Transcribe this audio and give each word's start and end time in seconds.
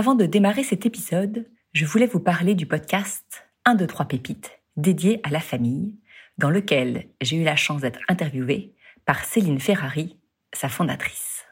Avant 0.00 0.14
de 0.14 0.24
démarrer 0.24 0.64
cet 0.64 0.86
épisode, 0.86 1.46
je 1.74 1.84
voulais 1.84 2.06
vous 2.06 2.20
parler 2.20 2.54
du 2.54 2.64
podcast 2.64 3.44
1, 3.66 3.74
2, 3.74 3.86
3 3.86 4.06
pépites 4.06 4.58
dédié 4.78 5.20
à 5.24 5.28
la 5.28 5.40
famille, 5.40 5.98
dans 6.38 6.48
lequel 6.48 7.08
j'ai 7.20 7.36
eu 7.36 7.44
la 7.44 7.54
chance 7.54 7.82
d'être 7.82 8.00
interviewée 8.08 8.74
par 9.04 9.22
Céline 9.22 9.60
Ferrari, 9.60 10.16
sa 10.54 10.70
fondatrice. 10.70 11.44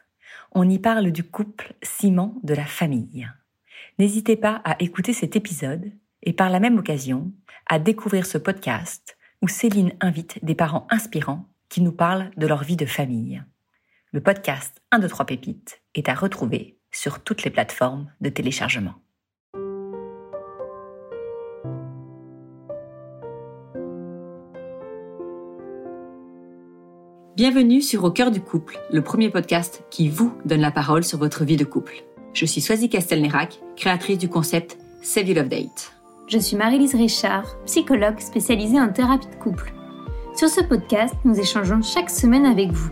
On 0.51 0.67
y 0.67 0.79
parle 0.79 1.11
du 1.11 1.23
couple 1.23 1.75
ciment 1.83 2.39
de 2.41 2.55
la 2.55 2.65
famille. 2.65 3.29
N'hésitez 3.99 4.35
pas 4.35 4.63
à 4.65 4.81
écouter 4.81 5.13
cet 5.13 5.35
épisode 5.35 5.91
et 6.23 6.33
par 6.33 6.49
la 6.49 6.59
même 6.59 6.79
occasion 6.79 7.31
à 7.67 7.77
découvrir 7.77 8.25
ce 8.25 8.39
podcast 8.39 9.15
où 9.43 9.47
Céline 9.47 9.93
invite 10.01 10.43
des 10.43 10.55
parents 10.55 10.87
inspirants 10.89 11.45
qui 11.69 11.81
nous 11.81 11.91
parlent 11.91 12.31
de 12.35 12.47
leur 12.47 12.63
vie 12.63 12.77
de 12.77 12.87
famille. 12.87 13.43
Le 14.11 14.21
podcast 14.21 14.81
1, 14.89 14.97
2, 14.97 15.07
3 15.07 15.27
pépites 15.27 15.83
est 15.93 16.09
à 16.09 16.15
retrouver 16.15 16.78
sur 16.91 17.19
toutes 17.23 17.43
les 17.43 17.51
plateformes 17.51 18.11
de 18.21 18.29
téléchargement. 18.29 18.95
Bienvenue 27.35 27.81
sur 27.81 28.03
Au 28.03 28.11
cœur 28.11 28.31
du 28.31 28.41
couple, 28.41 28.77
le 28.91 29.01
premier 29.01 29.29
podcast 29.29 29.83
qui 29.89 30.09
vous 30.09 30.33
donne 30.43 30.59
la 30.59 30.71
parole 30.71 31.05
sur 31.05 31.17
votre 31.17 31.45
vie 31.45 31.55
de 31.55 31.63
couple. 31.63 32.03
Je 32.33 32.45
suis 32.45 32.59
Swazi 32.59 32.89
Castelnerac, 32.89 33.59
créatrice 33.77 34.17
du 34.17 34.27
concept 34.27 34.77
Save 35.01 35.29
You 35.29 35.35
Love 35.35 35.47
Date. 35.47 35.93
Je 36.27 36.37
suis 36.37 36.57
Marie-Lise 36.57 36.95
Richard, 36.95 37.45
psychologue 37.65 38.19
spécialisée 38.19 38.79
en 38.79 38.91
thérapie 38.91 39.27
de 39.27 39.35
couple. 39.35 39.73
Sur 40.35 40.49
ce 40.49 40.61
podcast, 40.61 41.15
nous 41.23 41.39
échangeons 41.39 41.81
chaque 41.81 42.09
semaine 42.09 42.45
avec 42.45 42.71
vous 42.71 42.91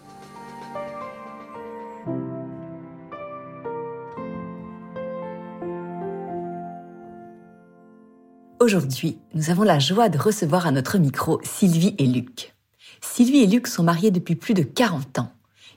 Aujourd'hui, 8.61 9.17
nous 9.33 9.49
avons 9.49 9.63
la 9.63 9.79
joie 9.79 10.07
de 10.07 10.19
recevoir 10.19 10.67
à 10.67 10.71
notre 10.71 10.99
micro 10.99 11.41
Sylvie 11.43 11.95
et 11.97 12.05
Luc. 12.05 12.53
Sylvie 13.01 13.39
et 13.39 13.47
Luc 13.47 13.65
sont 13.65 13.81
mariés 13.81 14.11
depuis 14.11 14.35
plus 14.35 14.53
de 14.53 14.61
40 14.61 15.17
ans. 15.17 15.31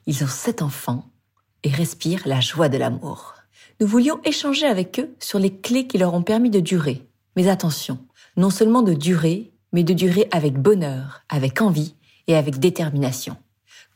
Ils 0.04 0.22
ont 0.22 0.28
sept 0.28 0.60
enfants 0.60 1.06
et 1.62 1.70
respirent 1.70 2.28
la 2.28 2.40
joie 2.40 2.68
de 2.68 2.77
l'amour. 2.77 3.36
Nous 3.80 3.86
voulions 3.86 4.20
échanger 4.24 4.66
avec 4.66 5.00
eux 5.00 5.14
sur 5.18 5.38
les 5.38 5.56
clés 5.56 5.86
qui 5.86 5.96
leur 5.96 6.12
ont 6.12 6.22
permis 6.22 6.50
de 6.50 6.60
durer. 6.60 7.08
Mais 7.36 7.48
attention, 7.48 7.98
non 8.36 8.50
seulement 8.50 8.82
de 8.82 8.92
durer, 8.92 9.55
mais 9.72 9.82
de 9.82 9.94
durer 9.94 10.28
avec 10.30 10.58
bonheur, 10.58 11.22
avec 11.30 11.62
envie 11.62 11.94
et 12.27 12.36
avec 12.36 12.58
détermination. 12.58 13.38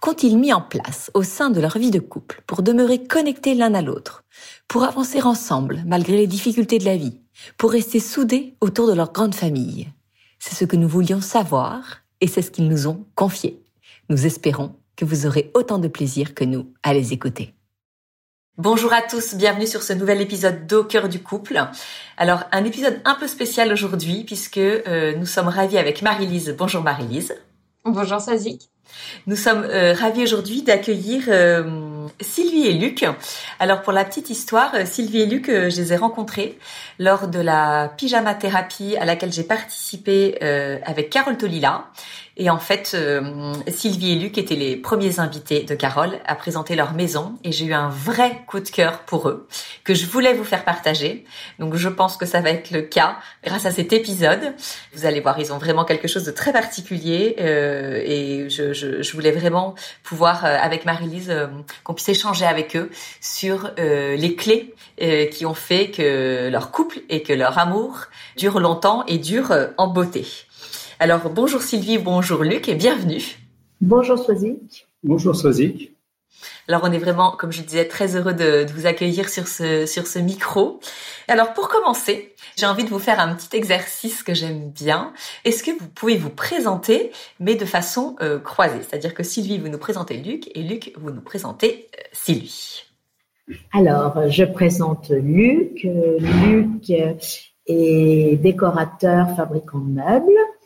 Qu'ont-ils 0.00 0.38
mis 0.38 0.52
en 0.52 0.60
place 0.60 1.10
au 1.14 1.24
sein 1.24 1.50
de 1.50 1.60
leur 1.60 1.76
vie 1.76 1.90
de 1.90 1.98
couple 1.98 2.42
pour 2.46 2.62
demeurer 2.62 3.02
connectés 3.04 3.54
l'un 3.54 3.74
à 3.74 3.82
l'autre, 3.82 4.22
pour 4.68 4.84
avancer 4.84 5.20
ensemble 5.22 5.82
malgré 5.86 6.16
les 6.16 6.28
difficultés 6.28 6.78
de 6.78 6.84
la 6.84 6.96
vie, 6.96 7.20
pour 7.56 7.72
rester 7.72 7.98
soudés 7.98 8.54
autour 8.60 8.86
de 8.86 8.92
leur 8.92 9.12
grande 9.12 9.34
famille. 9.34 9.88
C'est 10.38 10.54
ce 10.54 10.64
que 10.64 10.76
nous 10.76 10.88
voulions 10.88 11.20
savoir 11.20 12.02
et 12.20 12.28
c'est 12.28 12.42
ce 12.42 12.52
qu'ils 12.52 12.68
nous 12.68 12.86
ont 12.86 13.04
confié. 13.16 13.60
Nous 14.08 14.24
espérons 14.24 14.76
que 14.94 15.04
vous 15.04 15.26
aurez 15.26 15.50
autant 15.54 15.78
de 15.78 15.88
plaisir 15.88 16.34
que 16.34 16.44
nous 16.44 16.72
à 16.84 16.94
les 16.94 17.12
écouter. 17.12 17.54
Bonjour 18.56 18.92
à 18.92 19.02
tous, 19.02 19.34
bienvenue 19.34 19.66
sur 19.66 19.82
ce 19.82 19.92
nouvel 19.92 20.20
épisode 20.20 20.66
d'Au 20.66 20.84
cœur 20.84 21.08
du 21.08 21.22
couple. 21.22 21.60
Alors 22.16 22.44
un 22.52 22.64
épisode 22.64 23.00
un 23.04 23.16
peu 23.16 23.26
spécial 23.26 23.72
aujourd'hui 23.72 24.22
puisque 24.24 24.58
euh, 24.58 25.16
nous 25.16 25.26
sommes 25.26 25.48
ravis 25.48 25.78
avec 25.78 26.02
Marie-Lise. 26.02 26.54
Bonjour 26.56 26.82
Marie-Lise. 26.82 27.34
Bonjour 27.84 28.20
Sazik. 28.20 28.70
Nous 29.26 29.36
sommes 29.36 29.64
euh, 29.64 29.94
ravis 29.94 30.22
aujourd'hui 30.22 30.62
d'accueillir 30.62 31.24
euh, 31.28 32.06
Sylvie 32.20 32.66
et 32.66 32.72
Luc. 32.72 33.04
Alors 33.58 33.82
pour 33.82 33.92
la 33.92 34.04
petite 34.04 34.30
histoire, 34.30 34.74
euh, 34.74 34.84
Sylvie 34.84 35.22
et 35.22 35.26
Luc, 35.26 35.46
je 35.46 35.76
les 35.76 35.92
ai 35.92 35.96
rencontrés 35.96 36.58
lors 36.98 37.28
de 37.28 37.38
la 37.38 37.92
pyjama 37.96 38.34
thérapie 38.34 38.96
à 38.96 39.04
laquelle 39.04 39.32
j'ai 39.32 39.44
participé 39.44 40.38
avec 40.84 41.10
Carole 41.10 41.36
Tolila 41.36 41.86
et 42.40 42.50
en 42.50 42.58
fait, 42.58 42.92
euh, 42.94 43.52
Sylvie 43.66 44.12
et 44.12 44.14
Luc 44.14 44.38
étaient 44.38 44.54
les 44.54 44.76
premiers 44.76 45.18
invités 45.18 45.64
de 45.64 45.74
Carole 45.74 46.20
à 46.24 46.36
présenter 46.36 46.76
leur 46.76 46.94
maison 46.94 47.36
et 47.42 47.50
j'ai 47.50 47.64
eu 47.64 47.74
un 47.74 47.88
vrai 47.88 48.44
coup 48.46 48.60
de 48.60 48.68
cœur 48.68 49.00
pour 49.00 49.28
eux 49.28 49.48
que 49.82 49.92
je 49.92 50.06
voulais 50.06 50.34
vous 50.34 50.44
faire 50.44 50.64
partager. 50.64 51.24
Donc 51.58 51.74
je 51.74 51.88
pense 51.88 52.16
que 52.16 52.26
ça 52.26 52.40
va 52.40 52.50
être 52.50 52.70
le 52.70 52.82
cas 52.82 53.16
grâce 53.44 53.66
à 53.66 53.72
cet 53.72 53.92
épisode. 53.92 54.54
Vous 54.94 55.04
allez 55.04 55.18
voir, 55.18 55.40
ils 55.40 55.52
ont 55.52 55.58
vraiment 55.58 55.84
quelque 55.84 56.06
chose 56.06 56.22
de 56.22 56.30
très 56.30 56.52
particulier 56.52 57.34
euh, 57.40 58.00
et 58.04 58.48
je, 58.48 59.12
voulais 59.12 59.32
vraiment 59.32 59.74
pouvoir, 60.04 60.44
euh, 60.44 60.56
avec 60.60 60.84
Marie-Lise, 60.84 61.34
qu'on 61.82 61.94
puisse 61.94 62.08
échanger 62.08 62.44
avec 62.44 62.76
eux 62.76 62.90
sur 63.20 63.70
les 63.76 64.36
clés 64.36 64.74
qui 65.32 65.46
ont 65.46 65.54
fait 65.54 65.90
que 65.90 66.48
leur 66.48 66.70
couple 66.70 67.00
et 67.08 67.22
que 67.22 67.32
leur 67.32 67.58
amour 67.58 68.06
durent 68.36 68.60
longtemps 68.60 69.04
et 69.06 69.18
durent 69.18 69.70
en 69.76 69.88
beauté. 69.88 70.24
Alors 71.00 71.30
bonjour 71.30 71.62
Sylvie, 71.62 71.96
bonjour 71.98 72.42
Luc 72.42 72.68
et 72.68 72.74
bienvenue. 72.74 73.22
Bonjour 73.80 74.18
Swazik. 74.18 74.88
Bonjour 75.04 75.36
Swazik. 75.36 75.92
Alors 76.66 76.80
on 76.82 76.90
est 76.90 76.98
vraiment, 76.98 77.30
comme 77.30 77.52
je 77.52 77.62
disais, 77.62 77.86
très 77.86 78.16
heureux 78.16 78.32
de, 78.32 78.66
vous 78.74 78.84
accueillir 78.86 79.28
sur 79.28 79.46
ce, 79.46 79.86
sur 79.86 80.08
ce 80.08 80.18
micro. 80.18 80.80
Alors 81.28 81.52
pour 81.52 81.68
commencer, 81.68 82.34
j'ai 82.56 82.66
envie 82.66 82.82
de 82.82 82.88
vous 82.88 82.98
faire 82.98 83.20
un 83.20 83.32
petit 83.36 83.56
exercice 83.56 84.24
que 84.24 84.34
j'aime 84.34 84.70
bien. 84.70 85.12
Est-ce 85.44 85.62
que 85.62 85.70
vous 85.70 85.86
pouvez 85.86 86.16
vous 86.16 86.30
présenter, 86.30 87.12
mais 87.38 87.54
de 87.54 87.64
façon 87.64 88.16
euh, 88.20 88.40
croisée? 88.40 88.80
C'est-à-dire 88.80 89.14
que 89.14 89.22
Sylvie, 89.22 89.58
vous 89.58 89.68
nous 89.68 89.78
présentez 89.78 90.16
Luc 90.16 90.50
et 90.56 90.64
Luc, 90.64 90.92
vous 90.96 91.12
nous 91.12 91.22
présentez 91.22 91.90
euh, 91.96 92.02
Sylvie. 92.12 92.82
Alors, 93.72 94.28
je 94.28 94.42
présente 94.42 95.10
Luc. 95.10 95.84
Euh, 95.84 96.18
Luc 96.18 96.90
est 97.68 98.36
décorateur, 98.36 99.36
fabricant 99.36 99.78
de 99.78 99.92
meubles. 99.92 100.57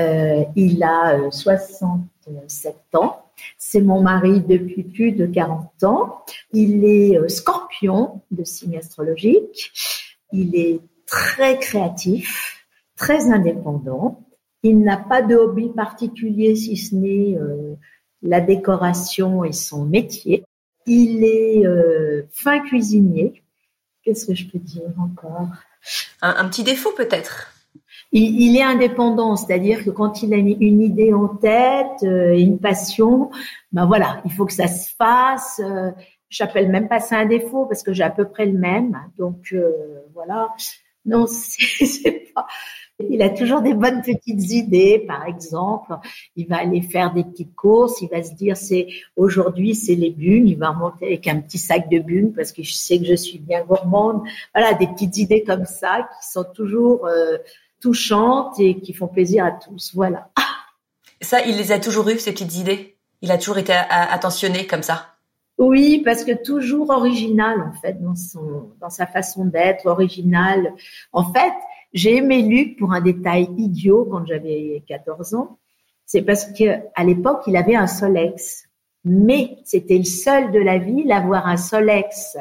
Euh, 0.00 0.44
il 0.56 0.82
a 0.82 1.30
67 1.30 2.76
euh, 2.94 2.98
ans. 2.98 3.24
C'est 3.58 3.80
mon 3.80 4.02
mari 4.02 4.40
depuis 4.40 4.82
plus 4.82 5.12
de 5.12 5.26
40 5.26 5.84
ans. 5.84 6.24
Il 6.52 6.84
est 6.84 7.18
euh, 7.18 7.28
scorpion 7.28 8.22
de 8.30 8.44
signe 8.44 8.78
astrologique. 8.78 9.72
Il 10.32 10.56
est 10.56 10.80
très 11.06 11.58
créatif, 11.58 12.66
très 12.96 13.30
indépendant. 13.30 14.24
Il 14.62 14.80
n'a 14.80 14.96
pas 14.96 15.22
de 15.22 15.34
hobby 15.34 15.70
particulier 15.70 16.54
si 16.54 16.76
ce 16.76 16.94
n'est 16.94 17.36
la 18.22 18.40
décoration 18.42 19.42
et 19.42 19.52
son 19.52 19.86
métier. 19.86 20.44
Il 20.86 21.24
est 21.24 21.64
fin 22.30 22.60
cuisinier. 22.60 23.42
Qu'est-ce 24.02 24.26
que 24.26 24.34
je 24.34 24.46
peux 24.46 24.58
dire 24.58 24.92
encore? 24.98 25.48
Un 26.20 26.46
petit 26.48 26.62
défaut 26.62 26.92
peut-être? 26.94 27.54
Il, 28.12 28.56
est 28.56 28.62
indépendant, 28.62 29.36
c'est-à-dire 29.36 29.84
que 29.84 29.90
quand 29.90 30.22
il 30.22 30.34
a 30.34 30.36
une 30.36 30.82
idée 30.82 31.12
en 31.12 31.28
tête, 31.28 32.02
euh, 32.02 32.36
une 32.36 32.58
passion, 32.58 33.30
ben 33.72 33.86
voilà, 33.86 34.20
il 34.24 34.32
faut 34.32 34.46
que 34.46 34.52
ça 34.52 34.66
se 34.66 34.94
fasse. 34.96 35.60
Euh, 35.64 35.90
J'appelle 36.30 36.70
même 36.70 36.88
pas 36.88 37.00
ça 37.00 37.18
un 37.18 37.26
défaut 37.26 37.66
parce 37.66 37.82
que 37.82 37.92
j'ai 37.92 38.04
à 38.04 38.10
peu 38.10 38.24
près 38.24 38.46
le 38.46 38.56
même. 38.56 38.96
Donc 39.18 39.52
euh, 39.52 39.72
voilà. 40.14 40.48
Non, 41.04 41.26
c'est 41.28 42.32
pas. 42.32 42.46
Il 43.08 43.22
a 43.22 43.30
toujours 43.30 43.62
des 43.62 43.74
bonnes 43.74 44.02
petites 44.02 44.52
idées. 44.52 45.04
Par 45.08 45.26
exemple, 45.26 45.92
il 46.36 46.46
va 46.46 46.58
aller 46.58 46.82
faire 46.82 47.12
des 47.12 47.24
petites 47.24 47.56
courses. 47.56 48.00
Il 48.00 48.08
va 48.10 48.22
se 48.22 48.34
dire 48.34 48.56
c'est 48.56 48.86
aujourd'hui 49.16 49.74
c'est 49.74 49.96
les 49.96 50.10
bunes. 50.10 50.46
Il 50.46 50.56
va 50.56 50.70
remonter 50.70 51.06
avec 51.06 51.26
un 51.26 51.40
petit 51.40 51.58
sac 51.58 51.88
de 51.90 51.98
bunes 51.98 52.32
parce 52.32 52.52
que 52.52 52.62
je 52.62 52.74
sais 52.74 53.00
que 53.00 53.06
je 53.06 53.16
suis 53.16 53.38
bien 53.38 53.64
gourmande. 53.64 54.22
Voilà, 54.54 54.74
des 54.74 54.86
petites 54.86 55.16
idées 55.16 55.42
comme 55.42 55.64
ça 55.64 56.08
qui 56.20 56.30
sont 56.30 56.44
toujours 56.44 57.06
euh, 57.06 57.38
touchantes 57.80 58.58
et 58.60 58.80
qui 58.80 58.92
font 58.92 59.08
plaisir 59.08 59.44
à 59.44 59.50
tous. 59.52 59.92
Voilà. 59.94 60.30
Ça, 61.20 61.40
il 61.44 61.56
les 61.56 61.72
a 61.72 61.78
toujours 61.78 62.08
eues, 62.08 62.18
ces 62.18 62.32
petites 62.32 62.56
idées? 62.56 62.96
Il 63.22 63.30
a 63.30 63.38
toujours 63.38 63.58
été 63.58 63.72
attentionné 63.72 64.66
comme 64.66 64.82
ça? 64.82 65.06
Oui, 65.58 66.00
parce 66.02 66.24
que 66.24 66.32
toujours 66.42 66.88
original 66.88 67.60
en 67.60 67.72
fait 67.82 68.00
dans 68.02 68.16
son 68.16 68.70
dans 68.80 68.88
sa 68.88 69.06
façon 69.06 69.44
d'être, 69.44 69.84
original. 69.84 70.72
En 71.12 71.30
fait, 71.30 71.52
j'ai 71.92 72.16
aimé 72.16 72.40
Luc 72.40 72.78
pour 72.78 72.94
un 72.94 73.02
détail 73.02 73.50
idiot 73.58 74.08
quand 74.10 74.24
j'avais 74.24 74.82
14 74.88 75.34
ans. 75.34 75.58
C'est 76.06 76.22
parce 76.22 76.46
que 76.46 76.80
à 76.94 77.04
l'époque, 77.04 77.42
il 77.46 77.56
avait 77.56 77.76
un 77.76 77.86
Solex, 77.86 78.64
mais 79.04 79.58
c'était 79.64 79.98
le 79.98 80.04
seul 80.04 80.50
de 80.50 80.58
la 80.58 80.78
ville 80.78 81.12
à 81.12 81.18
avoir 81.18 81.46
un 81.46 81.58
Solex 81.58 82.38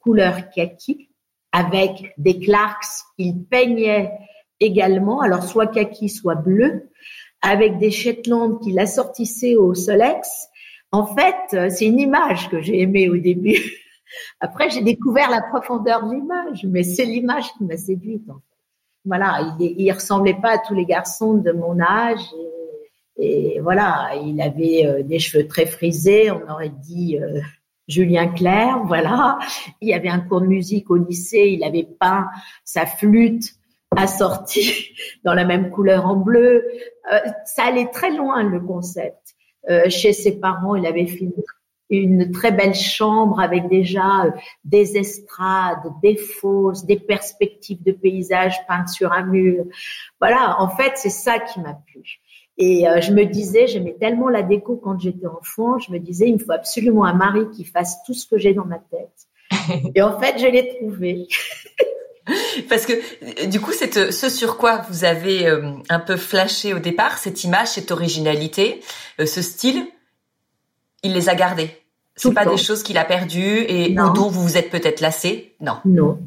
couleur 0.00 0.48
kaki 0.48 1.10
avec 1.52 2.14
des 2.16 2.38
Clarks 2.38 3.04
qu'il 3.18 3.44
peignait 3.44 4.10
également, 4.60 5.20
alors 5.20 5.42
soit 5.44 5.66
kaki, 5.66 6.08
soit 6.08 6.34
bleu, 6.34 6.90
avec 7.42 7.78
des 7.78 7.90
Shetland 7.90 8.60
qu'il 8.60 8.78
assortissait 8.78 9.56
au 9.56 9.74
Solex 9.74 10.48
En 10.92 11.06
fait, 11.06 11.70
c'est 11.70 11.86
une 11.86 12.00
image 12.00 12.48
que 12.48 12.60
j'ai 12.60 12.80
aimée 12.80 13.08
au 13.08 13.16
début. 13.16 13.60
Après, 14.40 14.70
j'ai 14.70 14.82
découvert 14.82 15.30
la 15.30 15.42
profondeur 15.42 16.06
de 16.06 16.14
l'image, 16.14 16.64
mais 16.64 16.82
c'est 16.82 17.04
l'image 17.04 17.52
qui 17.58 17.64
m'a 17.64 17.76
séduite. 17.76 18.28
En 18.30 18.34
fait. 18.34 18.54
Voilà, 19.04 19.54
il, 19.60 19.74
il 19.78 19.92
ressemblait 19.92 20.38
pas 20.40 20.52
à 20.52 20.58
tous 20.58 20.74
les 20.74 20.86
garçons 20.86 21.34
de 21.34 21.52
mon 21.52 21.78
âge. 21.80 22.24
Et, 23.16 23.60
voilà, 23.60 24.10
il 24.24 24.40
avait 24.40 24.86
euh, 24.86 25.02
des 25.02 25.18
cheveux 25.18 25.46
très 25.46 25.66
frisés, 25.66 26.30
on 26.30 26.50
aurait 26.50 26.72
dit 26.82 27.18
euh, 27.20 27.40
Julien 27.86 28.28
Clerc, 28.28 28.84
voilà. 28.86 29.38
Il 29.80 29.88
y 29.88 29.94
avait 29.94 30.08
un 30.08 30.20
cours 30.20 30.40
de 30.40 30.46
musique 30.46 30.90
au 30.90 30.96
lycée, 30.96 31.50
il 31.52 31.64
avait 31.64 31.86
peint 32.00 32.28
sa 32.64 32.86
flûte 32.86 33.54
assortie 33.96 34.94
dans 35.24 35.34
la 35.34 35.44
même 35.44 35.70
couleur 35.70 36.06
en 36.06 36.16
bleu. 36.16 36.64
Euh, 37.12 37.18
ça 37.44 37.64
allait 37.64 37.90
très 37.92 38.10
loin 38.10 38.42
le 38.42 38.60
concept. 38.60 39.34
chez 39.88 40.12
ses 40.12 40.38
parents, 40.40 40.74
il 40.74 40.86
avait 40.86 41.06
fait 41.06 41.30
une 41.90 42.30
très 42.30 42.52
belle 42.52 42.74
chambre 42.74 43.40
avec 43.40 43.68
déjà 43.68 44.24
euh, 44.24 44.30
des 44.64 44.96
estrades, 44.96 45.92
des 46.02 46.16
fosses, 46.16 46.84
des 46.84 46.98
perspectives 46.98 47.82
de 47.82 47.92
paysages 47.92 48.66
peintes 48.66 48.88
sur 48.88 49.12
un 49.12 49.24
mur. 49.24 49.64
Voilà, 50.20 50.56
en 50.60 50.68
fait, 50.68 50.92
c'est 50.96 51.10
ça 51.10 51.38
qui 51.38 51.60
m'a 51.60 51.74
plu. 51.74 52.20
Et 52.56 52.88
euh, 52.88 53.00
je 53.00 53.12
me 53.12 53.24
disais, 53.24 53.66
j'aimais 53.66 53.96
tellement 53.98 54.28
la 54.28 54.42
déco 54.42 54.76
quand 54.76 54.98
j'étais 54.98 55.26
enfant, 55.26 55.78
je 55.78 55.92
me 55.92 55.98
disais, 55.98 56.28
il 56.28 56.34
me 56.34 56.38
faut 56.38 56.52
absolument 56.52 57.04
un 57.04 57.14
mari 57.14 57.50
qui 57.50 57.64
fasse 57.64 58.02
tout 58.04 58.14
ce 58.14 58.26
que 58.26 58.38
j'ai 58.38 58.54
dans 58.54 58.64
ma 58.64 58.78
tête. 58.78 59.28
Et 59.94 60.02
en 60.02 60.18
fait, 60.20 60.38
je 60.38 60.46
l'ai 60.46 60.76
trouvé. 60.76 61.26
Parce 62.68 62.86
que 62.86 63.46
du 63.46 63.60
coup, 63.60 63.72
ce 63.72 64.28
sur 64.28 64.56
quoi 64.56 64.84
vous 64.88 65.04
avez 65.04 65.46
euh, 65.46 65.72
un 65.88 66.00
peu 66.00 66.16
flashé 66.16 66.72
au 66.72 66.78
départ, 66.78 67.18
cette 67.18 67.44
image, 67.44 67.68
cette 67.68 67.90
originalité, 67.90 68.80
ce 69.18 69.42
style, 69.42 69.86
il 71.02 71.12
les 71.12 71.28
a 71.28 71.34
gardés. 71.34 71.70
C'est 72.16 72.32
pas 72.32 72.46
des 72.46 72.56
choses 72.56 72.82
qu'il 72.82 72.96
a 72.96 73.04
perdues 73.04 73.64
et 73.68 73.90
dont 73.90 74.28
vous 74.28 74.42
vous 74.42 74.56
êtes 74.56 74.70
peut-être 74.70 75.00
lassé. 75.00 75.54
Non. 75.60 75.78
Non. 75.84 76.18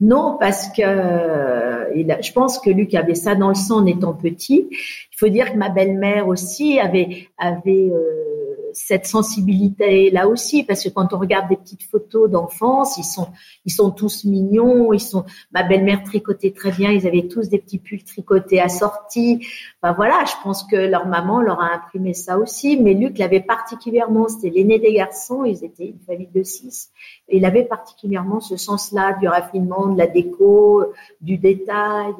Non, 0.00 0.36
parce 0.38 0.68
que 0.68 0.82
euh, 0.82 2.20
je 2.20 2.32
pense 2.32 2.58
que 2.58 2.70
Luc 2.70 2.94
avait 2.94 3.14
ça 3.14 3.34
dans 3.34 3.48
le 3.48 3.54
sang 3.54 3.78
en 3.78 3.86
étant 3.86 4.14
petit. 4.14 4.68
Il 4.70 5.16
faut 5.16 5.28
dire 5.28 5.52
que 5.52 5.56
ma 5.56 5.68
belle-mère 5.68 6.26
aussi 6.26 6.80
avait 6.80 7.28
avait 7.38 7.88
euh, 7.92 8.51
cette 8.74 9.06
sensibilité 9.06 10.10
là 10.10 10.28
aussi 10.28 10.64
parce 10.64 10.82
que 10.82 10.88
quand 10.88 11.12
on 11.12 11.18
regarde 11.18 11.48
des 11.48 11.56
petites 11.56 11.82
photos 11.84 12.30
d'enfance, 12.30 12.96
ils 12.98 13.04
sont 13.04 13.28
ils 13.64 13.72
sont 13.72 13.90
tous 13.90 14.24
mignons, 14.24 14.92
ils 14.92 15.00
sont 15.00 15.24
ma 15.52 15.62
belle-mère 15.62 16.02
tricotait 16.04 16.52
très 16.52 16.70
bien, 16.70 16.90
ils 16.90 17.06
avaient 17.06 17.28
tous 17.28 17.48
des 17.48 17.58
petits 17.58 17.78
pulls 17.78 18.04
tricotés 18.04 18.60
assortis. 18.60 19.46
Enfin 19.82 19.94
voilà, 19.94 20.24
je 20.26 20.34
pense 20.42 20.64
que 20.64 20.76
leur 20.76 21.06
maman 21.06 21.40
leur 21.40 21.60
a 21.60 21.74
imprimé 21.74 22.14
ça 22.14 22.38
aussi, 22.38 22.76
mais 22.76 22.94
Luc 22.94 23.18
l'avait 23.18 23.40
particulièrement, 23.40 24.28
c'était 24.28 24.50
l'aîné 24.50 24.78
des 24.78 24.94
garçons, 24.94 25.44
ils 25.44 25.64
étaient 25.64 25.86
une 25.86 26.00
famille 26.00 26.30
de 26.34 26.42
six, 26.42 26.90
et 27.28 27.36
il 27.36 27.44
avait 27.44 27.64
particulièrement 27.64 28.40
ce 28.40 28.56
sens-là 28.56 29.16
du 29.20 29.28
raffinement, 29.28 29.88
de 29.88 29.98
la 29.98 30.06
déco, 30.06 30.84
du 31.20 31.38
détail. 31.38 32.14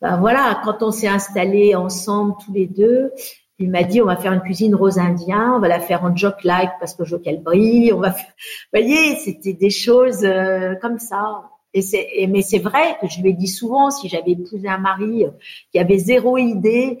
Ben 0.00 0.18
voilà, 0.18 0.60
quand 0.64 0.82
on 0.82 0.90
s'est 0.90 1.08
installés 1.08 1.76
ensemble 1.76 2.34
tous 2.44 2.52
les 2.52 2.66
deux, 2.66 3.12
il 3.62 3.70
m'a 3.70 3.84
dit, 3.84 4.02
on 4.02 4.06
va 4.06 4.16
faire 4.16 4.32
une 4.32 4.40
cuisine 4.40 4.74
rose 4.74 4.98
indien, 4.98 5.54
on 5.56 5.60
va 5.60 5.68
la 5.68 5.80
faire 5.80 6.04
en 6.04 6.14
joke 6.14 6.44
like 6.44 6.72
parce 6.80 6.94
que 6.94 7.04
je 7.04 7.16
veux 7.16 7.22
qu'elle 7.22 7.42
brille. 7.42 7.92
On 7.92 8.00
va, 8.00 8.12
faire... 8.12 8.26
vous 8.26 8.80
voyez, 8.80 9.16
c'était 9.16 9.52
des 9.52 9.70
choses 9.70 10.24
euh, 10.24 10.74
comme 10.82 10.98
ça. 10.98 11.50
Et 11.74 11.80
c'est, 11.80 12.26
mais 12.28 12.42
c'est 12.42 12.58
vrai 12.58 12.96
que 13.00 13.08
je 13.08 13.20
lui 13.22 13.30
ai 13.30 13.32
dit 13.32 13.48
souvent, 13.48 13.90
si 13.90 14.08
j'avais 14.08 14.32
épousé 14.32 14.68
un 14.68 14.78
mari 14.78 15.24
qui 15.70 15.78
avait 15.78 15.98
zéro 15.98 16.36
idée, 16.36 16.98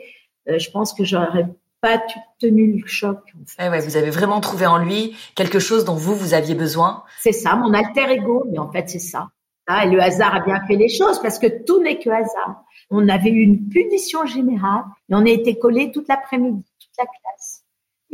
euh, 0.48 0.58
je 0.58 0.70
pense 0.70 0.94
que 0.94 1.04
j'aurais 1.04 1.46
pas 1.80 2.00
tenu 2.38 2.80
le 2.80 2.86
choc. 2.86 3.18
En 3.34 3.44
fait. 3.44 3.68
ouais, 3.68 3.80
vous 3.80 3.96
avez 3.96 4.10
vraiment 4.10 4.40
trouvé 4.40 4.66
en 4.66 4.78
lui 4.78 5.16
quelque 5.34 5.58
chose 5.58 5.84
dont 5.84 5.96
vous 5.96 6.14
vous 6.14 6.32
aviez 6.32 6.54
besoin. 6.54 7.02
C'est 7.20 7.32
ça, 7.32 7.56
mon 7.56 7.74
alter 7.74 8.10
ego, 8.10 8.44
mais 8.50 8.58
en 8.58 8.70
fait 8.70 8.88
c'est 8.88 9.00
ça. 9.00 9.28
Ah, 9.66 9.84
et 9.84 9.90
le 9.90 10.00
hasard 10.00 10.34
a 10.34 10.40
bien 10.40 10.60
fait 10.66 10.76
les 10.76 10.88
choses 10.88 11.20
parce 11.20 11.38
que 11.38 11.64
tout 11.64 11.82
n'est 11.82 11.98
que 11.98 12.10
hasard. 12.10 12.64
On 12.92 13.08
avait 13.08 13.30
eu 13.30 13.42
une 13.42 13.68
punition 13.68 14.26
générale 14.26 14.84
et 15.08 15.14
on 15.14 15.24
a 15.24 15.30
été 15.30 15.58
collés 15.58 15.90
toute 15.90 16.08
l'après-midi, 16.08 16.62
toute 16.78 16.96
la 16.98 17.04
classe. 17.04 17.62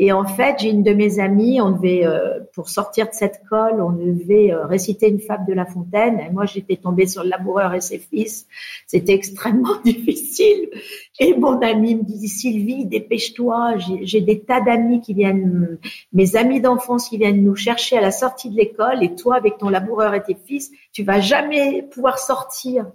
Et 0.00 0.12
en 0.12 0.24
fait, 0.24 0.60
j'ai 0.60 0.70
une 0.70 0.84
de 0.84 0.92
mes 0.92 1.18
amies, 1.18 1.60
on 1.60 1.72
devait, 1.72 2.06
euh, 2.06 2.38
pour 2.54 2.68
sortir 2.68 3.06
de 3.08 3.14
cette 3.14 3.42
colle, 3.50 3.82
on 3.82 3.90
devait 3.90 4.52
euh, 4.52 4.64
réciter 4.64 5.08
une 5.08 5.18
fable 5.18 5.44
de 5.48 5.52
La 5.52 5.66
Fontaine. 5.66 6.20
Et 6.20 6.30
moi, 6.30 6.46
j'étais 6.46 6.76
tombée 6.76 7.08
sur 7.08 7.24
le 7.24 7.30
laboureur 7.30 7.74
et 7.74 7.80
ses 7.80 7.98
fils. 7.98 8.46
C'était 8.86 9.14
extrêmement 9.14 9.80
difficile. 9.84 10.70
Et 11.18 11.34
mon 11.34 11.60
ami 11.62 11.96
me 11.96 12.04
dit, 12.04 12.28
Sylvie, 12.28 12.86
dépêche-toi. 12.86 13.74
J'ai 14.02 14.20
des 14.20 14.38
tas 14.38 14.60
d'amis 14.60 15.00
qui 15.00 15.14
viennent, 15.14 15.78
mes 16.12 16.36
amis 16.36 16.60
d'enfance 16.60 17.08
qui 17.08 17.18
viennent 17.18 17.42
nous 17.42 17.56
chercher 17.56 17.98
à 17.98 18.00
la 18.00 18.12
sortie 18.12 18.50
de 18.50 18.56
l'école. 18.56 19.02
Et 19.02 19.16
toi, 19.16 19.34
avec 19.34 19.58
ton 19.58 19.68
laboureur 19.68 20.14
et 20.14 20.22
tes 20.22 20.36
fils, 20.46 20.70
tu 20.92 21.02
vas 21.02 21.18
jamais 21.18 21.82
pouvoir 21.82 22.20
sortir. 22.20 22.86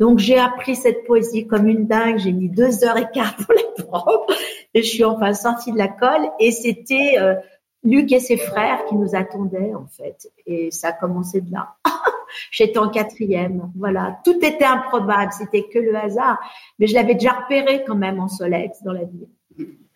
Donc 0.00 0.18
j'ai 0.18 0.38
appris 0.38 0.74
cette 0.74 1.04
poésie 1.04 1.46
comme 1.46 1.68
une 1.68 1.86
dingue. 1.86 2.18
J'ai 2.18 2.32
mis 2.32 2.48
deux 2.48 2.84
heures 2.84 2.98
et 2.98 3.08
quart 3.12 3.36
pour 3.36 3.54
l'apprendre. 3.78 4.26
Et 4.74 4.82
je 4.82 4.88
suis 4.88 5.04
enfin 5.04 5.32
sortie 5.34 5.72
de 5.72 5.78
la 5.78 5.88
colle. 5.88 6.28
Et 6.40 6.50
c'était 6.50 7.16
euh, 7.18 7.34
Luc 7.84 8.10
et 8.12 8.20
ses 8.20 8.36
frères 8.36 8.84
qui 8.86 8.96
nous 8.96 9.14
attendaient 9.14 9.74
en 9.74 9.86
fait. 9.86 10.30
Et 10.46 10.70
ça 10.70 10.88
a 10.88 10.92
commencé 10.92 11.40
de 11.40 11.52
là. 11.52 11.76
J'étais 12.50 12.78
en 12.78 12.88
quatrième. 12.88 13.70
Voilà. 13.76 14.18
Tout 14.24 14.44
était 14.44 14.64
improbable. 14.64 15.32
C'était 15.32 15.68
que 15.68 15.78
le 15.78 15.94
hasard. 15.96 16.38
Mais 16.78 16.86
je 16.86 16.94
l'avais 16.94 17.14
déjà 17.14 17.32
repéré 17.32 17.84
quand 17.86 17.96
même 17.96 18.18
en 18.18 18.28
Solex 18.28 18.82
dans 18.82 18.92
la 18.92 19.04
vie. 19.04 19.28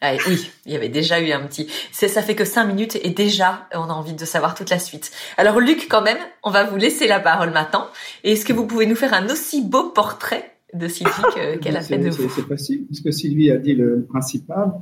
Ah, 0.00 0.12
oui, 0.28 0.49
il 0.64 0.72
y 0.72 0.76
avait 0.76 0.88
déjà 0.88 1.20
eu 1.20 1.32
un 1.32 1.44
petit. 1.46 1.69
Ça 1.90 2.22
fait 2.22 2.37
que 2.37 2.44
cinq 2.44 2.66
minutes 2.66 2.96
et 3.02 3.10
déjà 3.10 3.69
on 3.75 3.82
a 3.82 3.93
envie 3.93 4.12
de 4.12 4.25
savoir 4.25 4.55
toute 4.55 4.70
la 4.70 4.78
suite. 4.78 5.10
Alors 5.37 5.58
Luc, 5.58 5.88
quand 5.88 6.02
même, 6.02 6.19
on 6.44 6.50
va 6.50 6.64
vous 6.64 6.76
laisser 6.76 7.08
la 7.08 7.19
parole 7.19 7.50
maintenant. 7.50 7.87
Est-ce 8.22 8.44
que 8.44 8.52
vous 8.52 8.66
pouvez 8.66 8.87
nous 8.87 8.94
faire 8.94 9.12
un 9.12 9.28
aussi 9.28 9.64
beau 9.64 9.90
portrait 9.90 10.52
de 10.72 10.87
Sylvie 10.87 11.12
qu'elle 11.60 11.76
a 11.76 11.81
fait 11.81 11.99
de 11.99 12.10
vous? 12.10 12.28
C'est 12.28 12.46
possible, 12.46 12.87
puisque 12.87 13.12
Sylvie 13.12 13.50
a 13.50 13.58
dit 13.58 13.75
le 13.75 14.06
principal. 14.08 14.72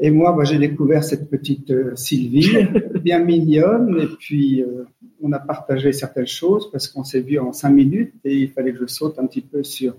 Et 0.00 0.10
moi, 0.10 0.32
moi 0.32 0.44
j'ai 0.44 0.58
découvert 0.58 1.04
cette 1.04 1.30
petite 1.30 1.70
euh, 1.70 1.94
Sylvie, 1.94 2.66
bien 3.02 3.20
mignonne, 3.20 4.00
et 4.00 4.08
puis 4.18 4.62
euh, 4.62 4.86
on 5.22 5.30
a 5.32 5.38
partagé 5.38 5.92
certaines 5.92 6.26
choses 6.26 6.70
parce 6.72 6.88
qu'on 6.88 7.04
s'est 7.04 7.20
vu 7.20 7.38
en 7.38 7.52
cinq 7.52 7.70
minutes 7.70 8.14
et 8.24 8.34
il 8.34 8.50
fallait 8.50 8.72
que 8.72 8.80
je 8.80 8.86
saute 8.86 9.18
un 9.18 9.26
petit 9.26 9.42
peu 9.42 9.62
sur 9.62 9.94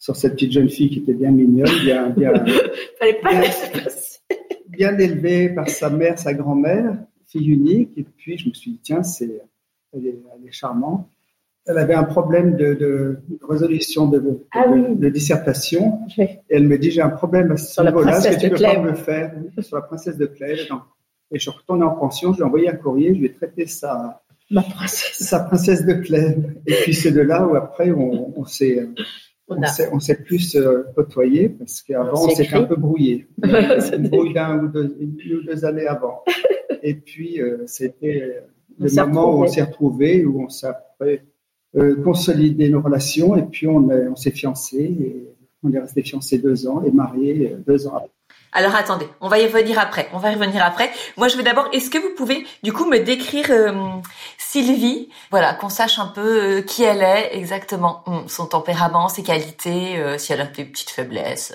sur 0.00 0.16
cette 0.16 0.32
petite 0.32 0.52
jeune 0.52 0.70
fille 0.70 0.88
qui 0.88 1.00
était 1.00 1.12
bien 1.12 1.30
mignonne, 1.30 1.70
bien, 1.84 2.08
bien, 2.08 2.32
fallait 2.98 3.20
pas 3.22 3.32
bien, 3.32 3.50
bien 4.66 4.98
élevée 4.98 5.50
par 5.50 5.68
sa 5.68 5.90
mère, 5.90 6.18
sa 6.18 6.32
grand-mère, 6.32 6.96
fille 7.26 7.48
unique. 7.48 7.90
Et 7.98 8.04
puis 8.16 8.38
je 8.38 8.48
me 8.48 8.54
suis 8.54 8.72
dit 8.72 8.80
tiens, 8.82 9.02
c'est, 9.02 9.42
elle 9.92 10.06
est, 10.06 10.18
elle 10.34 10.48
est 10.48 10.52
charmante. 10.52 11.06
Elle 11.66 11.76
avait 11.76 11.94
un 11.94 12.04
problème 12.04 12.56
de, 12.56 12.72
de 12.72 13.18
résolution 13.46 14.08
de, 14.08 14.18
de, 14.18 14.46
ah 14.52 14.64
oui. 14.70 14.96
de, 14.96 15.08
dissertation. 15.10 16.00
Et 16.16 16.40
elle 16.48 16.66
me 16.66 16.78
dit 16.78 16.90
j'ai 16.90 17.02
un 17.02 17.10
problème 17.10 17.52
à 17.52 17.58
ce 17.58 17.82
niveau-là, 17.82 18.16
est-ce 18.18 18.36
que 18.36 18.40
tu 18.40 18.50
peux 18.50 18.62
pas 18.62 18.78
me 18.80 18.94
faire 18.94 19.34
sur 19.58 19.76
la 19.76 19.82
princesse 19.82 20.16
de 20.16 20.26
Clèves? 20.26 20.66
Et 21.30 21.38
je 21.38 21.42
suis 21.42 21.50
retourné 21.50 21.84
en 21.84 21.94
pension, 21.94 22.32
je 22.32 22.38
lui 22.38 22.42
ai 22.42 22.46
envoyé 22.46 22.68
un 22.70 22.76
courrier, 22.76 23.14
je 23.14 23.20
lui 23.20 23.26
ai 23.26 23.32
traité 23.32 23.66
sa, 23.66 24.22
Ma 24.50 24.62
princesse. 24.62 25.18
Sa 25.18 25.40
princesse 25.40 25.84
de 25.84 25.92
Clèves. 25.92 26.56
Et 26.66 26.74
puis 26.82 26.94
c'est 26.94 27.12
de 27.12 27.20
là 27.20 27.46
où 27.46 27.54
après 27.54 27.92
on, 27.92 28.36
on 28.36 28.44
s'est 28.46 28.88
on, 29.50 30.00
s'est 30.00 30.22
plus 30.22 30.56
euh, 30.56 30.84
côtoyé 30.94 31.48
parce 31.48 31.82
qu'avant, 31.82 32.26
on 32.26 32.30
s'était 32.30 32.54
un 32.54 32.64
peu 32.64 32.76
brouillé. 32.76 33.26
une 33.42 34.08
brouille 34.08 34.34
d'un 34.34 34.64
ou 34.64 34.68
deux, 34.68 34.96
une 35.00 35.16
ou 35.34 35.42
deux 35.42 35.64
années 35.64 35.86
avant. 35.86 36.22
Et 36.82 36.94
puis, 36.94 37.40
euh, 37.40 37.64
c'était 37.66 38.42
le 38.78 39.06
moment 39.06 39.36
où 39.36 39.44
on 39.44 39.46
s'est 39.46 39.62
retrouvés, 39.62 40.24
où 40.24 40.42
on 40.42 40.48
s'est 40.48 40.68
euh, 41.76 42.02
consolidé 42.02 42.68
nos 42.68 42.80
relations 42.80 43.36
et 43.36 43.42
puis 43.42 43.66
on, 43.66 43.88
on 43.88 44.16
s'est 44.16 44.30
fiancés 44.30 44.78
et 44.78 45.28
on 45.62 45.72
est 45.72 45.78
resté 45.78 46.02
fiancés 46.02 46.38
deux 46.38 46.66
ans 46.66 46.82
et 46.82 46.90
mariés 46.90 47.54
deux 47.66 47.86
ans 47.86 47.96
après. 47.96 48.10
Alors 48.52 48.74
attendez, 48.74 49.06
on 49.20 49.28
va 49.28 49.38
y 49.38 49.46
revenir 49.46 49.78
après. 49.78 50.08
On 50.12 50.18
va 50.18 50.32
y 50.32 50.34
revenir 50.34 50.64
après. 50.64 50.90
Moi, 51.16 51.28
je 51.28 51.36
veux 51.36 51.42
d'abord. 51.42 51.68
Est-ce 51.72 51.88
que 51.88 51.98
vous 51.98 52.14
pouvez, 52.16 52.44
du 52.62 52.72
coup, 52.72 52.84
me 52.84 52.98
décrire 52.98 53.46
euh, 53.50 53.72
Sylvie? 54.38 55.08
Voilà, 55.30 55.54
qu'on 55.54 55.68
sache 55.68 55.98
un 55.98 56.08
peu 56.08 56.58
euh, 56.58 56.62
qui 56.62 56.82
elle 56.82 57.02
est 57.02 57.36
exactement, 57.36 58.02
hum, 58.06 58.24
son 58.26 58.46
tempérament, 58.46 59.08
ses 59.08 59.22
qualités, 59.22 59.98
euh, 59.98 60.18
si 60.18 60.32
elle 60.32 60.40
a 60.40 60.46
des 60.46 60.64
petites 60.64 60.90
faiblesses. 60.90 61.54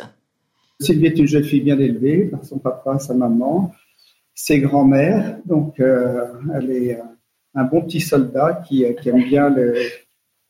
Sylvie 0.80 1.08
est 1.08 1.18
une 1.18 1.28
jeune 1.28 1.44
fille 1.44 1.62
bien 1.62 1.80
élevée 1.80 2.26
par 2.26 2.46
son 2.46 2.60
papa, 2.60 2.98
sa 3.00 3.14
maman, 3.14 3.74
ses 4.34 4.60
grands-mères. 4.60 5.38
Donc, 5.46 5.80
elle 5.80 6.72
est 6.72 7.00
un 7.54 7.64
bon 7.64 7.82
petit 7.82 8.02
soldat 8.02 8.62
qui, 8.68 8.84
aime 8.84 9.24
bien 9.24 9.50
le, 9.50 9.74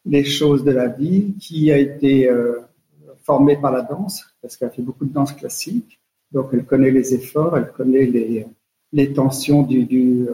les 0.05 0.24
choses 0.24 0.63
de 0.63 0.72
la 0.72 0.88
vie, 0.88 1.36
qui 1.39 1.72
a 1.72 1.77
été 1.77 2.27
formée 3.24 3.55
par 3.55 3.72
la 3.72 3.84
danse 3.84 4.25
parce 4.41 4.58
qu'elle 4.58 4.72
fait 4.72 4.82
beaucoup 4.82 5.05
de 5.05 5.13
danse 5.13 5.34
classique 5.34 6.00
donc, 6.36 6.50
elle 6.51 6.65
connaît 6.65 6.92
les 6.92 7.13
efforts, 7.13 7.58
elle 7.58 7.72
connaît 7.72 8.06
les, 8.06 8.46
les 8.92 9.13
tensions 9.13 9.63
du, 9.63 9.86
du 9.86 10.27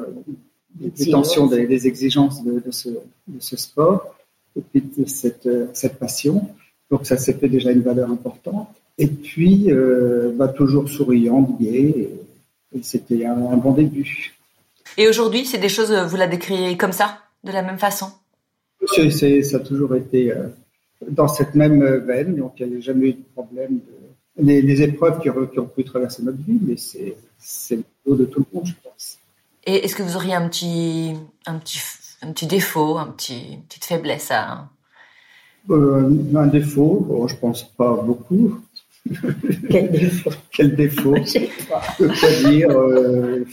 les 0.79 1.12
tensions 1.12 1.46
des, 1.46 1.67
des 1.67 1.86
exigences 1.86 2.43
de, 2.43 2.60
de, 2.60 2.72
ce, 2.72 2.89
de, 2.89 3.39
ce, 3.39 3.55
sport 3.55 4.15
et 4.58 4.62
puis 4.62 4.81
de 4.98 5.05
cette, 5.05 5.48
cette 5.74 6.00
passion. 6.00 6.50
Donc, 6.89 7.05
ça, 7.05 7.17
c'était 7.17 7.50
déjà 7.50 7.72
une 7.72 7.81
valeur 7.81 8.10
importante. 8.10 8.70
Et 8.98 9.05
puis, 9.05 9.72
euh, 9.72 10.31
bah, 10.36 10.48
toujours 10.48 10.89
souriante, 10.89 11.62
gaie, 11.62 11.70
et, 11.70 12.10
et 12.75 12.81
c'était 12.81 13.25
un, 13.25 13.38
un, 13.38 13.58
bon 13.58 13.74
début. 13.74 14.34
Et 14.98 15.08
aujourd'hui, 15.08 15.46
c'est 15.46 15.60
des 15.60 15.70
choses, 15.70 15.93
vous 15.93 16.17
la 16.17 16.27
décrivez 16.27 16.77
comme 16.77 16.93
ça, 16.93 17.20
de 17.43 17.51
la 17.51 17.62
même 17.62 17.77
façon? 17.77 18.08
C'est, 18.88 19.43
Ça 19.43 19.58
a 19.58 19.60
toujours 19.60 19.96
été 19.96 20.34
dans 21.08 21.27
cette 21.27 21.53
même 21.53 21.84
veine, 21.98 22.36
donc 22.38 22.53
il 22.60 22.67
n'y 22.67 22.77
a 22.77 22.79
jamais 22.79 23.10
eu 23.10 23.13
de 23.13 23.24
problème. 23.36 23.75
De... 23.75 24.00
Les, 24.38 24.81
épreuves 24.81 25.19
qui, 25.19 25.29
qui, 25.51 25.59
ont 25.59 25.67
pu 25.67 25.83
traverser 25.83 26.23
notre 26.23 26.38
vie, 26.38 26.59
mais 26.61 26.75
c'est, 26.77 27.15
le 27.75 27.83
lot 28.05 28.15
de 28.15 28.25
tout 28.25 28.39
le 28.39 28.45
monde, 28.53 28.65
je 28.65 28.73
pense. 28.83 29.19
Et 29.65 29.85
est-ce 29.85 29.95
que 29.95 30.03
vous 30.03 30.15
auriez 30.15 30.33
un 30.33 30.47
petit, 30.47 31.13
un 31.45 31.59
petit, 31.59 31.79
un 32.21 32.31
petit 32.31 32.47
défaut, 32.47 32.97
un 32.97 33.07
petit, 33.07 33.53
une 33.53 33.63
petite 33.63 33.85
faiblesse 33.85 34.31
à... 34.31 34.69
Euh, 35.69 36.09
un 36.35 36.47
défaut, 36.47 37.05
bon, 37.07 37.27
je 37.27 37.35
pense 37.35 37.63
pas 37.63 37.93
beaucoup. 37.93 38.59
Quel 39.69 39.91
défaut 39.91 40.31
Quel 40.51 40.75
défaut 40.75 41.15
Je 41.15 41.39
peux 41.97 42.07
pas 42.07 42.50
dire. 42.50 42.69
Euh, 42.71 43.45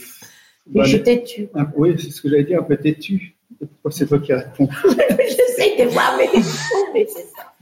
bah, 0.67 0.85
je 0.85 0.97
têtu. 0.99 1.49
Oui, 1.77 1.95
c'est 1.99 2.11
ce 2.11 2.23
que 2.23 2.29
j'allais 2.29 2.45
dire, 2.45 2.61
un 2.61 2.65
peu 2.65 2.77
têtu. 2.77 3.35
Pourquoi 3.59 3.91
c'est 3.91 4.07
toi 4.07 4.19
qui 4.19 4.33
réponds 4.33 4.69
J'essaie 4.85 5.85
de 5.85 5.89
voir 5.91 6.17
mes 6.17 6.29
défauts, 6.29 6.87
mais 6.95 7.07
c'est 7.09 7.27
ça. 7.37 7.53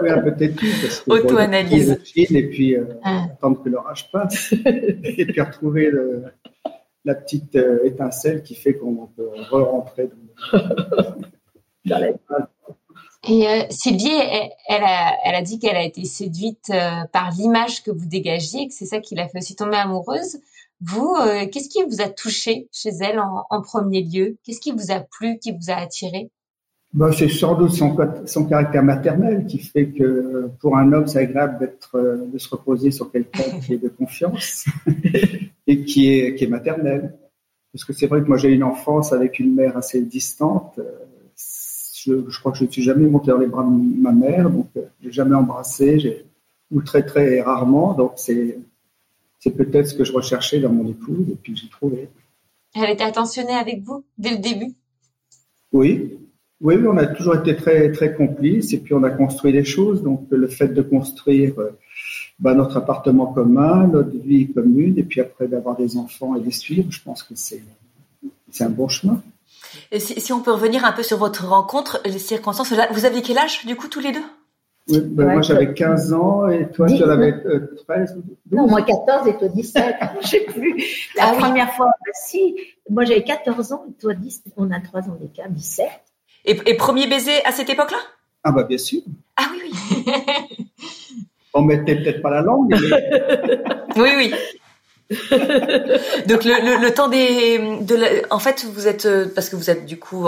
Oui, 0.00 0.10
un 0.10 0.20
peu 0.20 0.34
têtu. 0.34 0.66
Auto-analyse. 1.06 1.98
Et 2.16 2.48
puis, 2.48 2.76
euh, 2.76 2.84
ah. 3.02 3.24
attendre 3.32 3.62
que 3.62 3.68
l'orage 3.68 4.10
passe. 4.10 4.52
et 4.64 5.26
puis 5.26 5.40
retrouver 5.40 5.90
le, 5.90 6.24
la 7.06 7.14
petite 7.14 7.54
euh, 7.56 7.84
étincelle 7.84 8.42
qui 8.42 8.54
fait 8.54 8.74
qu'on 8.74 9.06
peut 9.16 9.28
re-rentrer 9.50 10.10
dans, 11.84 11.98
la 11.98 12.10
et 13.28 13.48
euh, 13.48 13.62
Sylvie, 13.70 14.08
elle, 14.68 14.84
a, 14.84 15.42
dit 15.42 15.58
qu'elle 15.58 15.76
a 15.76 15.82
été 15.82 16.04
séduite 16.04 16.70
euh, 16.70 17.04
par 17.12 17.32
l'image 17.32 17.82
que 17.82 17.90
vous 17.90 18.06
dégagiez, 18.06 18.68
que 18.68 18.74
c'est 18.74 18.86
ça 18.86 19.00
qui 19.00 19.16
l'a 19.16 19.26
fait 19.26 19.38
aussi 19.38 19.56
tomber 19.56 19.76
amoureuse. 19.76 20.38
Vous, 20.80 21.16
qu'est-ce 21.50 21.70
qui 21.70 21.82
vous 21.84 22.02
a 22.02 22.08
touché 22.08 22.68
chez 22.70 22.90
elle 23.00 23.18
en, 23.18 23.62
premier 23.62 24.02
lieu? 24.02 24.36
Qu'est-ce 24.44 24.60
qui 24.60 24.72
vous 24.72 24.92
a 24.92 25.00
plu, 25.00 25.38
qui 25.38 25.52
vous 25.52 25.70
a 25.70 25.74
attiré 25.74 26.30
bah, 26.92 27.10
C'est 27.12 27.28
sans 27.28 27.54
doute 27.54 27.72
son, 27.72 27.96
son, 28.26 28.46
caractère 28.46 28.82
maternel 28.82 29.46
qui 29.46 29.58
fait 29.58 29.88
que 29.88 30.50
pour 30.60 30.76
un 30.76 30.92
homme, 30.92 31.06
c'est 31.06 31.20
agréable 31.20 31.58
d'être, 31.58 32.28
de 32.32 32.38
se 32.38 32.48
reposer 32.48 32.90
sur 32.90 33.10
quelqu'un 33.10 33.60
qui 33.64 33.74
est 33.74 33.82
de 33.82 33.88
confiance. 33.88 34.66
et 35.66 35.84
qui 35.84 36.10
est, 36.10 36.34
qui 36.34 36.44
est 36.44 36.48
maternelle. 36.48 37.14
Parce 37.72 37.84
que 37.84 37.92
c'est 37.92 38.06
vrai 38.06 38.22
que 38.22 38.26
moi 38.26 38.36
j'ai 38.36 38.50
une 38.50 38.62
enfance 38.62 39.12
avec 39.12 39.38
une 39.38 39.54
mère 39.54 39.76
assez 39.76 40.00
distante. 40.02 40.78
Je, 41.94 42.12
je 42.28 42.38
crois 42.38 42.52
que 42.52 42.58
je 42.58 42.64
ne 42.64 42.70
suis 42.70 42.82
jamais 42.82 43.06
monté 43.06 43.30
dans 43.30 43.38
les 43.38 43.48
bras 43.48 43.64
de 43.64 44.00
ma 44.00 44.12
mère, 44.12 44.48
donc 44.48 44.68
euh, 44.76 44.82
je 45.00 45.06
n'ai 45.06 45.12
jamais 45.12 45.34
embrassé, 45.34 46.24
ou 46.70 46.80
très 46.80 47.04
très 47.04 47.40
rarement. 47.40 47.94
Donc 47.94 48.12
c'est 48.16 48.58
c'est 49.38 49.50
peut-être 49.50 49.88
ce 49.88 49.94
que 49.94 50.04
je 50.04 50.12
recherchais 50.12 50.60
dans 50.60 50.72
mon 50.72 50.88
épouse 50.88 51.28
et 51.30 51.34
puis 51.34 51.56
j'ai 51.56 51.68
trouvé. 51.68 52.08
Elle 52.74 52.90
était 52.90 53.04
attentionnée 53.04 53.54
avec 53.54 53.82
vous 53.82 54.04
dès 54.18 54.30
le 54.30 54.38
début? 54.38 54.72
Oui, 55.72 56.18
oui, 56.60 56.76
on 56.86 56.96
a 56.96 57.06
toujours 57.06 57.36
été 57.36 57.54
très 57.54 57.92
très 57.92 58.14
complices 58.14 58.72
et 58.72 58.78
puis 58.78 58.94
on 58.94 59.02
a 59.02 59.10
construit 59.10 59.52
des 59.52 59.64
choses. 59.64 60.02
Donc 60.02 60.26
le 60.30 60.46
fait 60.48 60.68
de 60.68 60.82
construire 60.82 61.58
euh, 61.58 61.76
bah, 62.38 62.54
notre 62.54 62.78
appartement 62.78 63.26
commun, 63.26 63.86
notre 63.86 64.16
vie 64.16 64.52
commune, 64.52 64.98
et 64.98 65.02
puis 65.02 65.20
après 65.20 65.48
d'avoir 65.48 65.76
des 65.76 65.96
enfants 65.96 66.34
et 66.34 66.40
les 66.40 66.50
suivre, 66.50 66.90
je 66.90 67.02
pense 67.02 67.22
que 67.22 67.34
c'est 67.34 67.62
c'est 68.50 68.64
un 68.64 68.70
bon 68.70 68.88
chemin. 68.88 69.22
Et 69.92 70.00
si, 70.00 70.18
si, 70.20 70.32
on 70.32 70.40
peut 70.40 70.52
revenir 70.52 70.84
un 70.84 70.92
peu 70.92 71.02
sur 71.02 71.18
votre 71.18 71.46
rencontre, 71.46 72.00
les 72.06 72.18
circonstances, 72.18 72.70
là, 72.70 72.88
vous 72.92 73.04
aviez 73.04 73.20
quel 73.20 73.36
âge 73.36 73.66
du 73.66 73.76
coup 73.76 73.88
tous 73.88 74.00
les 74.00 74.12
deux? 74.12 74.24
Oui, 74.88 75.00
ben 75.00 75.32
moi 75.32 75.42
j'avais 75.42 75.74
15 75.74 76.12
ans 76.12 76.48
et 76.48 76.70
toi 76.70 76.86
tu 76.86 77.02
en 77.02 77.08
avais 77.08 77.34
13 77.88 78.22
Non, 78.52 78.68
moi 78.68 78.82
14 78.82 79.26
et 79.26 79.36
toi 79.36 79.48
17, 79.48 79.96
je 80.22 80.28
sais 80.28 80.40
plus. 80.46 80.76
La 81.16 81.30
ah 81.30 81.34
première 81.36 81.72
fois, 81.74 81.86
bah, 81.86 82.12
si, 82.24 82.56
moi 82.88 83.04
j'avais 83.04 83.24
14 83.24 83.72
ans 83.72 83.84
et 83.90 84.00
toi 84.00 84.14
10, 84.14 84.44
on 84.56 84.70
a 84.70 84.80
3 84.80 85.10
ans 85.10 85.18
d'écart, 85.20 85.50
17. 85.50 85.88
Et, 86.46 86.58
et 86.66 86.74
premier 86.74 87.06
baiser 87.06 87.44
à 87.44 87.52
cette 87.52 87.68
époque-là? 87.70 87.98
Ah 88.44 88.52
bah 88.52 88.62
bien 88.62 88.78
sûr. 88.78 89.00
Ah 89.36 89.48
oui, 89.52 89.72
oui. 90.06 90.66
On 91.54 91.62
mettait 91.62 91.96
peut-être 91.96 92.22
pas 92.22 92.30
la 92.30 92.42
langue. 92.42 92.74
oui, 93.96 94.10
oui. 94.16 94.34
Donc 96.26 96.44
le, 96.44 96.88
temps 96.90 97.08
des, 97.08 97.58
de 97.58 98.22
en 98.30 98.38
fait, 98.38 98.64
vous 98.64 98.88
êtes 98.88 99.08
parce 99.34 99.48
que 99.48 99.56
vous 99.56 99.70
êtes 99.70 99.86
du 99.86 99.98
coup 99.98 100.26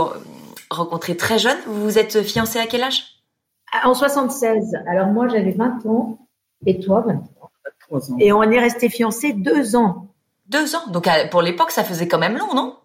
rencontré 0.71 1.17
très 1.17 1.39
jeune. 1.39 1.57
Vous 1.67 1.83
vous 1.83 1.99
êtes 1.99 2.23
fiancé 2.23 2.59
à 2.59 2.67
quel 2.67 2.83
âge? 2.83 3.05
En 3.85 3.95
76. 3.95 4.77
Alors 4.87 5.09
moi 5.09 5.29
j'avais 5.29 5.53
20 5.53 5.87
ans 5.87 6.19
et 6.65 6.81
toi 6.81 7.05
20 7.07 7.15
ans. 7.15 7.51
Et 8.19 8.33
on 8.33 8.43
est 8.43 8.61
resté 8.61 8.89
fiancés 8.89 9.33
deux 9.33 9.77
ans. 9.77 10.09
Deux 10.49 10.75
ans. 10.75 10.87
Donc 10.89 11.09
pour 11.31 11.43
l'époque, 11.43 11.71
ça 11.71 11.85
faisait 11.85 12.09
quand 12.09 12.19
même 12.19 12.37
long, 12.37 12.55
non? 12.55 12.77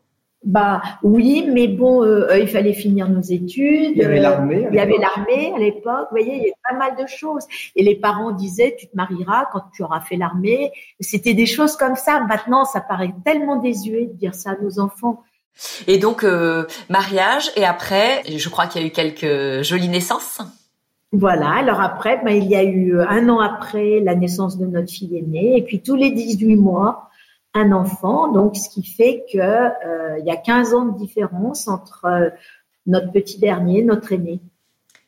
Bah 0.44 0.82
oui, 1.04 1.48
mais 1.50 1.68
bon, 1.68 2.04
euh, 2.04 2.28
euh, 2.30 2.40
il 2.40 2.48
fallait 2.48 2.74
finir 2.74 3.08
nos 3.08 3.22
études. 3.22 3.92
Il 3.96 3.98
y 3.98 4.04
avait 4.04 4.20
l'armée. 4.20 4.68
Il 4.70 4.76
y 4.76 4.80
avait 4.80 4.98
l'armée 4.98 5.54
à 5.56 5.60
l'époque. 5.60 6.08
Vous 6.12 6.18
voyez, 6.18 6.36
il 6.36 6.38
y 6.38 6.42
avait 6.42 6.54
pas 6.70 6.76
mal 6.76 6.96
de 7.02 7.08
choses. 7.08 7.44
Et 7.76 7.84
les 7.84 7.96
parents 7.96 8.32
disaient, 8.32 8.76
tu 8.78 8.88
te 8.88 8.96
marieras 8.96 9.48
quand 9.52 9.64
tu 9.74 9.84
auras 9.84 10.02
fait 10.02 10.18
l'armée. 10.18 10.72
C'était 11.00 11.34
des 11.34 11.46
choses 11.46 11.78
comme 11.78 11.96
ça. 11.96 12.20
Maintenant, 12.28 12.66
ça 12.66 12.82
paraît 12.82 13.14
tellement 13.24 13.56
désuet 13.56 14.08
de 14.08 14.14
dire 14.14 14.36
ça 14.36 14.52
à 14.52 14.56
nos 14.62 14.80
enfants. 14.80 15.24
Et 15.88 16.00
donc 16.00 16.24
euh, 16.24 16.66
mariage 16.90 17.52
et 17.56 17.64
après, 17.64 18.24
je 18.26 18.50
crois 18.50 18.66
qu'il 18.66 18.82
y 18.82 18.86
a 18.86 18.88
eu 18.88 18.92
quelques 18.92 19.64
jolies 19.64 19.88
naissances. 19.88 20.42
Voilà. 21.12 21.52
Alors 21.52 21.80
après, 21.80 22.20
ben, 22.26 22.36
il 22.36 22.50
y 22.50 22.56
a 22.56 22.64
eu 22.64 23.00
un 23.00 23.30
an 23.30 23.40
après 23.40 24.00
la 24.00 24.16
naissance 24.16 24.58
de 24.58 24.66
notre 24.66 24.92
fille 24.92 25.16
aînée, 25.16 25.56
et 25.58 25.62
puis 25.62 25.80
tous 25.80 25.96
les 25.96 26.10
18 26.10 26.56
mois, 26.56 27.12
un 27.54 27.72
enfant, 27.72 28.32
donc 28.32 28.56
ce 28.56 28.70
qui 28.70 28.84
fait 28.84 29.26
que 29.32 29.38
euh, 29.38 30.20
il 30.20 30.26
y 30.26 30.32
a 30.32 30.38
15 30.38 30.74
ans 30.74 30.86
de 30.86 30.98
différence 30.98 31.68
entre 31.68 32.06
euh, 32.06 32.30
notre 32.88 33.12
petit 33.12 33.40
dernier, 33.40 33.84
notre 33.84 34.12
aîné. 34.12 34.42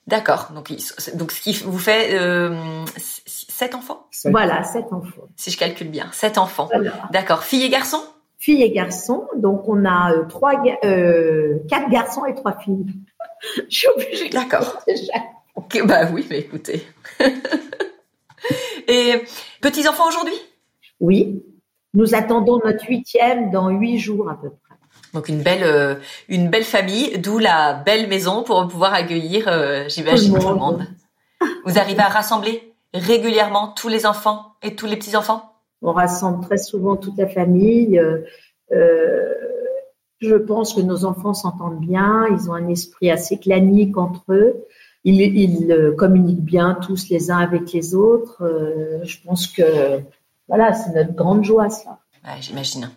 D'accord. 0.07 0.51
Donc, 0.53 0.71
donc 1.15 1.31
ce 1.31 1.41
qui 1.41 1.53
vous 1.53 1.79
fait 1.79 2.13
euh, 2.13 2.85
sept 2.95 3.73
enfants? 3.73 4.07
Voilà, 4.25 4.63
sept 4.63 4.85
enfants. 4.91 5.27
Si 5.35 5.49
je 5.49 5.57
calcule 5.57 5.89
bien, 5.89 6.09
sept 6.11 6.37
enfants. 6.37 6.69
D'accord. 7.09 7.43
Fille 7.43 7.63
et 7.63 7.69
garçon. 7.69 7.97
Fille 8.37 8.61
et 8.61 8.71
garçon. 8.71 9.27
Donc 9.35 9.67
on 9.67 9.83
a 9.83 10.13
trois, 10.29 10.61
quatre 10.61 11.89
garçons 11.89 12.25
et 12.25 12.35
trois 12.35 12.55
filles. 12.59 12.85
je 13.69 13.75
suis 13.75 13.87
obligée. 13.87 14.29
D'accord. 14.29 14.85
bah 15.85 16.01
oui, 16.13 16.27
mais 16.29 16.39
écoutez. 16.39 16.85
et 18.87 19.23
petits 19.61 19.87
enfants 19.87 20.07
aujourd'hui? 20.07 20.35
Oui. 20.99 21.43
Nous 21.95 22.13
attendons 22.13 22.59
notre 22.63 22.85
huitième 22.87 23.51
dans 23.51 23.69
huit 23.69 23.99
jours 23.99 24.29
à 24.29 24.35
peu 24.39 24.49
près. 24.49 24.75
Donc 25.15 25.29
une 25.29 25.41
belle, 25.41 25.63
euh, 25.63 25.95
une 26.27 26.49
belle 26.49 26.65
famille, 26.65 27.17
d'où 27.19 27.39
la 27.39 27.73
belle 27.73 28.09
maison 28.09 28.43
pour 28.43 28.67
pouvoir 28.67 28.93
accueillir, 28.93 29.47
euh, 29.47 29.85
j'imagine, 29.87 30.37
tout, 30.37 30.49
le 30.49 30.55
monde. 30.55 30.85
Vous 31.65 31.79
arrivez 31.79 32.01
à 32.01 32.09
rassembler 32.09 32.73
régulièrement 32.93 33.69
tous 33.69 33.87
les 33.87 34.05
enfants 34.05 34.53
et 34.61 34.75
tous 34.75 34.87
les 34.87 34.97
petits 34.97 35.15
enfants 35.15 35.53
On 35.81 35.93
rassemble 35.93 36.43
très 36.45 36.57
souvent 36.57 36.97
toute 36.97 37.17
la 37.17 37.27
famille. 37.27 37.97
Euh, 37.97 39.33
je 40.19 40.35
pense 40.35 40.73
que 40.73 40.81
nos 40.81 41.05
enfants 41.05 41.33
s'entendent 41.33 41.79
bien. 41.79 42.25
Ils 42.31 42.49
ont 42.49 42.53
un 42.53 42.67
esprit 42.67 43.09
assez 43.09 43.37
clanique 43.37 43.97
entre 43.97 44.23
eux. 44.29 44.65
Ils, 45.05 45.21
ils 45.21 45.93
communiquent 45.97 46.43
bien 46.43 46.77
tous 46.85 47.09
les 47.09 47.31
uns 47.31 47.37
avec 47.37 47.71
les 47.71 47.95
autres. 47.95 48.41
je 49.03 49.17
pense 49.23 49.47
que 49.47 50.01
voilà, 50.47 50.73
c'est 50.73 50.91
notre 50.91 51.13
grande 51.13 51.43
joie, 51.43 51.69
ça. 51.69 51.99
Ouais, 52.25 52.41
J'imagine. 52.41 52.89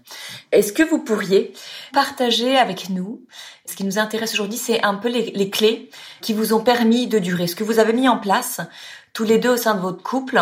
Est-ce 0.53 0.73
que 0.73 0.83
vous 0.83 0.99
pourriez 0.99 1.53
partager 1.93 2.57
avec 2.57 2.89
nous 2.89 3.21
ce 3.67 3.77
qui 3.77 3.85
nous 3.85 3.99
intéresse 3.99 4.33
aujourd'hui, 4.33 4.59
c'est 4.59 4.83
un 4.83 4.95
peu 4.95 5.09
les, 5.09 5.31
les, 5.33 5.51
clés 5.51 5.91
qui 6.23 6.33
vous 6.33 6.55
ont 6.55 6.65
permis 6.65 7.07
de 7.07 7.19
durer, 7.19 7.47
ce 7.47 7.55
que 7.55 7.65
vous 7.65 7.79
avez 7.79 7.93
mis 7.93 8.09
en 8.09 8.17
place 8.17 8.63
tous 9.13 9.25
les 9.25 9.39
deux 9.39 9.51
au 9.51 9.57
sein 9.57 9.75
de 9.75 9.81
votre 9.81 10.03
couple. 10.03 10.41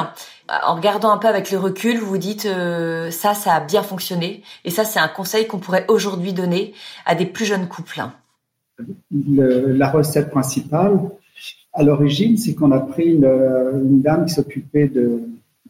En 0.48 0.76
regardant 0.76 1.10
un 1.10 1.18
peu 1.18 1.26
avec 1.26 1.50
le 1.50 1.58
recul, 1.58 1.98
vous 1.98 2.06
vous 2.06 2.18
dites 2.18 2.46
euh, 2.46 3.10
ça, 3.10 3.34
ça 3.34 3.54
a 3.54 3.60
bien 3.60 3.82
fonctionné, 3.82 4.42
et 4.64 4.70
ça, 4.70 4.84
c'est 4.84 5.00
un 5.00 5.08
conseil 5.08 5.48
qu'on 5.48 5.58
pourrait 5.58 5.86
aujourd'hui 5.88 6.32
donner 6.32 6.72
à 7.04 7.16
des 7.16 7.26
plus 7.26 7.46
jeunes 7.46 7.68
couples. 7.68 8.02
la 9.10 9.90
recette 9.90 10.30
principale, 10.30 11.00
à 11.72 11.82
l'origine, 11.82 12.36
c'est 12.36 12.54
qu'on 12.54 12.70
a 12.70 12.80
pris 12.80 13.06
une, 13.06 13.24
une 13.24 14.02
dame 14.02 14.26
qui 14.26 14.34
s'occupait 14.34 14.86
de 14.86 15.22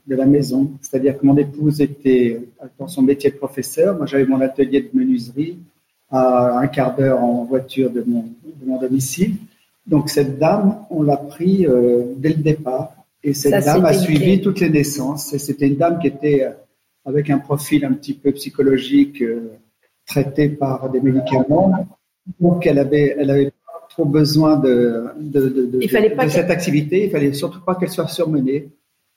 de 0.06 0.14
la 0.14 0.26
maison. 0.26 0.72
C'est-à-dire 0.80 1.18
que 1.18 1.26
mon 1.26 1.36
épouse 1.36 1.80
était 1.80 2.40
dans 2.78 2.88
son 2.88 3.02
métier 3.02 3.30
de 3.30 3.36
professeur. 3.36 3.96
Moi, 3.96 4.06
j'avais 4.06 4.26
mon 4.26 4.40
atelier 4.40 4.82
de 4.82 4.90
menuiserie 4.94 5.58
à 6.10 6.58
un 6.58 6.66
quart 6.68 6.94
d'heure 6.94 7.22
en 7.22 7.44
voiture 7.44 7.90
de 7.90 8.04
mon, 8.06 8.24
domicile. 8.78 9.34
Donc, 9.86 10.08
cette 10.08 10.38
dame, 10.38 10.78
on 10.90 11.02
l'a 11.02 11.16
pris 11.16 11.66
euh, 11.66 12.02
dès 12.16 12.30
le 12.30 12.42
départ. 12.42 12.94
Et 13.22 13.34
cette 13.34 13.64
dame 13.64 13.84
a 13.84 13.92
suivi 13.92 14.40
toutes 14.40 14.60
les 14.60 14.70
naissances. 14.70 15.32
Et 15.32 15.38
c'était 15.38 15.66
une 15.68 15.76
dame 15.76 15.98
qui 15.98 16.08
était 16.08 16.44
euh, 16.44 16.50
avec 17.04 17.30
un 17.30 17.38
profil 17.38 17.84
un 17.84 17.92
petit 17.92 18.14
peu 18.14 18.32
psychologique, 18.32 19.22
euh, 19.22 19.52
traité 20.06 20.48
par 20.48 20.90
des 20.90 21.00
médicaments. 21.00 21.86
Donc, 22.40 22.66
elle 22.66 22.78
avait, 22.78 23.16
elle 23.18 23.30
avait 23.30 23.52
trop 23.88 24.04
besoin 24.04 24.56
de, 24.56 25.06
de, 25.20 25.48
de, 25.48 25.66
de 25.78 26.28
cette 26.28 26.50
activité. 26.50 27.04
Il 27.04 27.10
fallait 27.10 27.32
surtout 27.32 27.60
pas 27.60 27.74
qu'elle 27.74 27.88
soit 27.88 28.08
surmenée. 28.08 28.68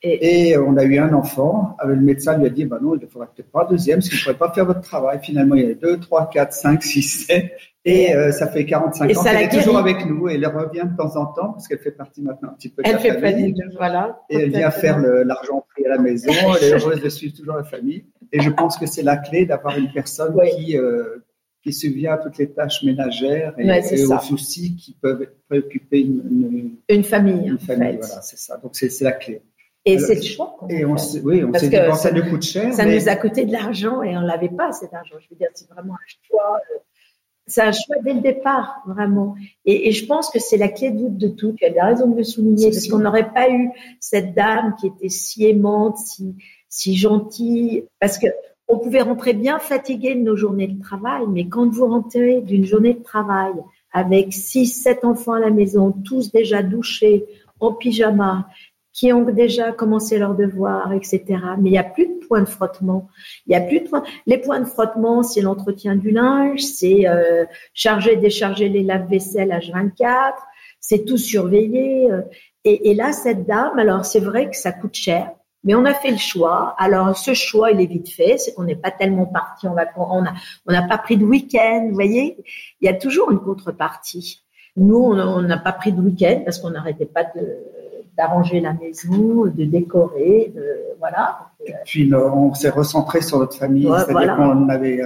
Et, 0.01 0.57
on 0.57 0.77
a 0.77 0.83
eu 0.83 0.97
un 0.97 1.13
enfant. 1.13 1.75
Le 1.85 1.95
médecin 1.95 2.37
lui 2.37 2.45
a 2.45 2.49
dit, 2.49 2.65
bah 2.65 2.79
non, 2.81 2.95
il 2.95 3.01
ne 3.01 3.07
faudra 3.07 3.27
peut-être 3.27 3.51
pas 3.51 3.65
un 3.65 3.69
deuxième, 3.69 3.99
parce 3.99 4.09
vous 4.09 4.15
ne 4.15 4.21
pourrez 4.21 4.37
pas 4.37 4.51
faire 4.53 4.65
votre 4.65 4.81
travail. 4.81 5.19
Finalement, 5.21 5.55
il 5.55 5.67
y 5.67 5.71
a 5.71 5.73
deux, 5.73 5.99
trois, 5.99 6.29
quatre, 6.29 6.53
cinq, 6.53 6.83
six, 6.83 7.01
sept. 7.01 7.51
Et 7.85 8.13
euh, 8.13 8.31
ça 8.31 8.47
fait 8.47 8.65
45 8.65 9.17
ans 9.17 9.23
qu'elle 9.23 9.37
est 9.37 9.49
toujours 9.49 9.77
avec 9.77 10.05
nous 10.05 10.27
et 10.27 10.35
elle 10.35 10.45
revient 10.45 10.83
de 10.83 10.97
temps 10.97 11.15
en 11.15 11.27
temps 11.27 11.53
parce 11.53 11.65
qu'elle 11.67 11.79
fait 11.79 11.91
partie 11.91 12.21
maintenant 12.21 12.49
un 12.49 12.53
petit 12.53 12.67
peu 12.67 12.83
de 12.83 12.87
elle 12.87 12.95
la 12.95 12.99
fait 12.99 13.19
famille. 13.19 13.55
Voilà, 13.77 14.21
et 14.29 14.35
elle 14.35 14.49
vient 14.49 14.69
faire 14.69 14.99
l'argenterie 14.99 15.85
à 15.85 15.89
la 15.95 15.97
maison. 15.97 16.31
elle 16.57 16.63
est 16.67 16.73
heureuse 16.73 17.01
de 17.01 17.09
suivre 17.09 17.35
toujours 17.35 17.55
la 17.55 17.63
famille. 17.63 18.03
Et 18.33 18.41
je 18.41 18.49
pense 18.49 18.77
que 18.77 18.85
c'est 18.85 19.01
la 19.01 19.15
clé 19.15 19.45
d'avoir 19.45 19.77
une 19.77 19.91
personne 19.93 20.35
qui 20.57 20.77
euh, 20.77 21.23
qui 21.63 21.73
subvient 21.73 22.07
à 22.07 22.17
toutes 22.17 22.37
les 22.37 22.49
tâches 22.49 22.83
ménagères 22.83 23.53
et, 23.57 24.05
aux 24.05 24.19
soucis 24.19 24.75
qui 24.75 24.95
peuvent 25.01 25.27
préoccuper 25.49 26.01
une, 26.01 26.21
une, 26.29 26.75
une 26.87 27.03
famille. 27.03 27.47
Une 27.47 27.59
famille, 27.59 27.97
voilà, 27.97 28.21
c'est 28.21 28.39
ça. 28.39 28.57
Donc 28.57 28.75
c'est 28.75 29.01
la 29.01 29.13
clé. 29.13 29.41
Et 29.85 29.97
c'est 29.97 30.15
le 30.15 30.21
choix. 30.21 30.57
Et 30.69 30.85
on 30.85 30.95
oui, 31.23 31.43
on 31.43 31.53
s'est 31.53 31.69
dit, 31.69 31.77
bon, 31.77 31.95
ça 31.95 32.11
nous 32.11 32.29
coûte 32.29 32.43
cher. 32.43 32.73
Ça 32.73 32.85
nous 32.85 33.09
a 33.09 33.15
coûté 33.15 33.45
de 33.45 33.51
l'argent 33.51 34.03
et 34.03 34.15
on 34.17 34.21
l'avait 34.21 34.49
pas 34.49 34.71
cet 34.71 34.93
argent. 34.93 35.15
Je 35.19 35.27
veux 35.29 35.37
dire, 35.37 35.47
c'est 35.53 35.69
vraiment 35.69 35.93
un 35.93 36.27
choix. 36.27 36.59
Euh, 36.71 36.79
c'est 37.47 37.61
un 37.61 37.71
choix 37.71 37.95
dès 38.03 38.13
le 38.13 38.21
départ, 38.21 38.83
vraiment. 38.85 39.35
Et, 39.65 39.87
et 39.87 39.91
je 39.91 40.05
pense 40.05 40.29
que 40.29 40.37
c'est 40.39 40.57
la 40.57 40.67
clé 40.67 40.91
de, 40.91 41.07
de 41.07 41.27
tout. 41.29 41.53
Tu 41.53 41.65
as 41.65 41.85
raison 41.85 42.07
de 42.07 42.17
le 42.17 42.23
souligner, 42.23 42.69
parce 42.69 42.87
qu'on 42.87 42.99
n'aurait 42.99 43.33
pas 43.33 43.49
eu 43.49 43.71
cette 43.99 44.35
dame 44.35 44.75
qui 44.79 44.87
était 44.87 45.09
si 45.09 45.47
aimante, 45.47 45.97
si, 45.97 46.35
si 46.67 46.95
gentille, 46.95 47.85
parce 47.99 48.19
que 48.19 48.27
on 48.67 48.77
pouvait 48.77 49.01
rentrer 49.01 49.33
bien 49.33 49.57
fatigué 49.57 50.13
de 50.13 50.21
nos 50.21 50.35
journées 50.35 50.67
de 50.67 50.79
travail, 50.79 51.23
mais 51.27 51.47
quand 51.47 51.67
vous 51.67 51.87
rentrez 51.87 52.41
d'une 52.41 52.65
journée 52.65 52.93
de 52.93 53.01
travail 53.01 53.53
avec 53.91 54.31
six, 54.31 54.67
sept 54.67 55.03
enfants 55.03 55.33
à 55.33 55.39
la 55.39 55.49
maison, 55.49 55.91
tous 55.91 56.31
déjà 56.31 56.61
douchés, 56.61 57.25
en 57.59 57.73
pyjama, 57.73 58.47
qui 58.99 59.13
ont 59.13 59.23
déjà 59.23 59.71
commencé 59.71 60.17
leurs 60.17 60.35
devoirs, 60.35 60.91
etc. 60.91 61.23
Mais 61.57 61.69
il 61.69 61.71
n'y 61.71 61.77
a 61.77 61.85
plus 61.85 62.05
de 62.05 62.25
points 62.27 62.41
de 62.41 62.49
frottement. 62.49 63.07
Il 63.47 63.53
y 63.53 63.55
a 63.55 63.61
plus 63.61 63.79
de 63.79 63.87
les 64.25 64.37
points 64.37 64.59
de 64.59 64.65
frottement, 64.65 65.23
c'est 65.23 65.39
l'entretien 65.39 65.95
du 65.95 66.11
linge, 66.11 66.59
c'est 66.59 67.07
euh, 67.07 67.45
charger, 67.73 68.17
décharger 68.17 68.67
les 68.67 68.83
lave-vaisselle 68.83 69.51
H24, 69.51 70.33
c'est 70.81 71.05
tout 71.05 71.15
surveiller. 71.15 72.11
Euh. 72.11 72.23
Et, 72.65 72.93
là, 72.93 73.13
cette 73.13 73.47
dame, 73.47 73.79
alors 73.79 74.03
c'est 74.03 74.19
vrai 74.19 74.49
que 74.49 74.57
ça 74.57 74.73
coûte 74.73 74.95
cher, 74.95 75.31
mais 75.63 75.75
on 75.75 75.85
a 75.85 75.93
fait 75.93 76.11
le 76.11 76.17
choix. 76.17 76.75
Alors 76.77 77.15
ce 77.15 77.33
choix, 77.33 77.71
il 77.71 77.79
est 77.79 77.85
vite 77.85 78.09
fait, 78.09 78.37
c'est 78.37 78.53
qu'on 78.53 78.65
n'est 78.65 78.75
pas 78.75 78.91
tellement 78.91 79.27
parti 79.27 79.65
en 79.69 79.75
vacances, 79.75 80.27
on 80.67 80.73
n'a 80.73 80.87
pas 80.89 80.97
pris 80.97 81.15
de 81.15 81.23
week-end. 81.23 81.85
Vous 81.87 81.95
voyez, 81.95 82.35
il 82.81 82.85
y 82.85 82.89
a 82.89 82.93
toujours 82.93 83.31
une 83.31 83.39
contrepartie. 83.39 84.43
Nous, 84.75 84.97
on 84.97 85.41
n'a 85.41 85.57
pas 85.57 85.71
pris 85.71 85.93
de 85.93 86.01
week-end 86.01 86.41
parce 86.43 86.59
qu'on 86.59 86.71
n'arrêtait 86.71 87.05
pas 87.05 87.23
de 87.23 87.78
d'arranger 88.19 88.59
la 88.59 88.73
maison, 88.73 89.45
de 89.45 89.63
décorer, 89.63 90.51
de, 90.53 90.61
voilà. 90.99 91.51
Et 91.65 91.71
puis 91.85 92.13
on 92.13 92.53
s'est 92.53 92.69
recentré 92.69 93.21
sur 93.21 93.39
notre 93.39 93.55
famille, 93.55 93.89
c'est-à-dire 94.05 94.35
qu'on 94.35 94.67
avait 94.67 95.01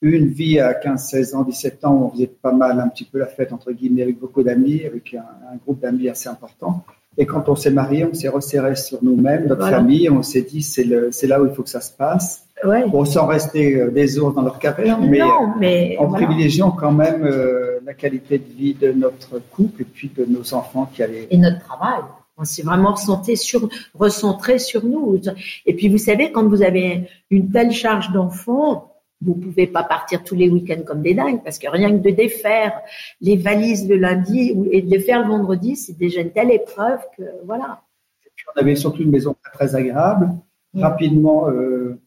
eu 0.00 0.16
une 0.16 0.28
vie 0.28 0.58
à 0.60 0.72
15, 0.72 1.08
16 1.10 1.34
ans, 1.34 1.42
17 1.42 1.84
ans 1.84 1.92
où 1.92 2.04
on 2.06 2.10
faisait 2.10 2.26
pas 2.26 2.52
mal 2.52 2.80
un 2.80 2.88
petit 2.88 3.04
peu 3.04 3.18
la 3.18 3.26
fête 3.26 3.52
entre 3.52 3.70
guillemets 3.72 4.02
avec 4.02 4.18
beaucoup 4.18 4.42
d'amis, 4.42 4.82
avec 4.86 5.14
un, 5.14 5.56
groupe 5.62 5.80
d'amis 5.80 6.08
assez 6.08 6.30
important. 6.30 6.84
Et 7.18 7.26
quand 7.26 7.48
on 7.50 7.54
s'est 7.54 7.70
marié, 7.70 8.06
on 8.06 8.14
s'est 8.14 8.28
resserré 8.28 8.74
sur 8.74 8.98
nous-mêmes, 9.04 9.46
notre 9.46 9.68
famille, 9.68 10.08
on 10.08 10.22
s'est 10.22 10.42
dit 10.42 10.62
c'est 10.62 11.26
là 11.26 11.42
où 11.42 11.46
il 11.46 11.52
faut 11.54 11.62
que 11.62 11.68
ça 11.68 11.82
se 11.82 11.92
passe. 11.92 12.46
Ouais. 12.64 12.88
Bon, 12.88 13.04
sans 13.04 13.26
rester 13.26 13.74
euh, 13.74 13.90
des 13.90 14.18
ours 14.18 14.34
dans 14.34 14.40
leur 14.40 14.58
caverne, 14.58 15.06
mais, 15.10 15.20
mais 15.58 15.96
en 15.98 16.08
privilégiant 16.08 16.70
quand 16.70 16.92
même 16.92 17.24
euh, 17.24 17.78
la 17.84 17.92
qualité 17.92 18.38
de 18.38 18.44
vie 18.44 18.72
de 18.72 18.90
notre 18.92 19.38
couple 19.50 19.82
et 19.82 19.84
puis 19.84 20.10
de 20.16 20.24
nos 20.24 20.54
enfants 20.54 20.88
qui 20.90 21.02
allaient. 21.02 21.26
Et 21.30 21.36
notre 21.36 21.58
travail. 21.58 22.00
On 22.36 22.44
s'est 22.44 22.62
vraiment 22.62 22.92
recentré 22.92 23.36
sur, 23.36 23.68
recentré 23.94 24.58
sur 24.58 24.84
nous. 24.84 25.20
Et 25.66 25.74
puis, 25.74 25.88
vous 25.88 25.98
savez, 25.98 26.32
quand 26.32 26.46
vous 26.48 26.62
avez 26.62 27.08
une 27.30 27.50
telle 27.50 27.72
charge 27.72 28.10
d'enfants, 28.12 28.94
vous 29.24 29.34
pouvez 29.34 29.66
pas 29.66 29.82
partir 29.82 30.22
tous 30.22 30.34
les 30.34 30.50
week-ends 30.50 30.82
comme 30.84 31.02
des 31.02 31.14
dingues 31.14 31.42
parce 31.42 31.58
que 31.58 31.68
rien 31.68 31.90
que 31.90 32.02
de 32.02 32.10
défaire 32.10 32.80
les 33.20 33.36
valises 33.36 33.88
le 33.88 33.96
lundi 33.96 34.54
et 34.70 34.82
de 34.82 34.90
les 34.90 35.00
faire 35.00 35.22
le 35.22 35.28
vendredi, 35.28 35.76
c'est 35.76 35.96
déjà 35.96 36.20
une 36.20 36.30
telle 36.30 36.50
épreuve 36.50 37.00
que 37.16 37.22
voilà. 37.44 37.82
Et 38.26 38.30
puis 38.34 38.44
on 38.54 38.60
avait 38.60 38.76
surtout 38.76 39.02
une 39.02 39.10
maison 39.10 39.34
très, 39.54 39.74
agréable. 39.74 40.30
Rapidement, 40.74 41.48
euh, 41.48 42.00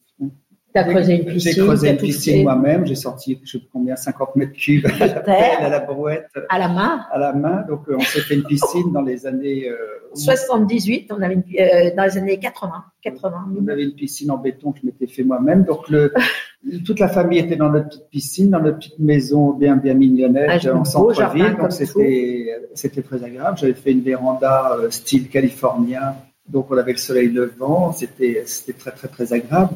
creusé 0.83 1.15
une 1.15 1.25
piscine. 1.25 1.51
J'ai 1.53 1.61
creusé 1.61 1.89
une 1.89 1.97
piscine 1.97 2.43
moi-même. 2.43 2.85
J'ai 2.85 2.95
sorti, 2.95 3.39
je 3.43 3.57
sais 3.57 3.63
combien, 3.71 3.95
50 3.95 4.35
mètres 4.35 4.53
cubes 4.53 4.85
à 4.85 5.07
la 5.07 5.19
pelle, 5.21 5.57
à 5.59 5.69
la 5.69 5.79
brouette. 5.79 6.29
À 6.49 6.59
la 6.59 6.67
main. 6.67 7.05
À 7.11 7.17
la 7.17 7.33
main. 7.33 7.63
Donc, 7.67 7.87
euh, 7.87 7.95
on 7.97 8.01
s'est 8.01 8.21
fait 8.21 8.35
une 8.35 8.43
piscine 8.43 8.91
dans 8.91 9.01
les 9.01 9.25
années. 9.25 9.69
78, 10.13 11.11
euh, 11.11 11.15
on 11.17 11.21
avait 11.21 11.35
une, 11.35 11.43
euh, 11.59 11.95
dans 11.95 12.03
les 12.03 12.17
années 12.17 12.39
80. 12.39 12.83
80. 13.01 13.45
On 13.61 13.67
avait 13.67 13.83
une 13.83 13.93
piscine 13.93 14.31
en 14.31 14.37
béton 14.37 14.71
que 14.71 14.79
je 14.81 14.85
m'étais 14.85 15.07
fait 15.07 15.23
moi-même. 15.23 15.63
Donc, 15.63 15.89
le, 15.89 16.13
toute 16.85 16.99
la 16.99 17.07
famille 17.07 17.39
était 17.39 17.55
dans 17.55 17.69
notre 17.69 17.89
petite 17.89 18.09
piscine, 18.09 18.49
dans 18.49 18.61
notre 18.61 18.77
petite 18.77 18.99
maison 18.99 19.51
bien, 19.53 19.75
bien 19.75 19.93
mignonnette, 19.93 20.65
ah, 20.65 20.75
en 20.75 20.85
centre-ville. 20.85 21.55
Donc, 21.59 21.71
c'était, 21.71 22.47
c'était 22.73 23.01
très 23.01 23.23
agréable. 23.23 23.57
J'avais 23.57 23.73
fait 23.73 23.91
une 23.91 24.01
véranda 24.01 24.77
style 24.89 25.29
californien. 25.29 26.15
Donc, 26.47 26.67
on 26.71 26.77
avait 26.77 26.93
le 26.93 26.97
soleil 26.97 27.29
levant. 27.29 27.91
C'était, 27.91 28.43
c'était 28.45 28.77
très, 28.77 28.91
très, 28.91 29.07
très 29.07 29.33
agréable. 29.33 29.71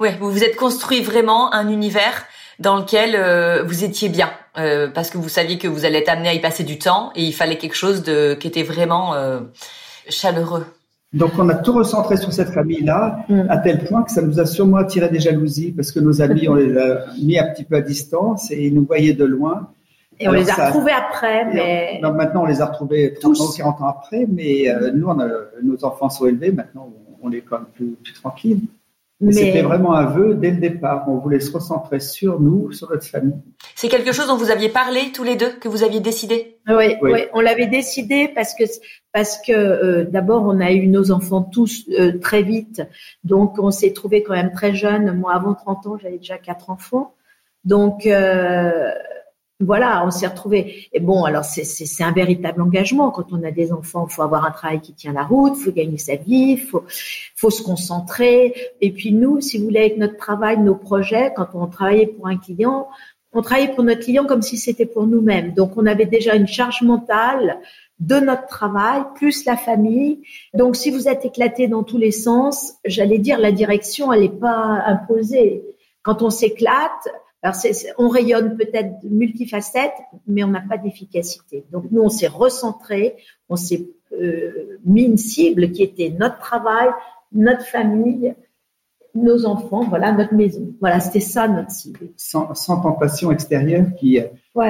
Ouais, 0.00 0.16
vous 0.18 0.30
vous 0.30 0.42
êtes 0.42 0.56
construit 0.56 1.02
vraiment 1.02 1.52
un 1.52 1.68
univers 1.68 2.24
dans 2.58 2.78
lequel 2.78 3.14
euh, 3.14 3.62
vous 3.62 3.84
étiez 3.84 4.08
bien, 4.08 4.30
euh, 4.56 4.88
parce 4.88 5.10
que 5.10 5.18
vous 5.18 5.28
saviez 5.28 5.58
que 5.58 5.68
vous 5.68 5.84
allez 5.84 5.98
être 5.98 6.08
amené 6.08 6.30
à 6.30 6.34
y 6.34 6.40
passer 6.40 6.64
du 6.64 6.78
temps 6.78 7.10
et 7.14 7.22
il 7.22 7.34
fallait 7.34 7.58
quelque 7.58 7.76
chose 7.76 8.02
de 8.02 8.32
qui 8.32 8.48
était 8.48 8.62
vraiment 8.62 9.14
euh, 9.14 9.40
chaleureux. 10.08 10.64
Donc 11.12 11.32
on 11.38 11.46
a 11.50 11.54
tout 11.54 11.74
recentré 11.74 12.16
sur 12.16 12.32
cette 12.32 12.48
famille-là, 12.48 13.26
mm. 13.28 13.42
à 13.50 13.58
tel 13.58 13.84
point 13.84 14.02
que 14.02 14.10
ça 14.10 14.22
nous 14.22 14.40
a 14.40 14.46
sûrement 14.46 14.78
attiré 14.78 15.10
des 15.10 15.20
jalousies, 15.20 15.72
parce 15.72 15.92
que 15.92 16.00
nos 16.00 16.22
amis, 16.22 16.48
on 16.48 16.54
les 16.54 16.78
a 16.78 17.04
mis 17.22 17.38
un 17.38 17.48
petit 17.48 17.64
peu 17.64 17.76
à 17.76 17.82
distance 17.82 18.50
et 18.50 18.68
ils 18.68 18.74
nous 18.74 18.86
voyaient 18.86 19.12
de 19.12 19.24
loin. 19.24 19.68
Et 20.18 20.28
on 20.28 20.32
les 20.32 20.48
a 20.48 20.66
retrouvés 20.66 20.92
après, 20.92 21.44
mais... 21.52 22.00
Non, 22.02 22.12
maintenant 22.12 22.42
on 22.44 22.46
les 22.46 22.62
a 22.62 22.66
retrouvés 22.66 23.14
30 23.20 23.40
ans, 23.40 23.50
40 23.54 23.80
ans 23.82 23.86
après, 23.86 24.26
mais 24.30 24.64
nous, 24.94 25.08
on 25.08 25.18
a, 25.20 25.28
nos 25.62 25.84
enfants 25.84 26.08
sont 26.08 26.26
élevés, 26.26 26.52
maintenant 26.52 26.90
on 27.22 27.32
est 27.32 27.42
quand 27.42 27.58
même 27.58 27.68
plus, 27.74 27.96
plus 28.02 28.14
tranquille. 28.14 28.60
Mais... 29.20 29.32
C'était 29.32 29.62
vraiment 29.62 29.94
un 29.94 30.06
vœu 30.06 30.34
dès 30.34 30.50
le 30.50 30.56
départ. 30.56 31.04
On 31.08 31.18
voulait 31.18 31.40
se 31.40 31.52
recentrer 31.52 32.00
sur 32.00 32.40
nous, 32.40 32.72
sur 32.72 32.90
notre 32.90 33.04
famille. 33.04 33.36
C'est 33.74 33.88
quelque 33.88 34.12
chose 34.12 34.28
dont 34.28 34.36
vous 34.36 34.50
aviez 34.50 34.70
parlé 34.70 35.12
tous 35.12 35.24
les 35.24 35.36
deux, 35.36 35.50
que 35.50 35.68
vous 35.68 35.82
aviez 35.82 36.00
décidé? 36.00 36.58
Oui, 36.68 36.96
oui. 37.02 37.20
on 37.34 37.40
l'avait 37.40 37.66
décidé 37.66 38.30
parce 38.34 38.54
que 38.54 38.64
parce 39.12 39.38
que 39.44 39.52
euh, 39.52 40.04
d'abord 40.04 40.44
on 40.44 40.60
a 40.60 40.70
eu 40.72 40.86
nos 40.86 41.10
enfants 41.10 41.42
tous 41.42 41.84
euh, 41.98 42.18
très 42.18 42.42
vite, 42.42 42.82
donc 43.24 43.58
on 43.58 43.70
s'est 43.70 43.92
trouvé 43.92 44.22
quand 44.22 44.34
même 44.34 44.52
très 44.52 44.74
jeunes. 44.74 45.18
Moi, 45.18 45.34
avant 45.34 45.54
30 45.54 45.86
ans, 45.86 45.98
j'avais 45.98 46.18
déjà 46.18 46.38
quatre 46.38 46.70
enfants, 46.70 47.14
donc 47.64 48.06
euh, 48.06 48.92
voilà, 49.60 50.04
on 50.06 50.10
s'est 50.10 50.26
retrouvés. 50.26 50.88
Et 50.92 51.00
bon, 51.00 51.24
alors 51.24 51.44
c'est 51.44 52.02
un 52.02 52.12
véritable 52.12 52.62
engagement. 52.62 53.10
Quand 53.10 53.32
on 53.32 53.42
a 53.44 53.50
des 53.50 53.72
enfants, 53.72 54.06
il 54.08 54.12
faut 54.12 54.22
avoir 54.22 54.44
un 54.46 54.50
travail 54.50 54.80
qui 54.80 54.94
tient 54.94 55.12
la 55.12 55.22
route, 55.22 55.54
il 55.58 55.64
faut 55.64 55.72
gagner 55.72 55.98
sa 55.98 56.16
vie, 56.16 56.52
il 56.52 56.60
faut, 56.60 56.84
faut 57.36 57.50
se 57.50 57.62
concentrer. 57.62 58.54
Et 58.80 58.90
puis 58.90 59.12
nous, 59.12 59.40
si 59.40 59.58
vous 59.58 59.64
voulez, 59.64 59.80
avec 59.80 59.98
notre 59.98 60.16
travail, 60.16 60.58
nos 60.58 60.74
projets, 60.74 61.32
quand 61.36 61.48
on 61.54 61.66
travaillait 61.66 62.06
pour 62.06 62.26
un 62.26 62.38
client, 62.38 62.88
on 63.32 63.42
travaillait 63.42 63.72
pour 63.72 63.84
notre 63.84 64.00
client 64.00 64.24
comme 64.24 64.42
si 64.42 64.56
c'était 64.56 64.86
pour 64.86 65.06
nous-mêmes. 65.06 65.52
Donc 65.52 65.76
on 65.76 65.86
avait 65.86 66.06
déjà 66.06 66.34
une 66.34 66.48
charge 66.48 66.82
mentale 66.82 67.60
de 68.00 68.16
notre 68.16 68.46
travail, 68.46 69.02
plus 69.14 69.44
la 69.44 69.56
famille. 69.56 70.22
Donc 70.54 70.74
si 70.74 70.90
vous 70.90 71.06
êtes 71.06 71.24
éclaté 71.24 71.68
dans 71.68 71.82
tous 71.82 71.98
les 71.98 72.12
sens, 72.12 72.74
j'allais 72.84 73.18
dire 73.18 73.38
la 73.38 73.52
direction, 73.52 74.12
elle 74.12 74.22
n'est 74.22 74.28
pas 74.30 74.82
imposée. 74.86 75.62
Quand 76.02 76.22
on 76.22 76.30
s'éclate, 76.30 77.08
alors, 77.42 77.56
on 77.96 78.08
rayonne 78.08 78.56
peut-être 78.56 79.02
multifacette, 79.04 79.94
mais 80.26 80.44
on 80.44 80.48
n'a 80.48 80.60
pas 80.60 80.76
d'efficacité. 80.76 81.64
Donc, 81.72 81.84
nous, 81.90 82.02
on 82.02 82.10
s'est 82.10 82.26
recentré, 82.26 83.16
on 83.48 83.56
s'est 83.56 83.88
euh, 84.12 84.78
mis 84.84 85.04
une 85.04 85.16
cible 85.16 85.70
qui 85.70 85.82
était 85.82 86.10
notre 86.10 86.38
travail, 86.38 86.90
notre 87.32 87.64
famille, 87.64 88.34
nos 89.14 89.46
enfants, 89.46 89.84
voilà, 89.88 90.12
notre 90.12 90.34
maison. 90.34 90.74
Voilà, 90.80 91.00
c'était 91.00 91.20
ça 91.20 91.48
notre 91.48 91.70
cible. 91.70 92.10
Sans, 92.16 92.46
tentation 92.82 93.32
extérieure 93.32 93.86
qui, 93.98 94.20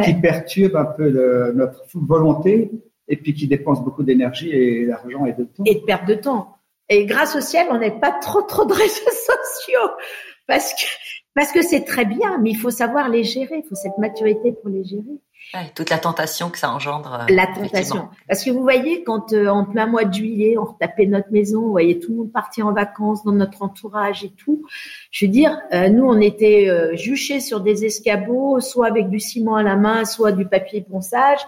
qui 0.05 0.15
perturbe 0.15 0.77
un 0.77 0.85
peu 0.85 1.11
notre 1.53 1.85
volonté 1.95 2.71
et 3.09 3.17
puis 3.17 3.35
qui 3.35 3.49
dépense 3.49 3.83
beaucoup 3.83 4.05
d'énergie 4.05 4.51
et 4.51 4.87
d'argent 4.87 5.27
et 5.27 5.33
de 5.33 5.45
temps. 5.45 5.65
Et 5.67 5.75
de 5.75 5.81
perte 5.81 6.07
de 6.07 6.15
temps. 6.15 6.57
Et 6.89 7.05
grâce 7.05 7.35
au 7.35 7.41
ciel, 7.41 7.67
on 7.71 7.79
n'est 7.79 7.99
pas 7.99 8.13
trop, 8.13 8.43
trop 8.43 8.65
de 8.65 8.73
réseaux 8.75 9.11
sociaux 9.11 9.91
parce 10.47 10.73
que 10.75 10.87
parce 11.35 11.53
que 11.53 11.63
c'est 11.63 11.85
très 11.85 12.05
bien, 12.05 12.39
mais 12.39 12.51
il 12.51 12.57
faut 12.57 12.71
savoir 12.71 13.09
les 13.09 13.23
gérer. 13.23 13.63
Il 13.65 13.69
faut 13.69 13.77
cette 13.77 13.99
maturité 13.99 14.53
pour 14.53 14.69
les 14.69 14.83
gérer. 14.83 15.71
toute 15.77 15.91
la 15.91 15.99
tentation 15.99 16.51
que 16.51 16.59
ça 16.59 16.73
engendre. 16.73 17.21
Euh, 17.29 17.33
la 17.33 17.47
tentation. 17.47 18.09
Parce 18.29 18.45
que 18.45 18.51
vous 18.51 18.63
voyez, 18.63 19.05
quand 19.05 19.33
euh, 19.33 19.47
en 19.47 19.65
plein 19.65 19.87
mois 19.87 20.05
de 20.05 20.13
juillet, 20.13 20.59
on 20.59 20.65
retapait 20.65 21.07
notre 21.07 21.31
maison, 21.31 21.61
vous 21.63 21.71
voyez 21.71 22.01
tout 22.01 22.11
le 22.11 22.17
monde 22.19 22.33
partir 22.33 22.67
en 22.67 22.73
vacances 22.73 23.23
dans 23.23 23.33
notre 23.33 23.63
entourage 23.63 24.25
et 24.25 24.31
tout. 24.31 24.65
Je 25.13 25.27
veux 25.27 25.31
dire, 25.31 25.57
euh, 25.73 25.89
nous, 25.89 26.05
on 26.05 26.21
était 26.21 26.97
juchés 26.97 27.41
sur 27.41 27.61
des 27.61 27.85
escabeaux, 27.85 28.59
soit 28.59 28.89
avec 28.89 29.09
du 29.09 29.21
ciment 29.21 29.55
à 29.55 29.63
la 29.63 29.77
main, 29.77 30.05
soit 30.05 30.33
du 30.33 30.47
papier 30.47 30.81
ponçage. 30.81 31.41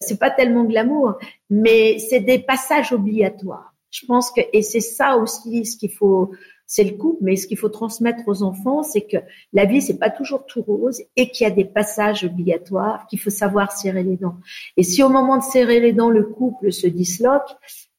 C'est 0.00 0.18
pas 0.18 0.30
tellement 0.30 0.64
glamour, 0.64 1.18
mais 1.50 1.98
c'est 1.98 2.20
des 2.20 2.38
passages 2.38 2.92
obligatoires. 2.92 3.74
Je 3.90 4.06
pense 4.06 4.30
que 4.30 4.40
et 4.52 4.62
c'est 4.62 4.80
ça 4.80 5.16
aussi 5.16 5.66
ce 5.66 5.76
qu'il 5.76 5.92
faut 5.92 6.30
c'est 6.72 6.84
le 6.84 6.96
couple, 6.96 7.18
mais 7.22 7.34
ce 7.34 7.48
qu'il 7.48 7.58
faut 7.58 7.68
transmettre 7.68 8.22
aux 8.28 8.44
enfants, 8.44 8.84
c'est 8.84 9.00
que 9.00 9.16
la 9.52 9.64
vie, 9.64 9.82
c'est 9.82 9.98
pas 9.98 10.08
toujours 10.08 10.46
tout 10.46 10.62
rose 10.62 11.02
et 11.16 11.28
qu'il 11.28 11.44
y 11.44 11.50
a 11.50 11.52
des 11.52 11.64
passages 11.64 12.22
obligatoires, 12.22 13.08
qu'il 13.08 13.18
faut 13.18 13.28
savoir 13.28 13.72
serrer 13.72 14.04
les 14.04 14.16
dents. 14.16 14.36
Et 14.76 14.84
si 14.84 15.02
au 15.02 15.08
moment 15.08 15.38
de 15.38 15.42
serrer 15.42 15.80
les 15.80 15.92
dents, 15.92 16.10
le 16.10 16.22
couple 16.22 16.70
se 16.70 16.86
disloque, 16.86 17.50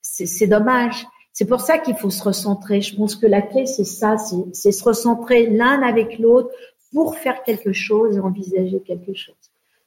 c'est 0.02 0.48
dommage. 0.48 1.06
C'est 1.34 1.44
pour 1.44 1.60
ça 1.60 1.80
qu'il 1.80 1.96
faut 1.96 2.10
se 2.10 2.24
recentrer. 2.24 2.80
Je 2.80 2.96
pense 2.96 3.18
que 3.18 3.28
la 3.28 3.42
clé, 3.42 3.66
c'est 3.66 3.84
ça, 3.84 4.16
c'est 4.54 4.72
se 4.72 4.84
recentrer 4.86 5.48
l'un 5.48 5.82
avec 5.82 6.18
l'autre 6.18 6.50
pour 6.94 7.18
faire 7.18 7.44
quelque 7.44 7.74
chose 7.74 8.16
et 8.16 8.20
envisager 8.22 8.80
quelque 8.80 9.14
chose. 9.14 9.36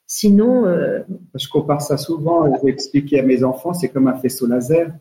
Sinon, 0.06 0.66
euh... 0.66 1.00
je 1.34 1.48
compare 1.48 1.80
ça 1.80 1.96
souvent. 1.96 2.54
Je 2.54 2.62
vais 2.62 2.72
expliquer 2.72 3.20
à 3.20 3.22
mes 3.22 3.44
enfants, 3.44 3.72
c'est 3.72 3.88
comme 3.88 4.08
un 4.08 4.18
faisceau 4.18 4.46
laser. 4.46 4.92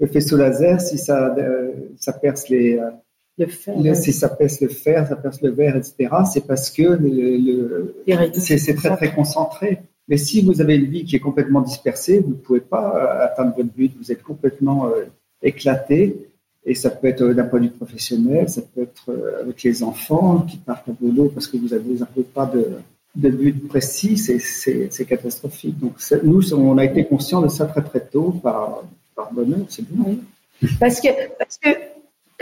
Le 0.00 0.08
faisceau 0.08 0.36
laser, 0.36 0.80
si 0.80 0.98
ça, 0.98 1.32
euh, 1.36 1.70
ça 1.96 2.12
perce 2.14 2.48
les, 2.48 2.76
euh, 2.76 2.90
le 3.38 3.46
fer. 3.46 3.96
si 3.96 4.12
ça 4.12 4.28
pèse 4.28 4.60
le 4.60 4.68
fer, 4.68 5.06
ça 5.08 5.16
pèse 5.16 5.40
le 5.42 5.50
verre, 5.50 5.76
etc., 5.76 6.08
c'est 6.30 6.46
parce 6.46 6.70
que 6.70 6.82
le, 6.82 7.94
c'est 8.38 8.74
très 8.74 8.96
très 8.96 9.14
concentré. 9.14 9.80
Mais 10.08 10.16
si 10.16 10.42
vous 10.42 10.60
avez 10.60 10.76
une 10.76 10.86
vie 10.86 11.04
qui 11.04 11.16
est 11.16 11.20
complètement 11.20 11.60
dispersée, 11.60 12.20
vous 12.20 12.30
ne 12.30 12.34
pouvez 12.34 12.60
pas 12.60 12.96
euh, 12.96 13.24
atteindre 13.24 13.54
votre 13.56 13.72
but. 13.72 13.92
Vous 13.98 14.10
êtes 14.10 14.22
complètement 14.22 14.88
euh, 14.88 15.04
éclaté. 15.42 16.28
Et 16.64 16.74
ça 16.74 16.90
peut 16.90 17.08
être 17.08 17.24
d'un 17.32 17.44
point 17.44 17.60
de 17.60 17.64
vue 17.66 17.70
professionnel, 17.70 18.48
ça 18.48 18.62
peut 18.62 18.82
être 18.82 19.10
euh, 19.10 19.40
avec 19.42 19.62
les 19.64 19.82
enfants 19.82 20.46
qui 20.48 20.58
partent 20.58 20.88
au 20.88 20.92
boulot 20.92 21.28
parce 21.28 21.48
que 21.48 21.56
vous 21.56 21.68
n'avez 21.68 22.22
pas 22.22 22.46
de, 22.46 22.68
de 23.16 23.30
but 23.30 23.66
précis. 23.66 24.16
C'est 24.16 25.04
catastrophique. 25.06 25.78
Donc 25.78 25.94
nous, 26.22 26.54
on 26.54 26.78
a 26.78 26.84
été 26.84 27.04
conscients 27.04 27.40
de 27.40 27.48
ça 27.48 27.66
très 27.66 27.82
très 27.82 28.00
tôt 28.00 28.32
par, 28.42 28.84
par 29.16 29.32
bonheur. 29.32 29.66
C'est 29.68 29.88
bien. 29.88 30.16
Parce 30.78 31.00
que, 31.00 31.08
parce 31.38 31.58
que 31.58 31.70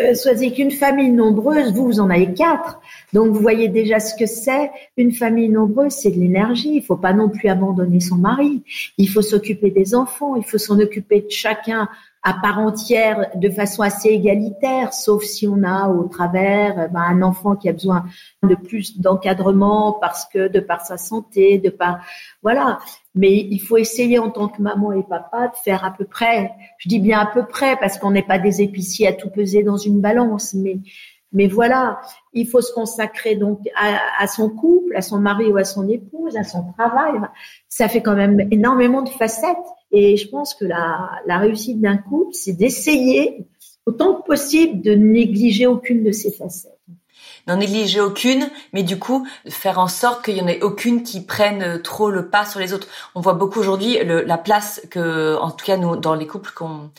euh, 0.03 0.51
qu'une 0.51 0.71
famille 0.71 1.11
nombreuse, 1.11 1.73
vous, 1.73 1.85
vous 1.85 2.01
en 2.01 2.11
avez 2.11 2.33
quatre. 2.33 2.81
Donc, 3.13 3.33
vous 3.33 3.41
voyez 3.41 3.69
déjà 3.69 4.01
ce 4.01 4.15
que 4.15 4.27
c'est. 4.27 4.71
Une 4.97 5.13
famille 5.13 5.49
nombreuse, 5.49 5.93
c'est 5.93 6.11
de 6.11 6.19
l'énergie. 6.19 6.77
Il 6.77 6.83
faut 6.83 6.97
pas 6.97 7.13
non 7.13 7.29
plus 7.29 7.49
abandonner 7.49 8.01
son 8.01 8.17
mari. 8.17 8.63
Il 8.99 9.09
faut 9.09 9.23
s'occuper 9.23 9.71
des 9.71 9.95
enfants. 9.95 10.37
Il 10.37 10.45
faut 10.45 10.59
s'en 10.59 10.79
occuper 10.79 11.21
de 11.21 11.31
chacun 11.31 11.89
à 12.23 12.35
part 12.35 12.59
entière 12.59 13.31
de 13.35 13.49
façon 13.49 13.83
assez 13.83 14.09
égalitaire, 14.09 14.93
sauf 14.93 15.23
si 15.23 15.49
on 15.49 15.63
a 15.63 15.89
au 15.89 16.05
travers 16.05 16.79
euh, 16.79 16.89
ben, 16.89 17.01
un 17.01 17.23
enfant 17.23 17.57
qui 17.57 17.69
a 17.69 17.73
besoin 17.73 18.05
de 18.43 18.55
plus 18.55 19.01
d'encadrement 19.01 19.93
parce 19.93 20.27
que 20.27 20.49
de 20.49 20.61
par 20.61 20.85
sa 20.85 20.99
santé, 20.99 21.59
de 21.59 21.71
par 21.71 22.05
voilà. 22.43 22.79
Mais 23.15 23.47
il 23.51 23.59
faut 23.59 23.77
essayer 23.77 24.19
en 24.19 24.31
tant 24.31 24.49
que 24.49 24.61
maman 24.61 24.93
et 24.93 25.03
papa 25.03 25.49
de 25.49 25.57
faire 25.65 25.85
à 25.85 25.91
peu 25.91 26.05
près. 26.05 26.53
Je 26.79 26.89
dis 26.89 27.01
bien 27.01 27.21
à 27.21 27.27
peu 27.27 27.47
près 27.47 27.77
parce 27.77 27.99
qu'on 27.99 28.11
n'est 28.11 28.23
pas 28.23 28.39
des 28.39 28.61
épiciers 28.61 29.09
à 29.09 29.13
tout 29.13 29.31
peser 29.31 29.63
dans 29.63 29.79
une 29.79 30.01
balance, 30.01 30.55
mais 30.55 30.79
mais 31.33 31.47
voilà, 31.47 32.01
il 32.33 32.49
faut 32.49 32.61
se 32.61 32.73
consacrer 32.73 33.37
donc 33.37 33.61
à, 33.77 34.01
à, 34.19 34.27
son 34.27 34.51
couple, 34.51 34.97
à 34.97 35.01
son 35.01 35.21
mari 35.21 35.47
ou 35.47 35.57
à 35.57 35.65
son 35.65 35.89
épouse, 35.89 36.37
à 36.37 36.43
son 36.43 36.73
travail. 36.73 37.21
Ça 37.69 37.89
fait 37.89 38.03
quand 38.03 38.17
même 38.17 38.49
énormément 38.51 39.03
de 39.03 39.11
facettes. 39.11 39.57
Et 39.93 40.17
je 40.17 40.29
pense 40.29 40.55
que 40.55 40.65
la, 40.65 41.39
réussite 41.39 41.81
d'un 41.81 41.97
couple, 41.97 42.35
c'est 42.35 42.53
d'essayer 42.53 43.47
autant 43.87 44.15
que 44.15 44.27
possible 44.27 44.83
de 44.83 44.95
négliger 44.95 45.67
aucune 45.67 46.05
de 46.05 46.13
ces 46.13 46.31
facettes. 46.31 46.77
N'en 47.47 47.57
négliger 47.57 48.01
aucune, 48.01 48.51
mais 48.73 48.83
du 48.83 48.99
coup 48.99 49.27
faire 49.49 49.79
en 49.79 49.89
sorte 49.89 50.25
qu'il 50.25 50.37
y 50.37 50.43
en 50.43 50.47
ait 50.47 50.63
aucune 50.63 51.03
qui 51.03 51.23
prenne 51.23 51.81
trop 51.83 52.11
le 52.11 52.29
pas 52.29 52.45
sur 52.45 52.61
les 52.61 52.75
autres. 52.75 52.87
On 53.15 53.21
voit 53.21 53.33
beaucoup 53.33 53.59
aujourd'hui 53.59 53.97
la 54.05 54.39
place 54.39 54.83
que, 54.91 55.37
en 55.37 55.51
tout 55.51 55.65
cas 55.65 55.79
nous, 55.79 55.97
dans 55.97 56.15
les 56.15 56.27
couples 56.27 56.53
qu'on 56.55 56.91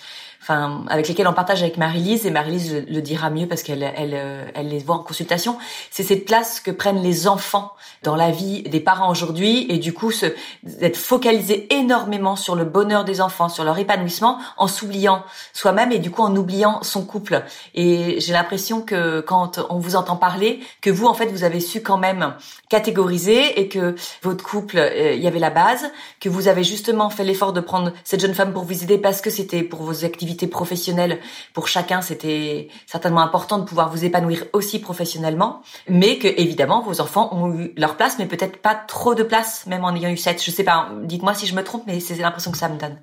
enfin 0.42 0.84
avec 0.90 1.08
lesquels 1.08 1.28
on 1.28 1.34
partage 1.34 1.62
avec 1.62 1.78
Marie-Lise 1.78 2.26
et 2.26 2.32
Marie-Lise 2.32 2.86
le, 2.88 3.02
dira 3.02 3.30
mieux 3.30 3.48
parce 3.48 3.64
qu'elle 3.64 3.84
elle, 3.84 4.52
elle 4.54 4.68
les 4.70 4.80
voit 4.80 4.96
en 4.96 5.04
consultation, 5.04 5.58
c'est 5.90 6.04
cette 6.04 6.26
place 6.26 6.60
que 6.60 6.72
prennent 6.72 7.02
les 7.02 7.28
enfants 7.28 7.74
dans 8.04 8.16
la 8.16 8.32
vie 8.32 8.64
des 8.64 8.80
parents 8.80 9.12
aujourd'hui 9.12 9.68
et 9.70 9.78
du 9.78 9.94
coup 9.94 10.12
se 10.12 10.26
d'être 10.64 10.98
focalisé 10.98 11.74
énormément 11.74 12.36
sur 12.36 12.56
le 12.56 12.66
bonheur 12.66 13.06
des 13.06 13.22
enfants, 13.22 13.50
sur 13.50 13.64
leur 13.64 13.78
épanouissement 13.78 14.40
en 14.58 14.68
s'oubliant 14.68 15.24
soi-même 15.54 15.92
et 15.92 16.00
du 16.00 16.10
coup 16.10 16.24
en 16.24 16.36
oubliant 16.36 16.82
son 16.84 17.06
couple. 17.06 17.44
Et 17.76 18.20
j'ai 18.20 18.34
l'impression 18.34 18.82
que 18.82 19.22
quand 19.22 19.60
on 19.70 19.78
vous 19.78 19.96
entend 19.96 20.16
parler, 20.16 20.60
que 20.82 20.90
vous 20.90 21.06
en 21.06 21.14
fait 21.14 21.28
vous 21.28 21.44
avez 21.44 21.60
su 21.60 21.82
quand 21.82 21.98
même 21.98 22.34
catégoriser 22.70 23.60
et 23.60 23.68
que 23.68 23.96
votre 24.24 24.44
couple 24.44 24.78
euh, 24.78 25.14
il 25.14 25.22
y 25.22 25.28
avait 25.28 25.40
la 25.40 25.50
base, 25.50 25.92
que 26.20 26.30
vous 26.30 26.48
avez 26.48 26.64
justement 26.64 27.10
fait 27.10 27.24
l'effort 27.24 27.54
de 27.54 27.62
prendre 27.62 27.92
cette 28.04 28.22
jeune 28.22 28.34
femme 28.34 28.54
pour 28.54 28.64
vous 28.64 28.84
aider 28.84 28.98
parce 28.98 29.22
que 29.22 29.30
c'était 29.30 29.64
pour 29.64 29.84
vos 29.84 30.06
activités 30.06 30.31
professionnelle 30.48 31.20
pour 31.54 31.68
chacun, 31.68 32.02
c'était 32.02 32.70
certainement 32.86 33.22
important 33.22 33.60
de 33.60 33.66
pouvoir 33.66 33.90
vous 33.90 34.06
épanouir 34.06 34.46
aussi 34.54 34.80
professionnellement, 34.80 35.62
mais 35.90 36.18
que 36.18 36.28
évidemment 36.28 36.82
vos 36.82 37.02
enfants 37.02 37.30
ont 37.34 37.54
eu 37.54 37.74
leur 37.78 37.96
place, 37.98 38.18
mais 38.20 38.26
peut-être 38.26 38.58
pas 38.58 38.76
trop 38.76 39.16
de 39.16 39.24
place, 39.24 39.66
même 39.68 39.84
en 39.84 39.96
ayant 39.96 40.10
eu 40.10 40.18
sept. 40.18 40.44
Je 40.44 40.52
sais 40.52 40.64
pas, 40.64 40.90
dites-moi 41.04 41.34
si 41.34 41.46
je 41.46 41.56
me 41.56 41.64
trompe, 41.64 41.84
mais 41.88 42.00
c'est 42.00 42.16
l'impression 42.16 42.52
que 42.52 42.58
ça 42.58 42.70
me 42.70 42.78
donne. 42.78 42.98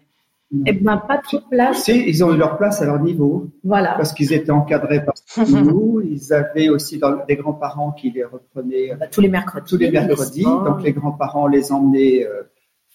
Eh 0.65 0.73
ben, 0.73 0.97
pas 0.97 1.19
trop 1.19 1.39
de 1.39 1.45
place. 1.51 1.85
Si, 1.85 2.05
ils 2.07 2.25
ont 2.25 2.33
eu 2.33 2.39
leur 2.39 2.57
place 2.57 2.81
à 2.81 2.87
leur 2.87 3.01
niveau. 3.01 3.49
Voilà. 3.65 3.95
Parce 3.97 4.15
qu'ils 4.15 4.33
étaient 4.33 4.51
encadrés 4.51 5.05
par 5.05 5.15
nous. 5.47 6.01
Ils 6.01 6.33
avaient 6.33 6.71
aussi 6.71 6.99
des 7.29 7.37
grands-parents 7.37 7.93
qui 7.93 8.11
les 8.11 8.25
reprenaient 8.25 8.95
bah, 8.99 9.09
tous 9.09 9.21
les 9.21 9.29
mercredis. 9.29 9.69
Tous 9.69 9.77
les 9.77 9.91
mercredis. 9.91 10.45
Donc, 10.45 10.83
les 10.83 10.93
grands-parents 10.93 11.49
les 11.49 11.71
emmenaient 11.71 12.25
euh, 12.25 12.45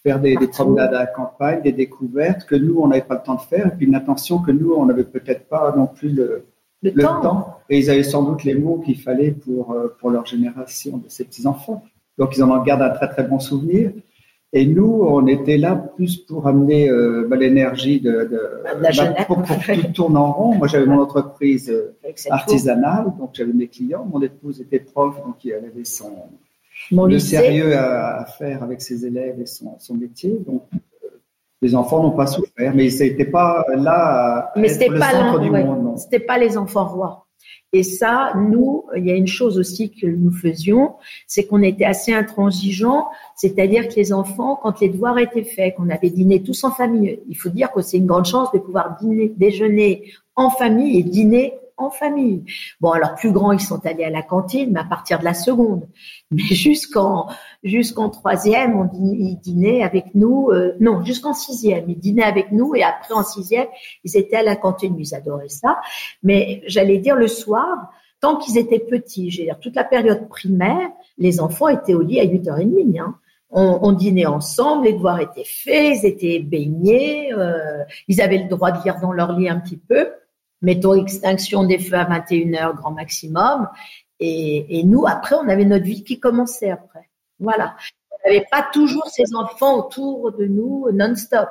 faire 0.03 0.19
des, 0.19 0.35
des, 0.35 0.47
promenades 0.47 0.93
à 0.93 0.99
la 0.99 1.05
campagne, 1.07 1.61
des 1.61 1.71
découvertes 1.71 2.45
que 2.45 2.55
nous, 2.55 2.79
on 2.79 2.87
n'avait 2.87 3.01
pas 3.01 3.15
le 3.15 3.23
temps 3.23 3.35
de 3.35 3.41
faire, 3.41 3.67
et 3.67 3.71
puis 3.71 3.87
une 3.87 3.95
attention 3.95 4.39
que 4.39 4.51
nous, 4.51 4.73
on 4.73 4.85
n'avait 4.85 5.05
peut-être 5.05 5.47
pas 5.47 5.73
non 5.75 5.87
plus 5.87 6.09
le, 6.09 6.45
le, 6.81 7.03
temps. 7.03 7.59
Et 7.69 7.79
ils 7.79 7.89
avaient 7.89 8.03
sans 8.03 8.23
doute 8.23 8.43
les 8.43 8.55
mots 8.55 8.79
qu'il 8.79 8.99
fallait 8.99 9.31
pour, 9.31 9.71
euh, 9.71 9.95
pour 9.99 10.09
leur 10.09 10.25
génération 10.25 10.97
de 10.97 11.05
ces 11.07 11.23
petits-enfants. 11.23 11.83
Donc, 12.17 12.35
ils 12.35 12.43
en 12.43 12.61
gardent 12.63 12.81
un 12.81 12.89
très, 12.89 13.07
très 13.07 13.23
bon 13.23 13.39
souvenir. 13.39 13.91
Et 14.55 14.67
nous, 14.67 15.03
on 15.07 15.25
était 15.25 15.57
là 15.57 15.75
plus 15.75 16.17
pour 16.17 16.47
amener 16.47 16.87
euh, 16.87 17.25
bah, 17.27 17.37
l'énergie 17.37 17.99
de, 17.99 18.11
de, 18.11 18.41
bah, 18.81 18.89
pour, 19.25 19.41
pour 19.41 19.57
que 19.57 19.81
tout 19.81 19.93
tourne 19.93 20.15
en 20.15 20.31
rond. 20.31 20.55
Moi, 20.55 20.67
j'avais 20.67 20.85
mon 20.85 20.99
entreprise 20.99 21.71
euh, 21.71 21.95
artisanale, 22.29 23.05
donc 23.17 23.31
j'avais 23.33 23.53
mes 23.53 23.67
clients. 23.67 24.05
Mon 24.05 24.21
épouse 24.21 24.61
était 24.61 24.79
prof, 24.79 25.15
donc 25.25 25.37
elle 25.45 25.65
avait 25.65 25.85
son, 25.85 26.11
le 26.91 27.19
sérieux 27.19 27.75
à, 27.77 28.25
faire 28.37 28.63
avec 28.63 28.81
ses 28.81 29.05
élèves 29.05 29.39
et 29.39 29.45
son, 29.45 29.77
son 29.79 29.95
métier. 29.95 30.37
Donc, 30.45 30.63
euh, 30.73 31.07
les 31.61 31.75
enfants 31.75 32.03
n'ont 32.03 32.11
pas 32.11 32.27
souffert, 32.27 32.73
mais 32.75 32.89
n'étaient 32.89 33.25
pas 33.25 33.65
là 33.75 34.51
mais 34.55 34.67
pas 34.67 35.11
centre 35.11 35.39
du 35.39 35.49
monde. 35.49 35.97
C'était 35.97 36.19
pas 36.19 36.37
les 36.37 36.57
enfants 36.57 36.85
rois. 36.85 37.27
Et 37.75 37.81
ça, 37.81 38.33
nous, 38.35 38.85
il 38.95 39.05
y 39.05 39.11
a 39.11 39.15
une 39.15 39.27
chose 39.27 39.57
aussi 39.57 39.89
que 39.89 40.05
nous 40.05 40.31
faisions, 40.31 40.93
c'est 41.25 41.45
qu'on 41.45 41.63
était 41.63 41.85
assez 41.85 42.13
intransigeants, 42.13 43.07
c'est-à-dire 43.35 43.87
que 43.87 43.95
les 43.95 44.13
enfants, 44.13 44.59
quand 44.61 44.79
les 44.79 44.89
devoirs 44.89 45.17
étaient 45.17 45.43
faits, 45.43 45.75
qu'on 45.75 45.89
avait 45.89 46.11
dîné 46.11 46.43
tous 46.43 46.63
en 46.63 46.71
famille, 46.71 47.19
il 47.27 47.35
faut 47.35 47.49
dire 47.49 47.71
que 47.71 47.81
c'est 47.81 47.97
une 47.97 48.05
grande 48.05 48.25
chance 48.25 48.51
de 48.51 48.59
pouvoir 48.59 48.97
dîner, 49.01 49.33
déjeuner 49.35 50.03
en 50.35 50.51
famille 50.51 50.99
et 50.99 51.03
dîner 51.03 51.55
en 51.77 51.89
famille. 51.89 52.43
Bon, 52.79 52.91
alors 52.91 53.15
plus 53.15 53.31
grands, 53.31 53.51
ils 53.51 53.59
sont 53.59 53.85
allés 53.85 54.03
à 54.03 54.09
la 54.09 54.21
cantine, 54.21 54.71
mais 54.71 54.79
à 54.79 54.83
partir 54.83 55.19
de 55.19 55.23
la 55.23 55.33
seconde. 55.33 55.87
Mais 56.31 56.43
jusqu'en 56.43 57.27
jusqu'en 57.63 58.09
troisième, 58.09 58.75
on 58.75 58.89
ils 58.93 59.37
dînaient 59.39 59.83
avec 59.83 60.15
nous. 60.15 60.49
Euh, 60.51 60.75
non, 60.79 61.03
jusqu'en 61.03 61.33
sixième, 61.33 61.89
ils 61.89 61.99
dînaient 61.99 62.23
avec 62.23 62.51
nous 62.51 62.75
et 62.75 62.83
après 62.83 63.13
en 63.13 63.23
sixième, 63.23 63.67
ils 64.03 64.17
étaient 64.17 64.37
à 64.37 64.43
la 64.43 64.55
cantine. 64.55 64.95
Ils 64.97 65.15
adoraient 65.15 65.49
ça. 65.49 65.79
Mais 66.21 66.61
j'allais 66.67 66.97
dire 66.97 67.15
le 67.15 67.27
soir, 67.27 67.91
tant 68.19 68.37
qu'ils 68.37 68.57
étaient 68.57 68.79
petits, 68.79 69.29
j'ai 69.31 69.43
dire 69.43 69.59
toute 69.59 69.75
la 69.75 69.83
période 69.83 70.27
primaire, 70.29 70.89
les 71.17 71.39
enfants 71.39 71.67
étaient 71.67 71.93
au 71.93 72.01
lit 72.01 72.19
à 72.19 72.25
8h30. 72.25 72.99
Hein. 72.99 73.15
On, 73.55 73.79
on, 73.83 73.91
dînait 73.91 74.25
ensemble, 74.25 74.85
les 74.85 74.93
devoirs 74.93 75.19
étaient 75.19 75.43
faits, 75.45 75.99
ils 75.99 76.05
étaient 76.07 76.39
baignés, 76.39 77.31
euh, 77.33 77.83
ils 78.07 78.19
avaient 78.19 78.39
le 78.39 78.49
droit 78.49 78.71
de 78.71 78.83
lire 78.83 78.99
dans 78.99 79.11
leur 79.11 79.37
lit 79.37 79.47
un 79.47 79.59
petit 79.59 79.77
peu 79.77 80.07
mettons 80.63 80.95
extinction 80.95 81.63
des 81.63 81.77
feux 81.77 81.95
à 81.95 82.05
21h 82.05 82.75
grand 82.75 82.91
maximum. 82.91 83.69
Et, 84.19 84.79
et, 84.79 84.83
nous, 84.83 85.05
après, 85.05 85.35
on 85.35 85.47
avait 85.47 85.65
notre 85.65 85.83
vie 85.83 86.03
qui 86.03 86.19
commençait 86.19 86.71
après. 86.71 87.09
Voilà. 87.39 87.75
On 88.11 88.29
n'avait 88.29 88.45
pas 88.49 88.65
toujours 88.73 89.05
ces 89.07 89.35
enfants 89.35 89.77
autour 89.77 90.31
de 90.31 90.45
nous 90.45 90.87
non-stop. 90.93 91.49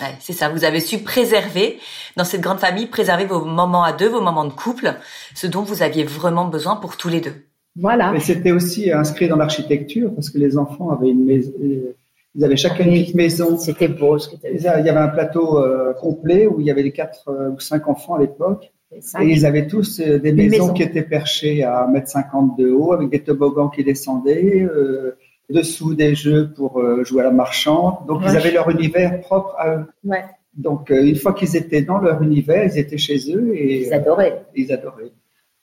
Ouais, 0.00 0.16
c'est 0.20 0.32
ça, 0.32 0.48
vous 0.48 0.64
avez 0.64 0.80
su 0.80 0.98
préserver, 0.98 1.78
dans 2.16 2.24
cette 2.24 2.40
grande 2.40 2.58
famille, 2.58 2.86
préserver 2.86 3.26
vos 3.26 3.44
moments 3.44 3.84
à 3.84 3.92
deux, 3.92 4.08
vos 4.08 4.22
moments 4.22 4.46
de 4.46 4.52
couple, 4.52 4.94
ce 5.34 5.46
dont 5.46 5.62
vous 5.62 5.82
aviez 5.82 6.02
vraiment 6.02 6.46
besoin 6.46 6.76
pour 6.76 6.96
tous 6.96 7.08
les 7.08 7.20
deux. 7.20 7.34
Voilà. 7.76 8.10
Mais 8.10 8.20
c'était 8.20 8.52
aussi 8.52 8.90
inscrit 8.90 9.28
dans 9.28 9.36
l'architecture, 9.36 10.12
parce 10.14 10.30
que 10.30 10.38
les 10.38 10.56
enfants 10.56 10.90
avaient 10.90 11.10
une 11.10 11.24
maison, 11.26 11.52
ils 12.34 12.44
avaient 12.44 12.56
chacun 12.56 12.84
une 12.84 12.92
petite 12.92 13.14
maison. 13.14 13.56
C'était 13.56 13.88
beau 13.88 14.18
ce 14.18 14.28
que 14.28 14.36
tu 14.36 14.46
Il 14.54 14.60
y 14.62 14.68
avait 14.68 14.90
un 14.90 15.08
plateau 15.08 15.58
euh, 15.58 15.92
complet 15.94 16.46
où 16.46 16.60
il 16.60 16.66
y 16.66 16.70
avait 16.70 16.82
les 16.82 16.92
quatre 16.92 17.28
euh, 17.28 17.50
ou 17.50 17.60
cinq 17.60 17.88
enfants 17.88 18.14
à 18.14 18.20
l'époque. 18.20 18.72
Et 18.92 19.24
ils 19.24 19.46
avaient 19.46 19.66
tous 19.66 20.00
euh, 20.00 20.18
des 20.18 20.32
maisons, 20.32 20.72
qui 20.72 20.82
étaient 20.82 21.02
perchées 21.02 21.62
à 21.62 21.88
1m50 21.90 22.58
de 22.58 22.70
haut 22.70 22.92
avec 22.92 23.08
des 23.08 23.22
toboggans 23.22 23.70
qui 23.70 23.84
descendaient, 23.84 24.68
dessous 25.48 25.94
des 25.94 26.14
jeux 26.14 26.50
pour 26.54 26.82
jouer 27.04 27.20
à 27.20 27.24
la 27.24 27.30
marchande. 27.30 28.06
Donc 28.06 28.22
ils 28.22 28.36
avaient 28.36 28.52
leur 28.52 28.68
univers 28.70 29.20
propre 29.20 29.54
à 29.58 29.76
eux. 29.76 29.86
Ouais. 30.04 30.24
Donc, 30.54 30.90
euh, 30.90 31.04
une 31.04 31.16
fois 31.16 31.32
qu'ils 31.32 31.56
étaient 31.56 31.82
dans 31.82 31.98
leur 31.98 32.22
univers, 32.22 32.64
ils 32.64 32.78
étaient 32.78 32.98
chez 32.98 33.18
eux 33.34 33.54
et 33.54 33.86
Ils 33.86 33.94
adoraient. 33.94 34.44
ils 34.54 34.70
adoraient. 34.72 35.12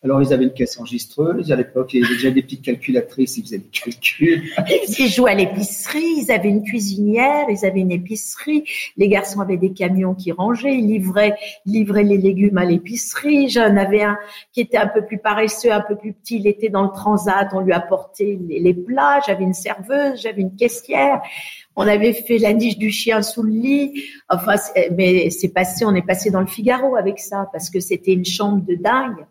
Alors, 0.02 0.22
ils 0.22 0.32
avaient 0.32 0.46
une 0.46 0.54
caisse 0.54 0.80
enregistreuse. 0.80 1.52
À 1.52 1.58
l'époque, 1.58 1.94
il 1.94 2.02
y 2.02 2.06
avait 2.06 2.14
déjà 2.14 2.32
des 2.32 2.42
petites 2.42 2.62
calculatrices. 2.62 3.36
Ils 3.38 3.44
faisaient 3.44 3.58
des 3.58 3.68
calculs. 3.68 4.50
Ils 4.98 5.10
jouaient 5.10 5.32
à 5.32 5.36
l'épicerie, 5.36 6.24
ils 6.24 6.32
avaient 6.32 6.48
une 6.48 6.64
cuisinière, 6.64 7.48
ils 7.50 7.66
avaient 7.66 7.82
une 7.82 7.92
épicerie. 7.92 8.64
Les 8.96 9.10
garçons 9.10 9.42
avaient 9.42 9.58
des 9.58 9.74
camions 9.74 10.16
qui 10.16 10.32
rangeaient, 10.32 10.74
ils 10.74 10.88
livraient, 10.88 11.36
livraient 11.66 12.04
les 12.04 12.18
légumes 12.18 12.58
à 12.58 12.64
l'épicerie. 12.64 13.50
J'en 13.50 13.76
avais 13.76 14.04
un 14.04 14.18
qui 14.54 14.62
était 14.62 14.78
un 14.78 14.88
peu 14.88 15.06
plus 15.06 15.18
paresseux, 15.18 15.74
un 15.74 15.82
peu 15.82 15.98
plus 15.98 16.14
petit. 16.14 16.38
Il 16.38 16.48
était 16.48 16.70
dans 16.70 16.84
le 16.84 16.92
transat, 16.92 17.50
on 17.52 17.60
lui 17.60 17.74
apportait 17.74 18.40
les, 18.48 18.74
plats. 18.74 19.20
J'avais 19.28 19.44
une 19.44 19.54
serveuse, 19.54 20.22
j'avais 20.22 20.42
une 20.42 20.56
caissière. 20.56 21.22
On 21.76 21.86
avait 21.86 22.14
fait 22.14 22.38
la 22.38 22.54
niche 22.54 22.78
du 22.78 22.90
chien 22.90 23.22
sous 23.22 23.44
le 23.44 23.52
lit. 23.52 24.04
Enfin, 24.30 24.56
mais 24.96 25.30
c'est 25.30 25.50
passé, 25.50 25.84
on 25.84 25.94
est 25.94 26.06
passé 26.06 26.32
dans 26.32 26.40
le 26.40 26.48
Figaro 26.48 26.96
avec 26.96 27.20
ça 27.20 27.50
parce 27.52 27.70
que 27.70 27.82
c'était 27.82 28.14
une 28.14 28.26
chambre 28.26 28.64
de 28.66 28.76
dingue. 28.76 29.26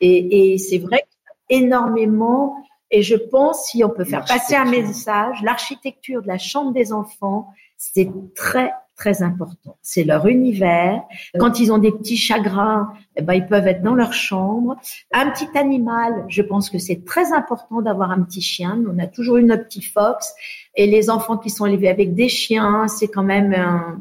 Et, 0.00 0.52
et 0.52 0.58
c'est 0.58 0.78
vrai 0.78 1.04
énormément. 1.48 2.56
Et 2.90 3.02
je 3.02 3.16
pense, 3.16 3.66
si 3.66 3.82
on 3.84 3.90
peut 3.90 4.04
faire 4.04 4.24
passer 4.24 4.54
un 4.54 4.64
message, 4.64 5.42
l'architecture 5.42 6.22
de 6.22 6.28
la 6.28 6.38
chambre 6.38 6.72
des 6.72 6.92
enfants, 6.92 7.48
c'est 7.76 8.08
très 8.34 8.70
très 8.96 9.22
important. 9.22 9.76
C'est 9.82 10.04
leur 10.04 10.26
univers. 10.26 11.02
Quand 11.38 11.60
ils 11.60 11.70
ont 11.70 11.76
des 11.76 11.92
petits 11.92 12.16
chagrins, 12.16 12.94
eh 13.16 13.22
ben, 13.22 13.34
ils 13.34 13.46
peuvent 13.46 13.66
être 13.66 13.82
dans 13.82 13.94
leur 13.94 14.14
chambre. 14.14 14.76
Un 15.12 15.30
petit 15.30 15.48
animal, 15.58 16.24
je 16.28 16.40
pense 16.40 16.70
que 16.70 16.78
c'est 16.78 17.04
très 17.04 17.32
important 17.34 17.82
d'avoir 17.82 18.10
un 18.10 18.22
petit 18.22 18.40
chien. 18.40 18.82
On 18.90 18.98
a 18.98 19.06
toujours 19.06 19.36
eu 19.36 19.44
notre 19.44 19.64
petit 19.64 19.82
fox. 19.82 20.32
Et 20.76 20.86
les 20.86 21.10
enfants 21.10 21.36
qui 21.36 21.50
sont 21.50 21.66
élevés 21.66 21.90
avec 21.90 22.14
des 22.14 22.30
chiens, 22.30 22.88
c'est 22.88 23.08
quand 23.08 23.22
même 23.22 23.52
un, 23.52 23.98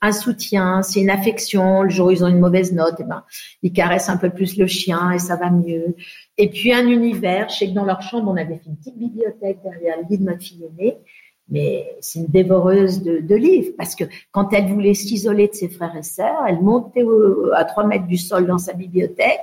un 0.00 0.12
soutien, 0.12 0.82
c'est 0.82 1.00
une 1.00 1.10
affection. 1.10 1.82
Le 1.82 1.90
jour 1.90 2.08
où 2.08 2.10
ils 2.10 2.24
ont 2.24 2.28
une 2.28 2.38
mauvaise 2.38 2.72
note, 2.72 2.96
eh 3.00 3.04
ben, 3.04 3.24
ils 3.62 3.72
caressent 3.72 4.08
un 4.08 4.16
peu 4.16 4.30
plus 4.30 4.56
le 4.56 4.66
chien 4.66 5.12
et 5.12 5.18
ça 5.18 5.36
va 5.36 5.50
mieux. 5.50 5.96
Et 6.36 6.48
puis 6.48 6.72
un 6.72 6.86
univers. 6.86 7.48
Je 7.48 7.56
sais 7.56 7.68
que 7.68 7.74
dans 7.74 7.84
leur 7.84 8.02
chambre, 8.02 8.30
on 8.30 8.36
avait 8.36 8.58
fait 8.58 8.66
une 8.66 8.76
petite 8.76 8.98
bibliothèque 8.98 9.58
derrière 9.62 9.96
le 9.98 10.04
lit 10.08 10.18
de 10.18 10.24
notre 10.24 10.42
fille 10.42 10.64
aînée. 10.64 10.96
Mais 11.50 11.96
c'est 12.00 12.18
une 12.18 12.26
dévoreuse 12.26 13.02
de, 13.02 13.34
livres 13.34 13.72
parce 13.78 13.94
que 13.94 14.04
quand 14.32 14.52
elle 14.52 14.66
voulait 14.66 14.92
s'isoler 14.92 15.48
de 15.48 15.54
ses 15.54 15.70
frères 15.70 15.96
et 15.96 16.02
sœurs, 16.02 16.44
elle 16.46 16.60
montait 16.60 17.04
à 17.54 17.64
trois 17.64 17.86
mètres 17.86 18.06
du 18.06 18.18
sol 18.18 18.46
dans 18.46 18.58
sa 18.58 18.74
bibliothèque. 18.74 19.40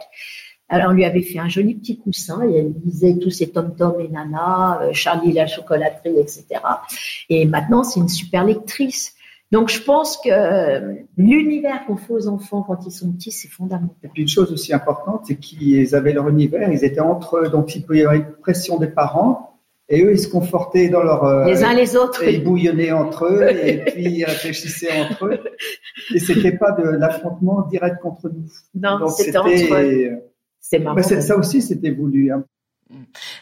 Alors 0.70 0.90
on 0.90 0.94
lui 0.94 1.06
avait 1.06 1.22
fait 1.22 1.40
un 1.40 1.50
joli 1.50 1.76
petit 1.76 1.98
coussin 1.98 2.42
et 2.48 2.58
elle 2.58 2.74
lisait 2.84 3.18
tous 3.18 3.32
ces 3.32 3.50
Tom 3.50 3.76
Tom 3.76 4.00
et 4.00 4.08
Nana, 4.08 4.82
euh, 4.82 4.94
Charlie 4.94 5.32
la 5.32 5.46
chocolaterie, 5.48 6.20
etc. 6.20 6.46
Et 7.30 7.46
maintenant 7.46 7.84
c'est 7.84 8.00
une 8.00 8.10
super 8.10 8.44
lectrice. 8.44 9.15
Donc 9.56 9.70
je 9.70 9.82
pense 9.82 10.18
que 10.18 10.30
euh, 10.30 10.96
l'univers 11.18 11.86
qu'on 11.86 11.96
fait 11.96 12.12
aux 12.14 12.28
enfants 12.28 12.62
quand 12.68 12.86
ils 12.86 12.92
sont 12.92 13.10
petits, 13.14 13.32
c'est 13.32 13.48
fondamental. 13.48 13.96
Et 14.04 14.10
puis, 14.10 14.22
une 14.24 14.28
chose 14.28 14.52
aussi 14.52 14.74
importante, 14.74 15.22
c'est 15.28 15.38
qu'ils 15.38 15.96
avaient 15.96 16.12
leur 16.14 16.28
univers. 16.28 16.70
Ils 16.72 16.84
étaient 16.84 17.00
entre 17.00 17.38
eux. 17.38 17.50
Donc, 17.50 17.74
il 17.76 17.84
pouvait 17.86 18.00
y 18.00 18.02
avoir 18.02 18.16
une 18.16 18.32
pression 18.42 18.78
des 18.78 18.88
parents. 18.88 19.58
Et 19.88 20.04
eux, 20.04 20.12
ils 20.12 20.20
se 20.20 20.28
confortaient 20.28 20.90
dans 20.90 21.04
leur. 21.04 21.24
euh, 21.24 21.46
Les 21.46 21.64
uns 21.64 21.74
les 21.74 21.96
autres. 21.96 22.22
et 22.24 22.34
ils 22.36 22.44
bouillonnaient 22.44 22.92
entre 22.92 23.26
eux 23.32 23.48
et 23.70 23.78
puis 23.86 24.04
ils 24.18 24.26
réfléchissaient 24.26 24.92
entre 25.04 25.28
eux. 25.28 25.40
Et 26.14 26.20
c'était 26.20 26.58
pas 26.58 26.72
de 26.74 26.84
l'affrontement 26.90 27.62
direct 27.70 28.02
contre 28.02 28.28
nous. 28.30 28.48
Non, 28.76 29.08
c'était 29.08 29.38
entre 29.38 29.50
eux. 29.76 30.12
euh, 30.12 30.16
C'est 30.60 30.80
marrant. 30.80 30.96
mais 30.98 31.04
c'est- 31.04 31.22
ça 31.22 31.38
aussi, 31.38 31.62
c'était 31.62 31.92
voulu. 31.92 32.32
hein. 32.34 32.44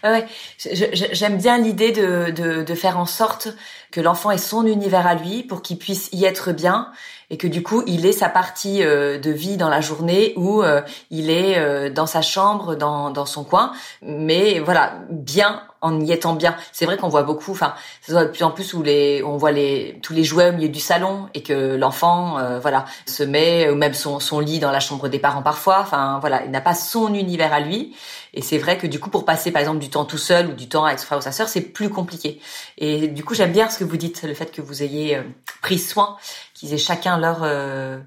Ouais, 0.04 0.26
J'aime 0.58 1.38
bien 1.38 1.58
l'idée 1.58 1.94
de, 1.94 2.32
de, 2.32 2.63
de 2.63 2.76
faire 2.76 2.98
en 3.00 3.06
sorte 3.06 3.48
que 3.92 4.02
l'enfant 4.02 4.32
ait 4.32 4.38
son 4.38 4.68
univers 4.68 5.08
à 5.08 5.16
lui 5.16 5.44
pour 5.44 5.62
qu'il 5.62 5.78
puisse 5.78 6.10
y 6.12 6.26
être 6.26 6.52
bien 6.52 6.92
et 7.34 7.38
que 7.38 7.48
du 7.48 7.63
coup 7.63 7.82
il 7.88 8.06
ait 8.06 8.12
sa 8.12 8.30
partie 8.30 8.84
euh, 8.84 9.17
de 9.17 9.32
vie 9.32 9.58
dans 9.58 9.67
la 9.67 9.82
journée 9.82 10.34
où 10.38 10.62
euh, 10.62 10.82
il 11.10 11.32
est 11.32 11.58
euh, 11.58 11.89
dans 11.89 12.06
sa 12.06 12.22
chambre, 12.22 12.76
dans, 12.76 13.10
dans 13.10 13.26
son 13.26 13.43
coin, 13.43 13.74
mais 14.04 14.60
voilà 14.60 15.00
bien 15.10 15.63
en 15.84 16.00
y 16.00 16.12
étant 16.12 16.34
bien. 16.34 16.56
C'est 16.72 16.86
vrai 16.86 16.98
qu'on 16.98 17.10
voit 17.10 17.24
beaucoup, 17.24 17.52
enfin, 17.52 17.76
ça 18.02 18.08
se 18.08 18.12
voit 18.13 18.26
de 18.26 18.32
plus 18.32 18.43
en 18.43 18.52
plus 18.52 18.74
où 18.74 18.82
les, 18.82 19.22
on 19.24 19.38
voit 19.38 19.52
les 19.52 20.00
tous 20.02 20.13
les 20.13 20.24
jouets 20.24 20.50
au 20.50 20.54
milieu 20.54 20.69
du 20.69 20.80
salon 20.80 21.28
et 21.34 21.43
que 21.43 21.76
l'enfant, 21.76 22.39
euh, 22.39 22.60
voilà, 22.60 22.86
se 23.06 23.22
met 23.22 23.69
ou 23.69 23.76
même 23.76 23.93
son, 23.93 24.19
son 24.19 24.39
lit 24.39 24.60
dans 24.60 24.72
la 24.72 24.80
chambre 24.80 25.10
des 25.10 25.19
parents 25.19 25.43
parfois. 25.43 25.80
Enfin 25.82 26.19
voilà, 26.22 26.43
il 26.46 26.52
n'a 26.52 26.62
pas 26.62 26.74
son 26.74 27.13
univers 27.13 27.54
à 27.54 27.60
lui. 27.60 27.96
Et 28.34 28.41
c'est 28.41 28.58
vrai 28.58 28.78
que 28.78 28.88
du 28.88 29.00
coup, 29.00 29.10
pour 29.10 29.26
passer 29.26 29.52
par 29.52 29.60
exemple 29.60 29.80
du 29.80 29.89
temps 29.89 30.06
tout 30.06 30.17
seul 30.17 30.48
ou 30.48 30.54
du 30.54 30.67
temps 30.67 30.86
avec 30.86 31.00
son 31.00 31.06
frère 31.06 31.19
ou 31.19 31.22
sa 31.22 31.34
sœur, 31.34 31.50
c'est 31.50 31.62
plus 31.62 31.89
compliqué. 31.89 32.39
Et 32.78 33.10
du 33.10 33.24
coup, 33.24 33.36
j'aime 33.36 33.52
bien 33.52 33.69
ce 33.69 33.78
que 33.78 33.84
vous 33.84 33.98
dites, 33.98 34.24
le 34.24 34.34
fait 34.34 34.52
que 34.52 34.62
vous 34.62 34.82
ayez 34.82 35.17
euh, 35.17 35.24
pris 35.62 35.78
soin, 35.78 36.17
qu'ils 36.63 36.73
aient 36.73 36.78
chacun 36.78 37.17
leur 37.17 37.43
euh, 37.43 37.99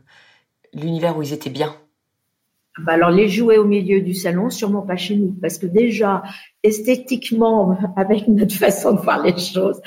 l'univers 0.73 1.19
où 1.19 1.23
ils 1.23 1.35
étaient 1.35 1.51
bien. 1.51 1.77
Bah 2.79 2.93
alors 2.93 3.11
les 3.11 3.29
jouets 3.29 3.59
au 3.59 3.65
milieu 3.65 4.01
du 4.01 4.15
salon, 4.15 4.49
sûrement 4.49 4.81
pas 4.81 4.97
chez 4.97 5.17
nous, 5.17 5.33
parce 5.33 5.59
que 5.59 5.67
déjà 5.67 6.23
esthétiquement, 6.63 7.77
avec 7.97 8.29
notre 8.29 8.55
façon 8.55 8.95
de 8.95 9.01
voir 9.01 9.23
les 9.23 9.37
choses, 9.37 9.81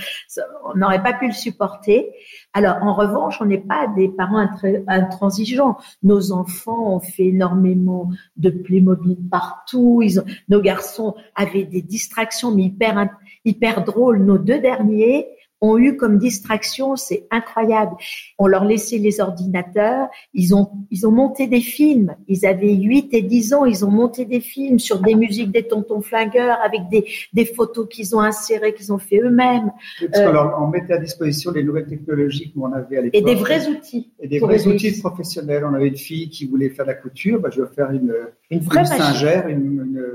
on 0.65 0.77
n'aurait 0.77 1.01
pas 1.01 1.13
pu 1.13 1.27
le 1.27 1.33
supporter. 1.33 2.11
Alors 2.53 2.77
en 2.83 2.93
revanche, 2.93 3.41
on 3.41 3.45
n'est 3.45 3.57
pas 3.57 3.87
des 3.95 4.07
parents 4.07 4.39
intra- 4.39 4.83
intransigeants. 4.87 5.77
Nos 6.03 6.31
enfants 6.31 6.95
ont 6.95 6.99
fait 6.99 7.25
énormément 7.25 8.11
de 8.37 8.51
Playmobil 8.51 9.17
partout. 9.31 10.03
Nos 10.47 10.61
garçons 10.61 11.15
avaient 11.33 11.65
des 11.65 11.81
distractions, 11.81 12.51
mais 12.51 12.65
hyper 12.65 13.09
hyper 13.45 13.83
drôles. 13.83 14.23
Nos 14.23 14.37
deux 14.37 14.59
derniers 14.59 15.27
ont 15.61 15.77
eu 15.77 15.97
comme 15.97 16.17
distraction, 16.17 16.95
c'est 16.95 17.27
incroyable. 17.31 17.91
On 18.37 18.47
leur 18.47 18.63
laissait 18.65 18.97
les 18.97 19.19
ordinateurs, 19.19 20.07
ils 20.33 20.55
ont, 20.55 20.69
ils 20.89 21.05
ont 21.05 21.11
monté 21.11 21.47
des 21.47 21.59
films. 21.61 22.15
Ils 22.27 22.45
avaient 22.45 22.73
8 22.73 23.13
et 23.13 23.21
10 23.21 23.53
ans, 23.53 23.65
ils 23.65 23.83
ont 23.83 23.91
monté 23.91 24.25
des 24.25 24.39
films 24.39 24.79
sur 24.79 24.99
des 25.01 25.15
musiques 25.15 25.51
des 25.51 25.63
tontons 25.67 26.01
flingueurs 26.01 26.57
avec 26.63 26.87
des, 26.89 27.05
des 27.33 27.45
photos 27.45 27.87
qu'ils 27.89 28.15
ont 28.15 28.21
insérées, 28.21 28.73
qu'ils 28.73 28.93
ont 28.93 28.97
fait 28.99 29.19
eux-mêmes 29.19 29.71
Parce 30.11 30.23
qu'on 30.25 30.31
leur- 30.31 30.61
on 30.61 30.67
mettait 30.67 30.93
à 30.93 30.97
disposition 30.97 31.51
les 31.51 31.63
nouvelles 31.63 31.87
technologies 31.87 32.51
qu'on 32.53 32.71
avait 32.71 32.97
à 32.97 33.01
l'époque. 33.01 33.19
et 33.21 33.21
des 33.21 33.35
vrais 33.35 33.67
outils. 33.67 34.11
Et 34.19 34.27
des 34.27 34.39
vrais 34.39 34.65
outils 34.67 34.99
professionnels. 34.99 35.65
On 35.65 35.73
avait 35.73 35.87
une 35.89 35.97
fille 35.97 36.29
qui 36.29 36.45
voulait 36.45 36.69
faire 36.69 36.85
de 36.85 36.91
la 36.91 36.95
couture. 36.95 37.39
Bah, 37.39 37.49
je 37.51 37.61
vais 37.61 37.67
faire 37.75 37.91
une, 37.91 38.13
Une 38.49 38.59
vraie 38.59 38.79
une 38.81 38.85
singère, 38.85 39.47
une, 39.47 39.59
une, 39.65 40.05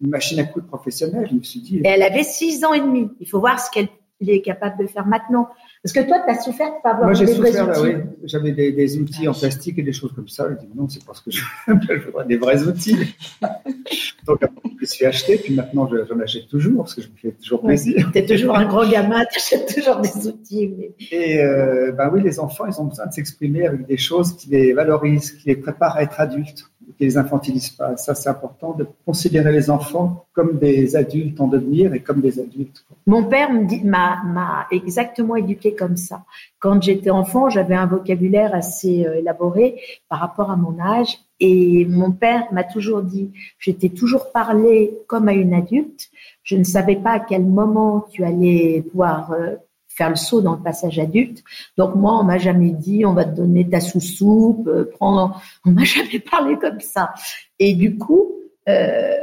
une 0.00 0.10
machine 0.10 0.40
à 0.40 0.44
coudre 0.44 0.66
professionnelle. 0.66 1.28
Je 1.30 1.36
me 1.36 1.42
suis 1.42 1.60
dit, 1.60 1.78
Et 1.78 1.88
elle 1.88 2.02
avait 2.02 2.24
6 2.24 2.64
ans 2.64 2.72
et 2.74 2.80
demi. 2.80 3.08
Il 3.20 3.28
faut 3.28 3.38
voir 3.38 3.60
ce 3.60 3.70
qu'elle 3.70 3.88
est 4.30 4.40
capable 4.42 4.82
de 4.82 4.86
faire 4.86 5.06
maintenant. 5.06 5.48
Parce 5.82 5.92
que 5.92 6.00
toi, 6.06 6.20
tu 6.24 6.30
as 6.32 6.40
souffert 6.40 6.68
de 6.68 6.82
pas 6.82 6.90
avoir 6.90 7.06
Moi, 7.06 7.14
j'ai 7.14 7.24
vrais 7.26 7.50
là, 7.50 7.64
outils. 7.68 7.80
oui. 7.82 7.94
J'avais 8.24 8.52
des, 8.52 8.70
des 8.72 8.98
outils 8.98 9.26
en 9.26 9.32
plastique 9.34 9.78
et 9.78 9.82
des 9.82 9.92
choses 9.92 10.12
comme 10.14 10.28
ça. 10.28 10.46
Je 10.50 10.64
dis, 10.64 10.70
non, 10.76 10.88
c'est 10.88 11.04
parce 11.04 11.20
que 11.20 11.30
je, 11.32 11.40
je 11.66 12.04
voudrais 12.06 12.26
des 12.26 12.36
vrais 12.36 12.62
outils. 12.62 12.96
Donc, 14.26 14.42
après, 14.42 14.60
je 14.76 14.80
me 14.80 14.86
suis 14.86 15.04
acheté, 15.04 15.36
puis 15.38 15.54
maintenant, 15.54 15.88
je- 15.88 16.04
j'en 16.08 16.20
achète 16.20 16.46
toujours, 16.48 16.84
parce 16.84 16.94
que 16.94 17.02
je 17.02 17.08
me 17.08 17.14
fais 17.16 17.32
toujours 17.32 17.62
Ouais. 17.64 17.70
plaisir. 17.70 18.10
Tu 18.12 18.18
es 18.18 18.26
toujours 18.26 18.56
un 18.56 18.66
grand 18.66 18.88
gamin, 18.88 19.24
tu 19.32 19.38
achètes 19.38 19.74
toujours 19.74 19.96
des 20.00 20.26
outils. 20.28 20.72
mais- 20.78 20.92
Et, 21.10 21.40
euh, 21.42 21.90
ben 21.92 22.08
oui, 22.12 22.22
les 22.22 22.38
enfants, 22.38 22.66
ils 22.66 22.80
ont 22.80 22.84
besoin 22.84 23.06
de 23.06 23.12
s'exprimer 23.12 23.66
avec 23.66 23.86
des 23.86 23.96
choses 23.96 24.36
qui 24.36 24.50
les 24.50 24.72
valorisent, 24.72 25.32
qui 25.32 25.48
les 25.48 25.56
préparent 25.56 25.96
à 25.96 26.02
être 26.04 26.20
adultes, 26.20 26.70
qui 26.96 27.04
les 27.04 27.16
infantilisent 27.16 27.70
pas. 27.70 27.96
Ça, 27.96 28.14
c'est 28.14 28.28
important 28.28 28.72
de 28.72 28.86
considérer 29.04 29.52
les 29.52 29.70
enfants 29.70 30.26
comme 30.32 30.58
des 30.58 30.96
adultes 30.96 31.40
en 31.40 31.48
devenir 31.48 31.94
et 31.94 32.00
comme 32.00 32.20
des 32.20 32.38
adultes. 32.40 32.84
Mon 33.06 33.24
père 33.24 33.50
m'a 33.52 34.66
exactement 34.70 35.36
éduqué 35.36 35.74
comme 35.74 35.96
ça. 35.96 36.24
Quand 36.58 36.80
j'étais 36.82 37.10
enfant, 37.10 37.48
j'avais 37.48 37.74
un 37.74 37.86
vocabulaire 37.86 38.54
assez 38.54 39.06
euh, 39.06 39.18
élaboré 39.18 39.80
par 40.08 40.20
rapport 40.20 40.50
à 40.50 40.56
mon 40.56 40.78
âge. 40.78 41.18
Et 41.40 41.84
mon 41.86 42.12
père 42.12 42.44
m'a 42.52 42.62
toujours 42.62 43.02
dit, 43.02 43.32
je 43.58 43.72
t'ai 43.72 43.90
toujours 43.90 44.30
parlé 44.30 44.96
comme 45.08 45.28
à 45.28 45.32
une 45.32 45.54
adulte. 45.54 46.08
Je 46.44 46.56
ne 46.56 46.64
savais 46.64 46.96
pas 46.96 47.12
à 47.12 47.20
quel 47.20 47.44
moment 47.44 48.06
tu 48.12 48.22
allais 48.24 48.82
pouvoir 48.82 49.32
euh, 49.32 49.56
faire 49.96 50.10
le 50.10 50.16
saut 50.16 50.40
dans 50.40 50.56
le 50.56 50.62
passage 50.62 50.98
adulte. 50.98 51.42
Donc 51.76 51.94
moi, 51.94 52.18
on 52.18 52.24
m'a 52.24 52.38
jamais 52.38 52.70
dit, 52.70 53.04
on 53.04 53.14
va 53.14 53.24
te 53.24 53.36
donner 53.36 53.68
ta 53.68 53.80
sous-soupe, 53.80 54.66
euh, 54.68 54.90
prends. 54.92 55.32
On 55.64 55.70
m'a 55.70 55.84
jamais 55.84 56.18
parlé 56.18 56.56
comme 56.58 56.80
ça. 56.80 57.12
Et 57.58 57.74
du 57.74 57.98
coup, 57.98 58.32
euh, 58.68 59.16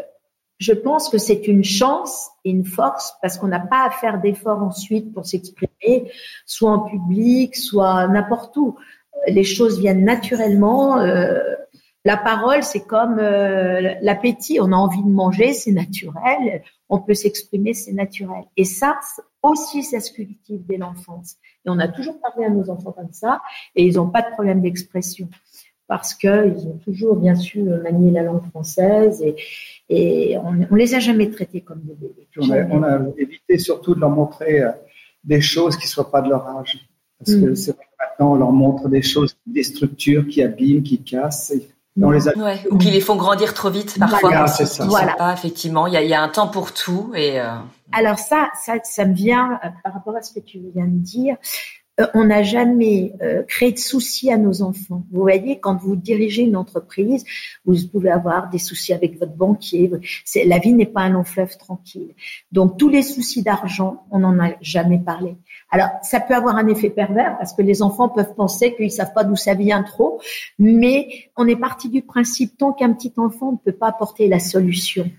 je 0.59 0.73
pense 0.73 1.09
que 1.09 1.17
c'est 1.17 1.47
une 1.47 1.63
chance 1.63 2.29
et 2.43 2.51
une 2.51 2.65
force 2.65 3.13
parce 3.21 3.37
qu'on 3.37 3.47
n'a 3.47 3.59
pas 3.59 3.85
à 3.85 3.89
faire 3.89 4.19
d'efforts 4.19 4.61
ensuite 4.61 5.13
pour 5.13 5.25
s'exprimer, 5.25 6.11
soit 6.45 6.71
en 6.71 6.79
public, 6.79 7.55
soit 7.55 8.07
n'importe 8.07 8.55
où. 8.57 8.75
Les 9.27 9.43
choses 9.43 9.79
viennent 9.79 10.03
naturellement. 10.03 10.99
euh, 10.99 11.55
la 12.05 12.17
parole, 12.17 12.63
c'est 12.63 12.85
comme 12.85 13.19
euh, 13.19 13.93
l'appétit. 14.01 14.59
On 14.61 14.71
a 14.71 14.75
envie 14.75 15.03
de 15.03 15.09
manger, 15.09 15.53
c'est 15.53 15.71
naturel. 15.71 16.63
On 16.87 16.99
peut 16.99 17.13
s'exprimer, 17.13 17.73
c'est 17.73 17.91
naturel. 17.93 18.43
Et 18.57 18.65
ça 18.65 18.99
aussi, 19.43 19.83
ça 19.83 19.99
se 19.99 20.11
cultive 20.11 20.61
dès 20.67 20.77
l'enfance. 20.77 21.35
Et 21.65 21.69
on 21.69 21.79
a 21.79 21.87
toujours 21.87 22.19
parlé 22.21 22.45
à 22.45 22.49
nos 22.49 22.69
enfants 22.69 22.91
comme 22.93 23.11
ça, 23.11 23.41
et 23.75 23.85
ils 23.85 23.95
n'ont 23.95 24.09
pas 24.09 24.21
de 24.21 24.31
problème 24.31 24.61
d'expression 24.61 25.27
parce 25.87 26.13
qu'ils 26.13 26.67
ont 26.67 26.77
toujours, 26.85 27.15
bien 27.15 27.33
sûr, 27.35 27.65
manié 27.81 28.11
la 28.11 28.21
langue 28.21 28.43
française 28.51 29.23
et, 29.23 29.35
et 29.89 30.37
on, 30.37 30.53
on 30.69 30.75
les 30.75 30.93
a 30.93 30.99
jamais 30.99 31.31
traités 31.31 31.61
comme 31.61 31.81
des 31.81 31.95
bébés. 31.95 32.27
On, 32.37 32.43
a, 32.51 32.57
Jamais. 32.57 32.75
on 32.75 32.83
a 32.83 32.99
évité 33.17 33.57
surtout 33.57 33.95
de 33.95 33.99
leur 33.99 34.11
montrer 34.11 34.61
euh, 34.61 34.69
des 35.23 35.41
choses 35.41 35.75
qui 35.77 35.85
ne 35.85 35.89
soient 35.89 36.11
pas 36.11 36.21
de 36.21 36.29
leur 36.29 36.47
âge. 36.47 36.87
Parce 37.17 37.35
que 37.35 37.49
Mm. 37.51 37.55
c'est 37.55 37.75
vrai 37.75 37.85
que 38.17 38.23
on 38.23 38.35
leur 38.35 38.51
montre 38.51 38.87
des 38.87 39.01
choses, 39.01 39.35
des 39.47 39.63
structures 39.63 40.27
qui 40.27 40.43
abîment, 40.43 40.83
qui 40.83 41.01
cassent. 41.03 41.53
On 42.01 42.11
les 42.11 42.27
Ou 42.71 42.77
qui 42.77 42.91
les 42.91 43.01
font 43.01 43.15
grandir 43.15 43.53
trop 43.53 43.69
vite 43.69 43.97
parfois. 43.99 44.29
Voilà, 44.29 44.47
c'est 44.47 44.65
ça. 44.65 44.85
Voilà. 44.85 45.13
Pas, 45.15 45.33
effectivement, 45.33 45.87
il 45.87 45.93
y 45.93 46.13
a, 46.13 46.21
un 46.21 46.29
temps 46.29 46.47
pour 46.47 46.73
tout. 46.73 47.11
Et 47.15 47.39
euh, 47.39 47.55
Alors 47.91 48.19
ça, 48.19 48.49
ça, 48.63 48.75
ça 48.83 49.05
me 49.05 49.13
vient 49.13 49.59
euh, 49.63 49.69
par 49.83 49.93
rapport 49.93 50.15
à 50.15 50.21
ce 50.21 50.33
que 50.33 50.39
tu 50.39 50.59
viens 50.73 50.85
de 50.85 50.99
dire. 50.99 51.35
Euh, 51.99 52.07
on 52.13 52.25
n'a 52.25 52.43
jamais 52.43 53.13
euh, 53.21 53.43
créé 53.43 53.71
de 53.71 53.77
soucis 53.77 54.31
à 54.31 54.37
nos 54.37 54.61
enfants. 54.61 55.03
Vous 55.11 55.21
voyez, 55.21 55.59
quand 55.59 55.75
vous 55.75 55.95
dirigez 55.95 56.43
une 56.43 56.55
entreprise, 56.55 57.25
vous 57.65 57.75
pouvez 57.91 58.09
avoir 58.09 58.49
des 58.49 58.57
soucis 58.57 58.93
avec 58.93 59.19
votre 59.19 59.33
banquier. 59.33 59.91
La 60.45 60.59
vie 60.59 60.73
n'est 60.73 60.85
pas 60.85 61.01
un 61.01 61.09
long 61.09 61.23
fleuve 61.23 61.57
tranquille. 61.57 62.13
Donc 62.51 62.77
tous 62.77 62.89
les 62.89 63.01
soucis 63.01 63.43
d'argent, 63.43 64.03
on 64.11 64.19
n'en 64.19 64.39
a 64.39 64.51
jamais 64.61 64.99
parlé. 64.99 65.35
Alors 65.71 65.89
ça 66.01 66.19
peut 66.19 66.33
avoir 66.33 66.55
un 66.55 66.67
effet 66.67 66.89
pervers 66.89 67.37
parce 67.37 67.53
que 67.53 67.61
les 67.61 67.81
enfants 67.81 68.09
peuvent 68.09 68.33
penser 68.35 68.75
qu'ils 68.75 68.91
savent 68.91 69.13
pas 69.13 69.23
d'où 69.23 69.35
ça 69.35 69.53
vient 69.53 69.83
trop, 69.83 70.21
mais 70.57 71.29
on 71.35 71.47
est 71.47 71.55
parti 71.55 71.89
du 71.89 72.01
principe 72.01 72.57
tant 72.57 72.73
qu'un 72.73 72.93
petit 72.93 73.13
enfant 73.17 73.51
ne 73.53 73.57
peut 73.57 73.77
pas 73.77 73.87
apporter 73.87 74.27
la 74.27 74.39
solution. 74.39 75.09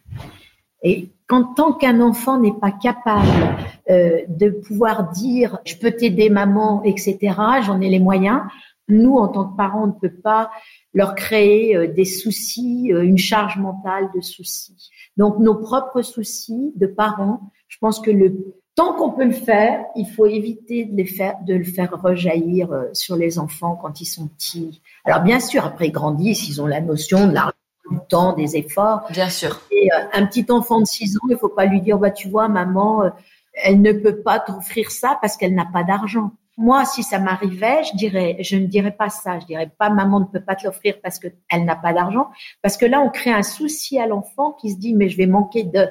Et 0.82 1.10
quand 1.30 1.54
tant 1.54 1.72
qu'un 1.72 2.00
enfant 2.00 2.40
n'est 2.40 2.58
pas 2.60 2.72
capable 2.72 3.56
euh, 3.88 4.22
de 4.26 4.50
pouvoir 4.50 5.10
dire 5.12 5.60
je 5.64 5.76
peux 5.76 5.92
t'aider 5.92 6.28
maman, 6.28 6.82
etc., 6.82 7.18
j'en 7.62 7.80
ai 7.80 7.88
les 7.88 8.00
moyens, 8.00 8.40
nous 8.88 9.16
en 9.16 9.28
tant 9.28 9.44
que 9.44 9.56
parents, 9.56 9.84
on 9.84 9.86
ne 9.86 9.92
peut 9.92 10.20
pas 10.20 10.50
leur 10.92 11.14
créer 11.14 11.76
euh, 11.76 11.86
des 11.86 12.04
soucis, 12.04 12.92
euh, 12.92 13.04
une 13.04 13.16
charge 13.16 13.58
mentale 13.58 14.10
de 14.12 14.20
soucis. 14.20 14.90
Donc 15.16 15.38
nos 15.38 15.54
propres 15.54 16.02
soucis 16.02 16.72
de 16.74 16.88
parents, 16.88 17.52
je 17.68 17.78
pense 17.78 18.00
que 18.00 18.10
le 18.10 18.56
tant 18.74 18.94
qu'on 18.94 19.12
peut 19.12 19.24
le 19.24 19.30
faire, 19.30 19.84
il 19.94 20.06
faut 20.06 20.26
éviter 20.26 20.84
de, 20.84 20.96
les 20.96 21.04
faire, 21.04 21.36
de 21.46 21.54
le 21.54 21.64
faire 21.64 21.92
rejaillir 21.92 22.86
sur 22.92 23.14
les 23.14 23.38
enfants 23.38 23.76
quand 23.80 24.00
ils 24.00 24.06
sont 24.06 24.26
petits. 24.26 24.82
Alors 25.04 25.20
bien 25.20 25.38
sûr, 25.38 25.64
après 25.64 25.86
ils 25.88 25.92
grandissent, 25.92 26.48
ils 26.48 26.60
ont 26.60 26.66
la 26.66 26.80
notion 26.80 27.28
de 27.28 27.34
l'argent 27.34 27.52
du 27.90 27.98
temps, 28.08 28.32
des 28.32 28.56
efforts. 28.56 29.02
Bien 29.10 29.28
sûr. 29.28 29.60
Et 29.70 29.88
euh, 29.92 30.04
un 30.12 30.26
petit 30.26 30.46
enfant 30.50 30.80
de 30.80 30.86
6 30.86 31.16
ans, 31.18 31.26
il 31.30 31.36
faut 31.36 31.48
pas 31.48 31.66
lui 31.66 31.80
dire, 31.80 31.98
bah 31.98 32.10
tu 32.10 32.28
vois, 32.28 32.48
maman, 32.48 33.02
euh, 33.02 33.10
elle 33.54 33.80
ne 33.82 33.92
peut 33.92 34.22
pas 34.22 34.38
t'offrir 34.38 34.90
ça 34.90 35.18
parce 35.20 35.36
qu'elle 35.36 35.54
n'a 35.54 35.66
pas 35.66 35.82
d'argent. 35.82 36.32
Moi, 36.56 36.84
si 36.84 37.02
ça 37.02 37.18
m'arrivait, 37.18 37.82
je 37.84 37.96
dirais, 37.96 38.36
je 38.40 38.56
ne 38.56 38.66
dirais 38.66 38.90
pas 38.90 39.08
ça. 39.08 39.38
Je 39.38 39.46
dirais 39.46 39.70
pas, 39.78 39.88
maman 39.88 40.20
ne 40.20 40.26
peut 40.26 40.44
pas 40.44 40.56
te 40.56 40.66
l'offrir 40.66 40.96
parce 41.02 41.18
qu'elle 41.18 41.64
n'a 41.64 41.76
pas 41.76 41.92
d'argent. 41.92 42.28
Parce 42.62 42.76
que 42.76 42.84
là, 42.84 43.00
on 43.00 43.08
crée 43.08 43.32
un 43.32 43.42
souci 43.42 43.98
à 43.98 44.06
l'enfant 44.06 44.52
qui 44.52 44.70
se 44.70 44.76
dit, 44.76 44.94
mais 44.94 45.08
je 45.08 45.16
vais 45.16 45.26
manquer 45.26 45.64
de. 45.64 45.88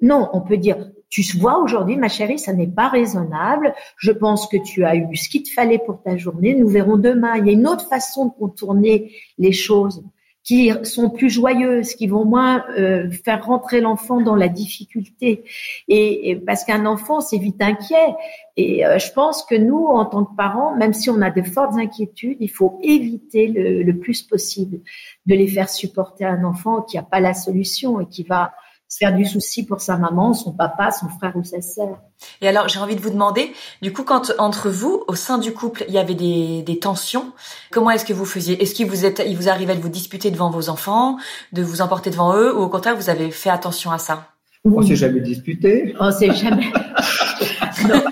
Non, 0.00 0.30
on 0.32 0.40
peut 0.40 0.56
dire, 0.56 0.76
tu 1.10 1.22
vois 1.38 1.58
aujourd'hui, 1.58 1.96
ma 1.96 2.08
chérie, 2.08 2.38
ça 2.38 2.52
n'est 2.52 2.66
pas 2.66 2.88
raisonnable. 2.88 3.74
Je 3.98 4.10
pense 4.10 4.46
que 4.46 4.56
tu 4.56 4.84
as 4.84 4.96
eu 4.96 5.16
ce 5.16 5.28
qu'il 5.28 5.42
te 5.42 5.50
fallait 5.50 5.78
pour 5.78 6.02
ta 6.02 6.16
journée. 6.16 6.54
Nous 6.54 6.68
verrons 6.68 6.96
demain. 6.96 7.36
Il 7.36 7.46
y 7.46 7.50
a 7.50 7.52
une 7.52 7.68
autre 7.68 7.86
façon 7.88 8.26
de 8.26 8.32
contourner 8.32 9.12
les 9.38 9.52
choses 9.52 10.02
qui 10.46 10.70
sont 10.84 11.10
plus 11.10 11.28
joyeuses, 11.28 11.94
qui 11.94 12.06
vont 12.06 12.24
moins 12.24 12.64
euh, 12.78 13.10
faire 13.10 13.44
rentrer 13.44 13.80
l'enfant 13.80 14.20
dans 14.20 14.36
la 14.36 14.48
difficulté. 14.48 15.42
Et, 15.88 16.40
parce 16.46 16.62
qu'un 16.62 16.86
enfant, 16.86 17.20
c'est 17.20 17.36
vite 17.36 17.60
inquiet. 17.60 18.14
Et 18.56 18.86
euh, 18.86 18.98
je 18.98 19.12
pense 19.12 19.42
que 19.42 19.56
nous, 19.56 19.86
en 19.86 20.06
tant 20.06 20.24
que 20.24 20.36
parents, 20.36 20.76
même 20.76 20.92
si 20.92 21.10
on 21.10 21.20
a 21.20 21.30
de 21.30 21.42
fortes 21.42 21.74
inquiétudes, 21.74 22.36
il 22.38 22.48
faut 22.48 22.78
éviter 22.80 23.48
le, 23.48 23.82
le 23.82 23.98
plus 23.98 24.22
possible 24.22 24.78
de 25.26 25.34
les 25.34 25.48
faire 25.48 25.68
supporter 25.68 26.24
à 26.24 26.30
un 26.30 26.44
enfant 26.44 26.80
qui 26.80 26.96
n'a 26.96 27.02
pas 27.02 27.18
la 27.18 27.34
solution 27.34 27.98
et 28.00 28.06
qui 28.06 28.22
va 28.22 28.52
se 28.88 28.98
faire 28.98 29.14
du 29.14 29.24
souci 29.24 29.66
pour 29.66 29.80
sa 29.80 29.96
maman, 29.96 30.32
son 30.32 30.52
papa, 30.52 30.90
son 30.90 31.08
frère 31.08 31.36
ou 31.36 31.42
sa 31.42 31.60
sœur. 31.60 31.98
Et 32.40 32.48
alors, 32.48 32.68
j'ai 32.68 32.78
envie 32.78 32.94
de 32.94 33.00
vous 33.00 33.10
demander, 33.10 33.52
du 33.82 33.92
coup, 33.92 34.04
quand 34.04 34.32
entre 34.38 34.70
vous, 34.70 35.02
au 35.08 35.14
sein 35.14 35.38
du 35.38 35.52
couple, 35.52 35.84
il 35.88 35.94
y 35.94 35.98
avait 35.98 36.14
des, 36.14 36.62
des 36.62 36.78
tensions, 36.78 37.32
comment 37.72 37.90
est-ce 37.90 38.04
que 38.04 38.12
vous 38.12 38.24
faisiez? 38.24 38.62
Est-ce 38.62 38.74
qu'il 38.74 38.86
vous, 38.88 39.04
êtes, 39.04 39.22
il 39.26 39.36
vous 39.36 39.48
arrivait 39.48 39.74
de 39.74 39.80
vous 39.80 39.88
disputer 39.88 40.30
devant 40.30 40.50
vos 40.50 40.68
enfants, 40.68 41.16
de 41.52 41.62
vous 41.62 41.80
emporter 41.80 42.10
devant 42.10 42.36
eux, 42.36 42.56
ou 42.56 42.62
au 42.62 42.68
contraire, 42.68 42.96
vous 42.96 43.10
avez 43.10 43.30
fait 43.30 43.50
attention 43.50 43.90
à 43.90 43.98
ça? 43.98 44.28
On 44.64 44.82
s'est 44.82 44.96
jamais 44.96 45.20
disputé. 45.20 45.94
On 46.00 46.10
s'est 46.10 46.34
jamais. 46.34 46.72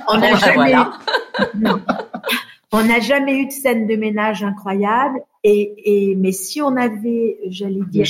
on 0.08 0.18
n'a 0.18 0.36
jamais. 0.36 0.74
Non. 1.56 1.80
On 2.70 2.84
n'a 2.84 3.00
jamais 3.00 3.34
eu 3.38 3.46
de 3.46 3.52
scène 3.52 3.86
de 3.86 3.96
ménage 3.96 4.44
incroyable. 4.44 5.20
Et, 5.46 6.10
et 6.10 6.16
mais 6.16 6.32
si 6.32 6.62
on 6.62 6.74
avait, 6.76 7.38
j'allais 7.48 7.82
dire, 7.88 8.06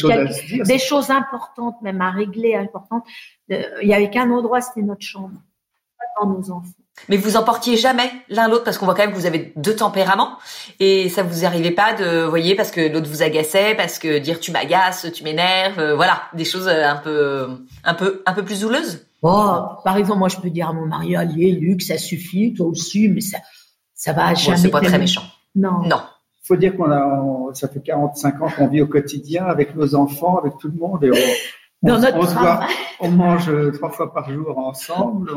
des, 0.64 0.78
choses, 0.78 1.10
importantes, 1.10 1.74
même 1.82 2.00
à 2.00 2.10
régler, 2.10 2.54
importantes, 2.54 3.02
euh, 3.50 3.62
il 3.82 3.88
n'y 3.88 3.94
avait 3.94 4.08
qu'un 4.08 4.30
endroit, 4.30 4.60
c'était 4.60 4.82
notre 4.82 5.02
chambre, 5.02 5.42
pas 5.98 6.24
dans 6.24 6.30
nos 6.30 6.50
enfants. 6.52 6.70
Mais 7.08 7.16
vous 7.16 7.36
emportiez 7.36 7.76
jamais 7.76 8.08
l'un 8.28 8.48
l'autre 8.48 8.62
parce 8.62 8.78
qu'on 8.78 8.84
voit 8.84 8.94
quand 8.94 9.02
même 9.02 9.10
que 9.10 9.16
vous 9.16 9.26
avez 9.26 9.52
deux 9.56 9.74
tempéraments 9.74 10.38
et 10.78 11.08
ça 11.08 11.24
vous 11.24 11.44
arrivait 11.44 11.72
pas 11.72 11.92
de, 11.92 12.22
voyez, 12.22 12.54
parce 12.54 12.70
que 12.70 12.80
l'autre 12.80 13.10
vous 13.10 13.24
agaçait, 13.24 13.74
parce 13.74 13.98
que 13.98 14.18
dire 14.18 14.38
tu 14.38 14.52
m'agaces, 14.52 15.08
tu 15.12 15.24
m'énerves, 15.24 15.80
euh, 15.80 15.96
voilà, 15.96 16.22
des 16.34 16.44
choses 16.44 16.68
un 16.68 16.96
peu, 16.96 17.48
un 17.82 17.94
peu, 17.94 18.22
un 18.26 18.32
peu 18.32 18.44
plus 18.44 18.64
houleuses. 18.64 19.06
Oh, 19.22 19.60
par 19.82 19.96
exemple, 19.96 20.20
moi 20.20 20.28
je 20.28 20.36
peux 20.36 20.50
dire 20.50 20.68
à 20.68 20.72
mon 20.72 20.86
mari, 20.86 21.16
allez 21.16 21.50
Luc, 21.50 21.82
ça 21.82 21.98
suffit, 21.98 22.54
toi 22.54 22.66
aussi, 22.66 23.08
mais 23.08 23.20
ça, 23.20 23.38
ça 23.94 24.12
va 24.12 24.34
jamais. 24.34 24.56
c'est 24.56 24.70
pas 24.70 24.80
très 24.80 24.98
méchant. 24.98 25.24
Non. 25.56 25.82
Non. 25.82 26.00
Il 26.44 26.46
faut 26.46 26.56
dire 26.56 26.76
qu'on 26.76 26.90
a, 26.90 27.54
ça 27.54 27.68
fait 27.68 27.80
45 27.80 28.42
ans 28.42 28.48
qu'on 28.54 28.68
vit 28.68 28.82
au 28.82 28.86
quotidien 28.86 29.46
avec 29.46 29.74
nos 29.74 29.94
enfants, 29.94 30.36
avec 30.36 30.58
tout 30.58 30.68
le 30.68 30.78
monde. 30.78 31.02
Et 31.02 31.10
on, 31.10 31.88
Dans 31.88 31.98
notre 31.98 32.68
on, 33.00 33.06
on 33.06 33.10
mange 33.10 33.50
trois 33.72 33.88
fois 33.88 34.12
par 34.12 34.30
jour 34.30 34.58
ensemble. 34.58 35.30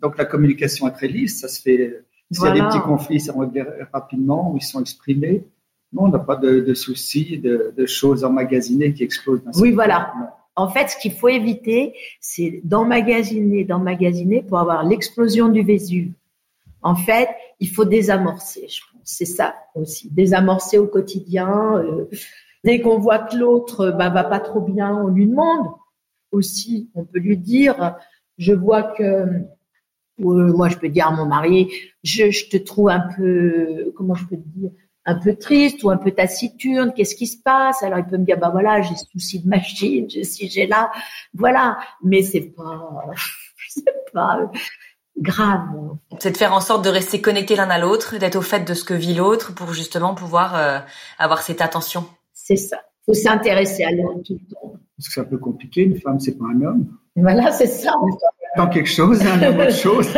donc 0.00 0.16
la 0.16 0.24
communication 0.24 0.86
est 0.86 0.92
très 0.92 1.08
lisse. 1.08 1.40
Ça 1.40 1.48
se 1.48 1.60
fait. 1.60 2.04
S'il 2.30 2.44
y 2.44 2.48
a 2.48 2.52
des 2.52 2.60
petits 2.62 2.80
conflits, 2.80 3.18
ça 3.20 3.34
règle 3.36 3.88
rapidement, 3.92 4.54
ils 4.56 4.62
sont 4.62 4.80
exprimés. 4.80 5.44
Non, 5.92 6.04
on 6.04 6.08
n'a 6.08 6.20
pas 6.20 6.36
de, 6.36 6.60
de 6.60 6.74
soucis, 6.74 7.38
de, 7.38 7.74
de, 7.76 7.84
choses 7.84 8.24
emmagasinées 8.24 8.94
qui 8.94 9.02
explosent. 9.02 9.42
Oui, 9.60 9.72
voilà. 9.72 10.14
En 10.54 10.68
fait, 10.68 10.88
ce 10.88 10.96
qu'il 10.96 11.12
faut 11.12 11.28
éviter, 11.28 11.94
c'est 12.20 12.60
d'emmagasiner, 12.64 13.64
d'emmagasiner 13.64 14.42
pour 14.42 14.58
avoir 14.58 14.84
l'explosion 14.84 15.48
du 15.48 15.62
Vésuve. 15.62 16.12
En 16.82 16.94
fait, 16.94 17.28
il 17.60 17.68
faut 17.68 17.84
désamorcer, 17.84 18.66
je 18.68 18.80
pense. 18.80 18.91
C'est 19.04 19.24
ça 19.26 19.54
aussi, 19.74 20.10
désamorcer 20.10 20.78
au 20.78 20.86
quotidien. 20.86 21.76
Euh, 21.78 22.08
dès 22.64 22.80
qu'on 22.80 22.98
voit 22.98 23.20
que 23.20 23.36
l'autre 23.36 23.90
bah, 23.90 24.10
va 24.10 24.24
pas 24.24 24.40
trop 24.40 24.60
bien, 24.60 24.96
on 24.96 25.08
lui 25.08 25.26
demande 25.26 25.68
aussi. 26.30 26.90
On 26.94 27.04
peut 27.04 27.18
lui 27.18 27.36
dire, 27.36 27.96
je 28.38 28.52
vois 28.52 28.82
que 28.82 29.02
euh, 29.02 29.46
moi 30.18 30.68
je 30.68 30.76
peux 30.78 30.88
dire 30.88 31.08
à 31.08 31.10
mon 31.10 31.26
mari, 31.26 31.70
je, 32.02 32.30
je, 32.30 32.48
te 32.48 32.56
trouve 32.56 32.90
un 32.90 33.08
peu, 33.16 33.92
comment 33.96 34.14
je 34.14 34.26
peux 34.26 34.36
te 34.36 34.48
dire, 34.48 34.70
un 35.04 35.16
peu 35.16 35.34
triste 35.34 35.82
ou 35.82 35.90
un 35.90 35.96
peu 35.96 36.12
taciturne. 36.12 36.92
Qu'est-ce 36.94 37.16
qui 37.16 37.26
se 37.26 37.42
passe? 37.42 37.82
Alors 37.82 37.98
il 37.98 38.06
peut 38.06 38.18
me 38.18 38.24
dire, 38.24 38.38
bah 38.38 38.50
voilà, 38.50 38.82
j'ai 38.82 38.94
souci 38.94 39.40
de 39.40 39.48
machine, 39.48 40.08
j'ai 40.10 40.24
si 40.24 40.48
j'ai 40.48 40.66
là, 40.66 40.90
voilà. 41.34 41.78
Mais 42.02 42.22
c'est 42.22 42.52
pas, 42.54 43.04
c'est 43.68 44.12
pas 44.12 44.50
grave. 45.18 45.66
C'est 46.18 46.32
de 46.32 46.36
faire 46.36 46.52
en 46.52 46.60
sorte 46.60 46.84
de 46.84 46.90
rester 46.90 47.20
connecté 47.20 47.56
l'un 47.56 47.70
à 47.70 47.78
l'autre, 47.78 48.16
d'être 48.18 48.36
au 48.36 48.42
fait 48.42 48.60
de 48.60 48.74
ce 48.74 48.84
que 48.84 48.94
vit 48.94 49.14
l'autre 49.14 49.54
pour 49.54 49.72
justement 49.72 50.14
pouvoir 50.14 50.56
euh, 50.56 50.78
avoir 51.18 51.42
cette 51.42 51.60
attention. 51.60 52.04
C'est 52.32 52.56
ça. 52.56 52.78
Il 53.02 53.14
faut 53.14 53.14
s'intéresser 53.14 53.84
à 53.84 53.90
l'autre 53.92 54.20
tout 54.24 54.34
le 54.34 54.54
temps. 54.54 54.74
Parce 54.96 55.08
que 55.08 55.14
c'est 55.14 55.20
un 55.20 55.24
peu 55.24 55.38
compliqué, 55.38 55.82
une 55.82 55.98
femme, 55.98 56.20
c'est 56.20 56.38
pas 56.38 56.44
un 56.54 56.60
homme. 56.62 56.86
Voilà, 57.16 57.50
c'est 57.50 57.66
ça. 57.66 57.94
Dans 58.56 58.68
quelque 58.68 58.88
chose, 58.88 59.20
un 59.22 59.42
homme 59.42 59.60
autre 59.60 59.72
chose. 59.76 60.08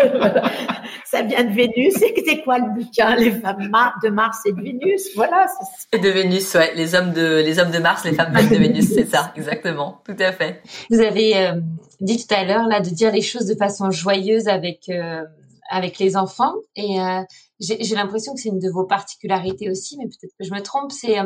ça 1.04 1.22
vient 1.22 1.44
de 1.44 1.54
Vénus. 1.54 1.94
C'est 1.94 2.42
quoi 2.42 2.58
le 2.58 2.74
bouquin? 2.74 3.14
Les 3.16 3.30
femmes 3.30 3.68
de 4.02 4.08
Mars 4.08 4.38
et 4.46 4.52
de 4.52 4.60
Vénus. 4.60 5.10
Voilà. 5.14 5.46
Et 5.92 5.98
de 5.98 6.08
Vénus, 6.08 6.54
ouais. 6.54 6.74
Les 6.74 6.94
hommes 6.94 7.12
de, 7.12 7.42
les 7.44 7.58
hommes 7.60 7.70
de 7.70 7.78
Mars, 7.78 8.04
les 8.04 8.12
femmes 8.12 8.32
de 8.32 8.56
Vénus, 8.56 8.92
c'est 8.92 9.08
ça, 9.08 9.32
exactement. 9.36 10.02
Tout 10.04 10.16
à 10.18 10.32
fait. 10.32 10.62
Vous 10.90 11.00
avez 11.00 11.36
euh, 11.36 11.60
dit 12.00 12.24
tout 12.24 12.34
à 12.34 12.44
l'heure 12.44 12.66
là 12.66 12.80
de 12.80 12.90
dire 12.90 13.12
les 13.12 13.22
choses 13.22 13.46
de 13.46 13.54
façon 13.54 13.90
joyeuse 13.90 14.48
avec 14.48 14.88
euh, 14.88 15.22
avec 15.70 15.98
les 15.98 16.16
enfants 16.16 16.54
et 16.76 17.00
euh, 17.00 17.22
j'ai 17.60 17.94
l'impression 17.94 18.34
que 18.34 18.40
c'est 18.40 18.50
une 18.50 18.58
de 18.58 18.68
vos 18.68 18.84
particularités 18.84 19.70
aussi, 19.70 19.96
mais 19.96 20.06
peut-être 20.06 20.34
que 20.38 20.44
je 20.44 20.52
me 20.52 20.60
trompe. 20.60 20.92
C'est 20.92 21.16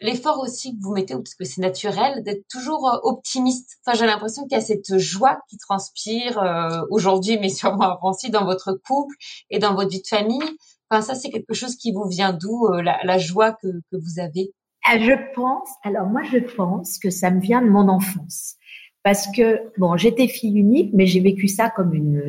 l'effort 0.00 0.40
aussi 0.40 0.76
que 0.76 0.82
vous 0.82 0.92
mettez, 0.92 1.14
parce 1.14 1.34
que 1.34 1.44
c'est 1.44 1.60
naturel, 1.60 2.22
d'être 2.22 2.46
toujours 2.48 3.00
optimiste. 3.02 3.78
Enfin, 3.84 3.96
j'ai 3.98 4.06
l'impression 4.06 4.42
qu'il 4.44 4.56
y 4.56 4.60
a 4.60 4.64
cette 4.64 4.98
joie 4.98 5.40
qui 5.48 5.56
transpire 5.58 6.42
aujourd'hui, 6.90 7.38
mais 7.38 7.48
sûrement 7.48 7.92
avant 7.92 8.10
aussi 8.10 8.30
dans 8.30 8.44
votre 8.44 8.72
couple 8.72 9.14
et 9.50 9.58
dans 9.58 9.74
votre 9.74 9.90
vie 9.90 10.02
de 10.02 10.06
famille. 10.06 10.42
Enfin, 10.90 11.02
ça, 11.02 11.14
c'est 11.14 11.30
quelque 11.30 11.54
chose 11.54 11.76
qui 11.76 11.92
vous 11.92 12.08
vient 12.08 12.32
d'où, 12.32 12.68
la, 12.72 12.98
la, 13.04 13.18
joie 13.18 13.52
que, 13.52 13.68
que 13.68 13.96
vous 13.96 14.20
avez? 14.20 14.52
Je 14.88 15.34
pense, 15.34 15.68
alors 15.84 16.06
moi, 16.06 16.22
je 16.24 16.38
pense 16.38 16.98
que 16.98 17.10
ça 17.10 17.30
me 17.30 17.40
vient 17.40 17.62
de 17.62 17.68
mon 17.68 17.88
enfance 17.88 18.56
parce 19.02 19.26
que 19.34 19.72
bon, 19.78 19.96
j'étais 19.96 20.28
fille 20.28 20.58
unique, 20.58 20.90
mais 20.92 21.06
j'ai 21.06 21.20
vécu 21.20 21.48
ça 21.48 21.70
comme 21.70 21.94
une 21.94 22.22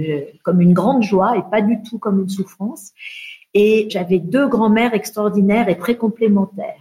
comme 0.44 0.62
une 0.62 0.74
grande 0.74 1.04
joie 1.04 1.38
et 1.38 1.44
pas 1.50 1.62
du 1.62 1.82
tout 1.84 2.00
comme 2.00 2.22
une 2.22 2.30
souffrance. 2.30 2.92
Et 3.54 3.88
j'avais 3.90 4.20
deux 4.20 4.48
grands-mères 4.48 4.94
extraordinaires 4.94 5.68
et 5.68 5.78
très 5.78 5.98
complémentaires. 5.98 6.81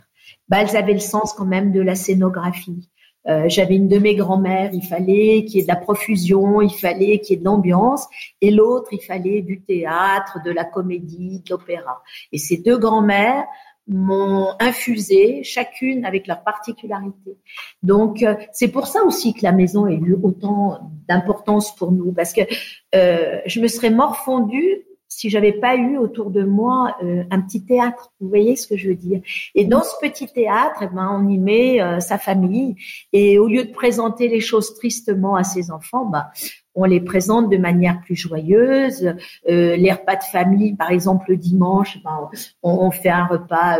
Bah, 0.50 0.58
elles 0.60 0.76
avaient 0.76 0.92
le 0.92 0.98
sens 0.98 1.32
quand 1.32 1.46
même 1.46 1.70
de 1.70 1.80
la 1.80 1.94
scénographie. 1.94 2.90
Euh, 3.28 3.44
j'avais 3.48 3.76
une 3.76 3.86
de 3.86 3.98
mes 3.98 4.16
grand-mères, 4.16 4.70
il 4.72 4.82
fallait 4.82 5.44
qu'il 5.44 5.56
y 5.56 5.58
ait 5.60 5.62
de 5.62 5.68
la 5.68 5.76
profusion, 5.76 6.60
il 6.60 6.74
fallait 6.74 7.20
qu'il 7.20 7.36
y 7.36 7.38
ait 7.38 7.40
de 7.40 7.44
l'ambiance, 7.44 8.08
et 8.40 8.50
l'autre, 8.50 8.88
il 8.92 9.00
fallait 9.00 9.42
du 9.42 9.60
théâtre, 9.60 10.38
de 10.44 10.50
la 10.50 10.64
comédie, 10.64 11.40
de 11.44 11.50
l'opéra. 11.50 12.02
Et 12.32 12.38
ces 12.38 12.56
deux 12.56 12.78
grand-mères 12.78 13.44
m'ont 13.86 14.48
infusé, 14.58 15.42
chacune 15.44 16.04
avec 16.04 16.26
leur 16.26 16.42
particularité. 16.42 17.36
Donc, 17.82 18.22
euh, 18.22 18.34
c'est 18.52 18.68
pour 18.68 18.86
ça 18.86 19.04
aussi 19.04 19.34
que 19.34 19.42
la 19.42 19.52
maison 19.52 19.84
a 19.84 19.92
eu 19.92 20.16
autant 20.22 20.90
d'importance 21.08 21.74
pour 21.76 21.92
nous, 21.92 22.12
parce 22.12 22.32
que 22.32 22.42
euh, 22.94 23.40
je 23.46 23.60
me 23.60 23.68
serais 23.68 23.90
morfondue 23.90 24.84
si 25.10 25.28
j'avais 25.28 25.52
pas 25.52 25.76
eu 25.76 25.98
autour 25.98 26.30
de 26.30 26.44
moi 26.44 26.96
euh, 27.02 27.24
un 27.30 27.40
petit 27.40 27.64
théâtre. 27.64 28.12
Vous 28.20 28.28
voyez 28.28 28.54
ce 28.54 28.68
que 28.68 28.76
je 28.76 28.88
veux 28.88 28.94
dire? 28.94 29.20
Et 29.56 29.64
dans 29.64 29.82
ce 29.82 29.92
petit 30.00 30.28
théâtre, 30.28 30.82
eh 30.82 30.86
ben, 30.86 31.10
on 31.12 31.28
y 31.28 31.36
met 31.36 31.82
euh, 31.82 31.98
sa 31.98 32.16
famille. 32.16 32.76
Et 33.12 33.38
au 33.38 33.48
lieu 33.48 33.64
de 33.64 33.72
présenter 33.72 34.28
les 34.28 34.40
choses 34.40 34.74
tristement 34.76 35.34
à 35.34 35.42
ses 35.42 35.72
enfants, 35.72 36.06
bah, 36.06 36.30
on 36.76 36.84
les 36.84 37.00
présente 37.00 37.50
de 37.50 37.56
manière 37.56 38.00
plus 38.02 38.14
joyeuse. 38.14 39.14
Euh, 39.48 39.76
les 39.76 39.92
repas 39.92 40.14
de 40.14 40.22
famille, 40.22 40.76
par 40.76 40.92
exemple 40.92 41.26
le 41.28 41.36
dimanche, 41.36 41.98
ben, 42.04 42.30
on, 42.62 42.90
fait 42.92 43.10
un 43.10 43.26
repas 43.26 43.78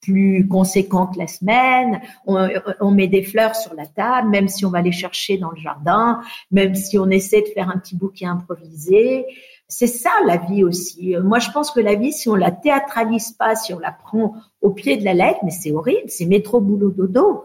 plus 0.00 0.48
conséquent 0.48 1.08
que 1.08 1.18
la 1.18 1.26
semaine. 1.26 2.00
On, 2.26 2.48
on, 2.80 2.90
met 2.90 3.06
des 3.06 3.22
fleurs 3.22 3.54
sur 3.54 3.74
la 3.74 3.86
table, 3.86 4.30
même 4.30 4.48
si 4.48 4.64
on 4.64 4.70
va 4.70 4.80
les 4.80 4.92
chercher 4.92 5.36
dans 5.36 5.50
le 5.50 5.60
jardin, 5.60 6.22
même 6.50 6.74
si 6.74 6.98
on 6.98 7.10
essaie 7.10 7.42
de 7.42 7.48
faire 7.48 7.68
un 7.68 7.76
petit 7.76 7.96
bouquet 7.96 8.24
improvisé 8.24 9.26
c'est 9.70 9.86
ça 9.86 10.10
la 10.26 10.36
vie 10.36 10.64
aussi. 10.64 11.16
Moi, 11.22 11.38
je 11.38 11.50
pense 11.50 11.70
que 11.70 11.80
la 11.80 11.94
vie, 11.94 12.12
si 12.12 12.28
on 12.28 12.34
la 12.34 12.50
théâtralise 12.50 13.30
pas, 13.30 13.54
si 13.54 13.72
on 13.72 13.78
la 13.78 13.92
prend 13.92 14.34
au 14.60 14.70
pied 14.70 14.96
de 14.96 15.04
la 15.04 15.14
lettre, 15.14 15.38
mais 15.44 15.52
c'est 15.52 15.70
horrible, 15.70 16.08
c'est 16.08 16.26
métro 16.26 16.60
boulot 16.60 16.90
dodo. 16.90 17.44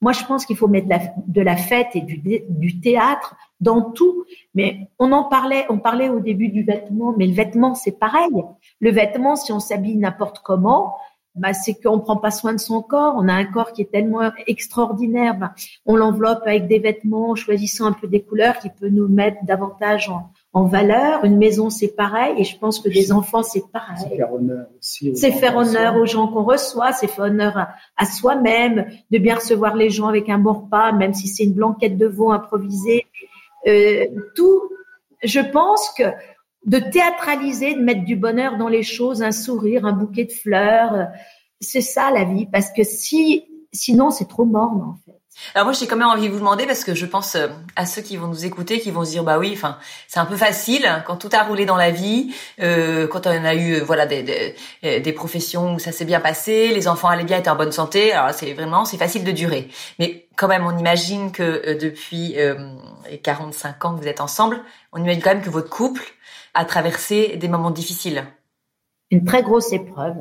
Moi, 0.00 0.12
je 0.12 0.24
pense 0.24 0.46
qu'il 0.46 0.56
faut 0.56 0.68
mettre 0.68 0.86
de 1.26 1.40
la, 1.40 1.56
fête 1.56 1.96
et 1.96 2.00
du, 2.00 2.80
théâtre 2.80 3.34
dans 3.60 3.90
tout. 3.90 4.24
Mais 4.54 4.88
on 4.98 5.10
en 5.12 5.24
parlait, 5.24 5.66
on 5.68 5.78
parlait 5.78 6.10
au 6.10 6.20
début 6.20 6.48
du 6.48 6.62
vêtement, 6.62 7.14
mais 7.16 7.26
le 7.26 7.32
vêtement, 7.32 7.74
c'est 7.74 7.98
pareil. 7.98 8.44
Le 8.80 8.90
vêtement, 8.90 9.34
si 9.34 9.50
on 9.50 9.60
s'habille 9.60 9.96
n'importe 9.96 10.40
comment, 10.44 10.94
bah, 11.34 11.54
c'est 11.54 11.74
qu'on 11.74 11.98
prend 11.98 12.18
pas 12.18 12.30
soin 12.30 12.52
de 12.52 12.60
son 12.60 12.82
corps. 12.82 13.14
On 13.16 13.28
a 13.28 13.32
un 13.32 13.46
corps 13.46 13.72
qui 13.72 13.82
est 13.82 13.90
tellement 13.90 14.30
extraordinaire. 14.46 15.36
Bah, 15.36 15.54
on 15.86 15.96
l'enveloppe 15.96 16.42
avec 16.46 16.68
des 16.68 16.78
vêtements, 16.78 17.34
choisissant 17.34 17.86
un 17.86 17.92
peu 17.92 18.06
des 18.06 18.22
couleurs 18.22 18.58
qui 18.58 18.70
peut 18.70 18.90
nous 18.90 19.08
mettre 19.08 19.38
davantage 19.44 20.10
en, 20.10 20.30
en 20.54 20.64
valeur. 20.64 21.24
Une 21.24 21.36
maison, 21.36 21.68
c'est 21.68 21.94
pareil, 21.94 22.34
et 22.38 22.44
je 22.44 22.56
pense 22.56 22.78
que 22.78 22.88
des 22.88 23.12
enfants, 23.12 23.42
c'est 23.42 23.68
pareil. 23.72 24.06
C'est 24.08 24.16
faire 24.16 24.32
honneur 24.32 24.66
aussi. 24.78 25.16
C'est 25.16 25.32
faire 25.32 25.56
honneur 25.56 25.96
aux 25.96 26.06
gens 26.06 26.28
qu'on 26.28 26.44
reçoit, 26.44 26.92
c'est 26.92 27.08
faire 27.08 27.26
honneur 27.26 27.66
à, 27.96 28.06
soi-même, 28.06 28.86
de 29.10 29.18
bien 29.18 29.34
recevoir 29.34 29.74
les 29.74 29.90
gens 29.90 30.06
avec 30.06 30.28
un 30.28 30.38
bon 30.38 30.52
repas, 30.52 30.92
même 30.92 31.12
si 31.12 31.26
c'est 31.28 31.44
une 31.44 31.54
blanquette 31.54 31.98
de 31.98 32.06
veau 32.06 32.30
improvisée. 32.30 33.04
Euh, 33.66 34.06
tout, 34.36 34.62
je 35.22 35.40
pense 35.40 35.92
que 35.98 36.04
de 36.66 36.78
théâtraliser, 36.78 37.74
de 37.74 37.80
mettre 37.80 38.04
du 38.04 38.16
bonheur 38.16 38.56
dans 38.56 38.68
les 38.68 38.82
choses, 38.82 39.22
un 39.22 39.32
sourire, 39.32 39.84
un 39.84 39.92
bouquet 39.92 40.24
de 40.24 40.32
fleurs, 40.32 41.08
c'est 41.60 41.80
ça 41.80 42.10
la 42.10 42.24
vie, 42.24 42.46
parce 42.46 42.70
que 42.70 42.84
si, 42.84 43.44
sinon 43.74 44.10
c'est 44.10 44.28
trop 44.28 44.44
morne 44.44 44.82
en 44.82 44.98
fait. 45.04 45.20
Alors 45.54 45.66
moi 45.66 45.72
j'ai 45.72 45.86
quand 45.86 45.96
même 45.96 46.08
envie 46.08 46.28
de 46.28 46.32
vous 46.32 46.38
demander 46.38 46.66
parce 46.66 46.84
que 46.84 46.94
je 46.94 47.06
pense 47.06 47.34
euh, 47.34 47.48
à 47.76 47.86
ceux 47.86 48.02
qui 48.02 48.16
vont 48.16 48.28
nous 48.28 48.44
écouter, 48.44 48.80
qui 48.80 48.90
vont 48.90 49.04
se 49.04 49.10
dire 49.10 49.24
bah 49.24 49.38
oui, 49.38 49.52
enfin 49.54 49.78
c'est 50.08 50.20
un 50.20 50.26
peu 50.26 50.36
facile 50.36 51.02
quand 51.06 51.16
tout 51.16 51.28
a 51.32 51.42
roulé 51.42 51.66
dans 51.66 51.76
la 51.76 51.90
vie, 51.90 52.34
euh, 52.60 53.06
quand 53.08 53.26
on 53.26 53.44
a 53.44 53.54
eu 53.54 53.74
euh, 53.74 53.84
voilà 53.84 54.06
des, 54.06 54.22
des, 54.22 54.54
euh, 54.84 55.00
des, 55.00 55.12
professions 55.12 55.74
où 55.74 55.78
ça 55.78 55.92
s'est 55.92 56.04
bien 56.04 56.20
passé, 56.20 56.68
les 56.68 56.88
enfants 56.88 57.08
allaient 57.08 57.24
bien, 57.24 57.38
étaient 57.38 57.50
en 57.50 57.56
bonne 57.56 57.72
santé. 57.72 58.12
Alors 58.12 58.32
c'est 58.32 58.52
vraiment 58.54 58.84
c'est 58.84 58.96
facile 58.96 59.24
de 59.24 59.32
durer. 59.32 59.68
Mais 59.98 60.28
quand 60.36 60.48
même 60.48 60.66
on 60.66 60.76
imagine 60.78 61.32
que 61.32 61.74
depuis 61.74 62.38
euh, 62.38 62.54
45 63.22 63.84
ans 63.84 63.94
que 63.96 64.00
vous 64.00 64.08
êtes 64.08 64.20
ensemble, 64.20 64.60
on 64.92 65.02
imagine 65.02 65.22
quand 65.22 65.34
même 65.34 65.42
que 65.42 65.50
votre 65.50 65.70
couple 65.70 66.04
a 66.54 66.64
traversé 66.64 67.36
des 67.36 67.48
moments 67.48 67.72
difficiles. 67.72 68.24
Une 69.10 69.24
très 69.24 69.42
grosse 69.42 69.72
épreuve. 69.72 70.16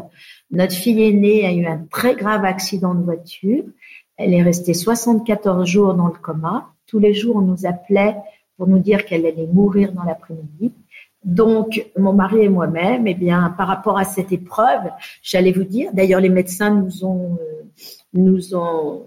Notre 0.51 0.73
fille 0.73 1.01
aînée 1.01 1.45
a 1.45 1.53
eu 1.53 1.65
un 1.65 1.85
très 1.89 2.15
grave 2.15 2.45
accident 2.45 2.93
de 2.93 3.03
voiture. 3.03 3.63
Elle 4.17 4.33
est 4.33 4.43
restée 4.43 4.73
74 4.73 5.67
jours 5.67 5.93
dans 5.93 6.07
le 6.07 6.13
coma. 6.13 6.69
Tous 6.85 6.99
les 6.99 7.13
jours, 7.13 7.37
on 7.37 7.41
nous 7.41 7.65
appelait 7.65 8.15
pour 8.57 8.67
nous 8.67 8.79
dire 8.79 9.05
qu'elle 9.05 9.25
allait 9.25 9.47
mourir 9.47 9.93
dans 9.93 10.03
l'après-midi. 10.03 10.71
Donc, 11.23 11.89
mon 11.97 12.13
mari 12.13 12.41
et 12.41 12.49
moi-même, 12.49 13.07
eh 13.07 13.13
bien, 13.13 13.53
par 13.57 13.67
rapport 13.67 13.97
à 13.97 14.03
cette 14.03 14.31
épreuve, 14.31 14.89
j'allais 15.21 15.53
vous 15.53 15.63
dire, 15.63 15.91
d'ailleurs, 15.93 16.19
les 16.19 16.29
médecins 16.29 16.69
nous 16.69 17.05
ont, 17.05 17.37
euh, 17.41 17.63
nous 18.13 18.55
ont 18.55 19.05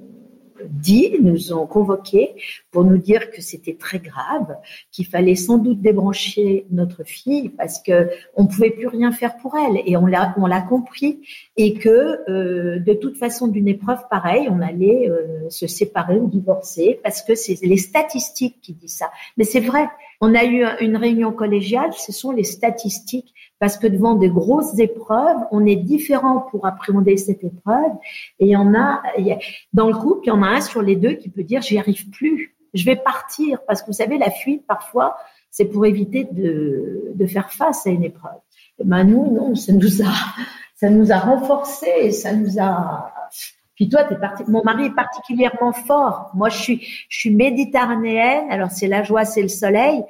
dit, 0.65 1.13
nous 1.21 1.53
ont 1.53 1.67
convoqués 1.67 2.35
pour 2.71 2.85
nous 2.85 2.99
dire 2.99 3.31
que 3.31 3.41
c'était 3.41 3.75
très 3.75 3.99
grave, 3.99 4.57
qu'il 4.93 5.07
fallait 5.07 5.35
sans 5.35 5.59
doute 5.59 5.81
débrancher 5.81 6.67
notre 6.71 7.05
fille 7.05 7.51
parce 7.51 7.81
que 7.81 8.11
on 8.35 8.47
pouvait 8.47 8.71
plus 8.71 8.89
rien 8.89 9.13
faire 9.13 9.37
pour 9.37 9.57
elle 9.57 9.83
et 9.87 9.97
on 9.97 10.07
l'a 10.07 10.35
on 10.39 10.47
l'a 10.47 10.63
compris 10.63 11.21
et 11.57 11.75
que 11.75 12.31
euh, 12.31 12.79
de 12.79 12.93
toute 12.95 13.17
façon 13.17 13.49
d'une 13.49 13.69
épreuve 13.69 14.01
pareille, 14.11 14.49
on 14.51 14.61
allait 14.61 15.09
euh, 15.09 15.49
se 15.51 15.67
séparer 15.67 16.19
ou 16.19 16.29
divorcer 16.29 17.01
parce 17.03 17.23
que 17.23 17.35
c'est 17.35 17.59
les 17.63 17.77
statistiques 17.77 18.61
qui 18.61 18.73
disent 18.73 18.97
ça. 18.97 19.11
Mais 19.37 19.45
c'est 19.45 19.61
vrai. 19.61 19.89
On 20.21 20.35
a 20.35 20.45
eu 20.45 20.65
une 20.81 20.97
réunion 20.97 21.33
collégiale, 21.33 21.93
ce 21.93 22.13
sont 22.13 22.33
les 22.33 22.45
statistiques 22.45 23.35
parce 23.59 23.79
que 23.79 23.87
devant 23.87 24.15
des 24.15 24.29
grosses 24.29 24.79
épreuves, 24.79 25.39
on 25.51 25.65
est 25.65 25.77
différent 25.77 26.47
pour 26.51 26.67
appréhender 26.67 27.17
cette 27.17 27.43
épreuve. 27.43 27.93
Et 28.39 28.47
il 28.47 28.51
y 28.51 28.57
en 28.57 28.75
a, 28.75 29.03
dans 29.73 29.89
le 29.89 29.95
couple, 29.95 30.23
il 30.25 30.29
y 30.29 30.33
en 30.33 30.43
a 30.43 30.49
un 30.49 30.61
sur 30.61 30.83
les 30.83 30.97
deux 30.97 31.15
qui 31.15 31.29
peut 31.31 31.43
dire 31.43 31.63
j'y 31.63 31.79
arrive 31.79 32.11
plus, 32.11 32.57
je 32.75 32.85
vais 32.85 32.97
partir, 32.97 33.61
parce 33.67 33.81
que 33.81 33.87
vous 33.87 33.93
savez, 33.95 34.19
la 34.19 34.31
fuite 34.31 34.67
parfois, 34.67 35.17
c'est 35.51 35.65
pour 35.65 35.87
éviter 35.87 36.25
de, 36.25 37.13
de 37.15 37.27
faire 37.27 37.51
face 37.51 37.87
à 37.87 37.91
une 37.91 38.05
épreuve. 38.05 38.39
Et 38.79 38.85
ben 38.85 39.05
nous, 39.05 39.33
non, 39.33 39.55
ça 39.55 39.73
nous 39.73 40.03
a, 40.03 40.13
ça 40.75 40.91
nous 40.91 41.11
a 41.13 41.19
renforcés, 41.19 42.11
ça 42.13 42.35
nous 42.35 42.61
a. 42.61 43.13
Puis 43.77 43.89
toi, 43.89 44.11
es 44.11 44.17
parti. 44.17 44.43
Mon 44.49 44.65
mari 44.65 44.87
est 44.87 44.95
particulièrement 44.95 45.73
fort. 45.73 46.31
Moi, 46.35 46.49
je 46.49 46.59
suis, 46.59 46.81
je 47.09 47.19
suis 47.19 47.31
méditerranéenne. 47.31 48.51
Alors 48.51 48.71
c'est 48.71 48.89
la 48.89 49.03
joie, 49.03 49.25
c'est 49.25 49.43
le 49.43 49.49
soleil. 49.49 50.03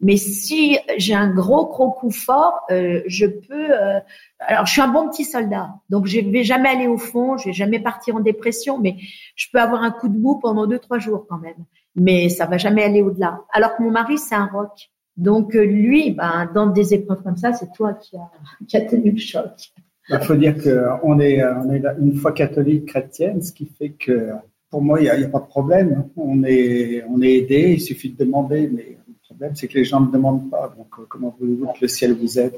Mais 0.00 0.18
si 0.18 0.78
j'ai 0.98 1.14
un 1.14 1.30
gros 1.30 1.66
gros 1.66 1.90
coup 1.90 2.10
fort, 2.10 2.60
euh, 2.70 3.02
je 3.06 3.26
peux. 3.26 3.70
Euh, 3.70 4.00
alors, 4.40 4.66
je 4.66 4.72
suis 4.72 4.82
un 4.82 4.88
bon 4.88 5.08
petit 5.08 5.24
soldat, 5.24 5.70
donc 5.88 6.06
je 6.06 6.20
vais 6.20 6.44
jamais 6.44 6.68
aller 6.68 6.86
au 6.86 6.98
fond, 6.98 7.38
je 7.38 7.46
vais 7.46 7.54
jamais 7.54 7.78
partir 7.78 8.16
en 8.16 8.20
dépression, 8.20 8.78
mais 8.78 8.96
je 9.34 9.46
peux 9.50 9.60
avoir 9.60 9.82
un 9.82 9.90
coup 9.90 10.08
de 10.08 10.18
mou 10.18 10.38
pendant 10.38 10.66
deux 10.66 10.78
trois 10.78 10.98
jours 10.98 11.26
quand 11.28 11.38
même. 11.38 11.64
Mais 11.96 12.28
ça 12.28 12.44
va 12.44 12.58
jamais 12.58 12.82
aller 12.82 13.00
au-delà. 13.00 13.40
Alors 13.52 13.76
que 13.76 13.82
mon 13.82 13.90
mari, 13.90 14.18
c'est 14.18 14.34
un 14.34 14.46
rock. 14.46 14.90
Donc 15.16 15.54
euh, 15.54 15.64
lui, 15.64 16.10
ben, 16.10 16.50
dans 16.54 16.66
des 16.66 16.92
épreuves 16.92 17.22
comme 17.22 17.36
ça, 17.36 17.52
c'est 17.52 17.72
toi 17.72 17.94
qui 17.94 18.16
as 18.16 18.30
qui 18.68 18.76
a 18.76 18.82
tenu 18.82 19.12
le 19.12 19.18
choc. 19.18 19.72
Il 20.08 20.18
faut 20.20 20.34
dire 20.34 20.54
qu'on 20.62 21.18
est, 21.18 21.42
on 21.44 21.72
est 21.72 21.82
une 21.98 22.16
foi 22.16 22.32
catholique 22.32 22.86
chrétienne, 22.86 23.40
ce 23.42 23.52
qui 23.52 23.66
fait 23.66 23.90
que 23.90 24.30
pour 24.70 24.82
moi, 24.82 25.00
il 25.00 25.04
n'y 25.04 25.08
a, 25.08 25.14
a, 25.14 25.28
pas 25.28 25.40
de 25.40 25.46
problème. 25.46 26.08
On 26.16 26.42
est, 26.44 27.04
on 27.08 27.22
est 27.22 27.34
aidé, 27.34 27.74
il 27.74 27.80
suffit 27.80 28.10
de 28.10 28.24
demander, 28.24 28.68
mais 28.72 28.98
problème, 29.34 29.54
c'est 29.54 29.68
que 29.68 29.74
les 29.74 29.84
gens 29.84 30.00
ne 30.00 30.10
demandent 30.10 30.50
pas. 30.50 30.72
Donc, 30.76 30.88
euh, 30.98 31.02
comment 31.08 31.34
voulez-vous 31.38 31.66
que 31.66 31.78
le 31.82 31.88
ciel 31.88 32.14
vous 32.14 32.38
aide? 32.38 32.54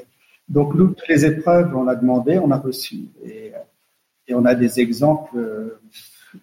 Donc, 0.48 0.74
nous, 0.74 0.88
toutes 0.88 1.08
les 1.08 1.24
épreuves, 1.24 1.74
on 1.74 1.88
a 1.88 1.96
demandé, 1.96 2.38
on 2.38 2.50
a 2.50 2.58
reçu. 2.58 3.08
Et, 3.24 3.52
et 4.28 4.34
on 4.34 4.44
a 4.44 4.54
des 4.54 4.80
exemples 4.80 5.36
euh, 5.36 5.80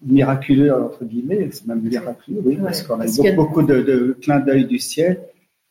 miraculeux, 0.02 0.74
entre 0.74 1.04
guillemets, 1.04 1.48
c'est 1.52 1.66
même 1.66 1.80
miraculeux, 1.80 2.42
oui, 2.44 2.58
parce 2.62 2.82
qu'on 2.82 3.00
a 3.00 3.32
beaucoup 3.34 3.62
de, 3.62 3.80
de 3.82 4.16
clins 4.20 4.40
d'œil 4.40 4.66
du 4.66 4.78
ciel, 4.78 5.20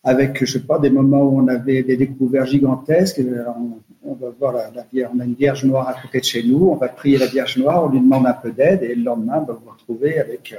avec, 0.04 0.44
je 0.44 0.52
sais 0.52 0.66
pas, 0.66 0.80
des 0.80 0.90
moments 0.90 1.24
où 1.24 1.40
on 1.40 1.48
avait 1.48 1.84
des 1.84 1.96
découvertes 1.96 2.50
gigantesques. 2.50 3.22
On, 3.22 3.80
on, 4.06 4.16
va 4.16 4.28
voir 4.38 4.54
la, 4.54 4.72
la, 4.76 5.12
on 5.14 5.20
a 5.20 5.24
une 5.24 5.36
Vierge 5.36 5.64
Noire 5.64 5.88
à 5.88 6.02
côté 6.02 6.20
de 6.20 6.26
chez 6.26 6.44
nous, 6.44 6.70
on 6.72 6.76
va 6.76 6.90
prier 6.90 7.18
la 7.18 7.28
Vierge 7.28 7.58
Noire, 7.58 7.86
on 7.86 7.90
lui 7.90 8.02
demande 8.02 8.28
un 8.28 8.34
peu 8.34 8.52
d'aide, 8.52 8.84
et 8.84 8.96
le 8.96 9.04
lendemain, 9.04 9.40
on 9.42 9.46
va 9.46 9.54
vous 9.54 9.72
retrouver 9.72 10.20
avec 10.20 10.54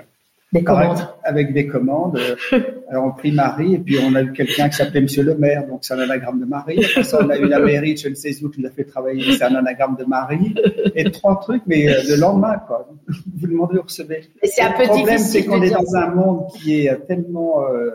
des 0.55 0.62
commandes. 0.62 1.09
Avec 1.24 1.53
des 1.53 1.66
commandes. 1.66 2.18
Alors, 2.88 3.07
on 3.07 3.11
prie 3.11 3.32
Marie, 3.32 3.74
et 3.74 3.78
puis 3.78 3.99
on 3.99 4.14
a 4.14 4.22
eu 4.22 4.32
quelqu'un 4.32 4.68
qui 4.68 4.76
s'appelait 4.76 5.01
Monsieur 5.01 5.24
le 5.24 5.34
maire, 5.34 5.66
donc 5.66 5.80
c'est 5.82 5.95
un 5.95 5.99
anagramme 5.99 6.38
de 6.38 6.45
Marie. 6.45 6.82
Après 6.84 7.03
ça, 7.03 7.18
on 7.20 7.28
a 7.28 7.36
eu 7.36 7.47
la 7.47 7.59
mairie 7.59 7.95
de 7.95 7.99
je 7.99 8.09
ne 8.09 8.14
sais 8.14 8.32
où 8.42 8.49
qui 8.49 8.61
nous 8.61 8.68
a 8.68 8.70
fait 8.70 8.84
travailler, 8.84 9.36
c'est 9.36 9.42
un 9.42 9.55
anagramme 9.57 9.97
de 9.99 10.05
Marie. 10.05 10.55
Et 10.95 11.11
trois 11.11 11.40
trucs, 11.40 11.62
mais 11.66 11.88
euh, 11.88 12.01
le 12.09 12.20
lendemain, 12.20 12.57
quoi. 12.66 12.88
Vous 13.09 13.47
demandez, 13.49 13.76
vous 13.76 13.82
recevez. 13.82 14.30
Et 14.42 14.47
c'est 14.47 14.62
un 14.62 14.72
peu 14.72 14.82
Le 14.82 14.88
problème, 14.88 15.18
c'est 15.18 15.45
qu'on 15.45 15.61
est 15.61 15.70
dans 15.70 15.97
un 15.97 16.14
monde 16.14 16.47
qui 16.57 16.86
est 16.86 17.07
tellement 17.07 17.64
euh, 17.68 17.90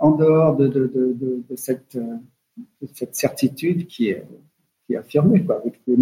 en 0.00 0.10
dehors 0.12 0.56
de, 0.56 0.66
de, 0.66 0.86
de, 0.86 1.12
de, 1.14 1.42
de 1.48 1.56
cette, 1.56 1.94
euh, 1.96 2.16
de 2.82 2.88
cette 2.94 3.14
certitude 3.14 3.86
qui 3.86 4.08
est, 4.08 4.24
qui 4.86 4.94
est 4.94 4.96
affirmée, 4.96 5.44
quoi, 5.44 5.60
avec 5.60 5.80
le 5.86 5.96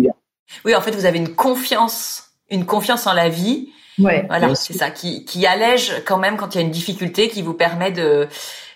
Oui, 0.64 0.74
en 0.74 0.80
fait, 0.80 0.92
vous 0.92 1.04
avez 1.04 1.18
une 1.18 1.34
confiance, 1.34 2.30
une 2.50 2.64
confiance 2.64 3.06
en 3.06 3.12
la 3.12 3.28
vie. 3.28 3.70
Ouais, 3.98 4.24
voilà, 4.28 4.54
c'est 4.54 4.74
ça, 4.74 4.90
qui, 4.90 5.24
qui 5.24 5.44
allège 5.44 6.04
quand 6.06 6.18
même 6.18 6.36
quand 6.36 6.54
il 6.54 6.58
y 6.58 6.60
a 6.60 6.64
une 6.64 6.70
difficulté, 6.70 7.28
qui 7.28 7.42
vous 7.42 7.54
permet 7.54 7.90
de, 7.90 8.28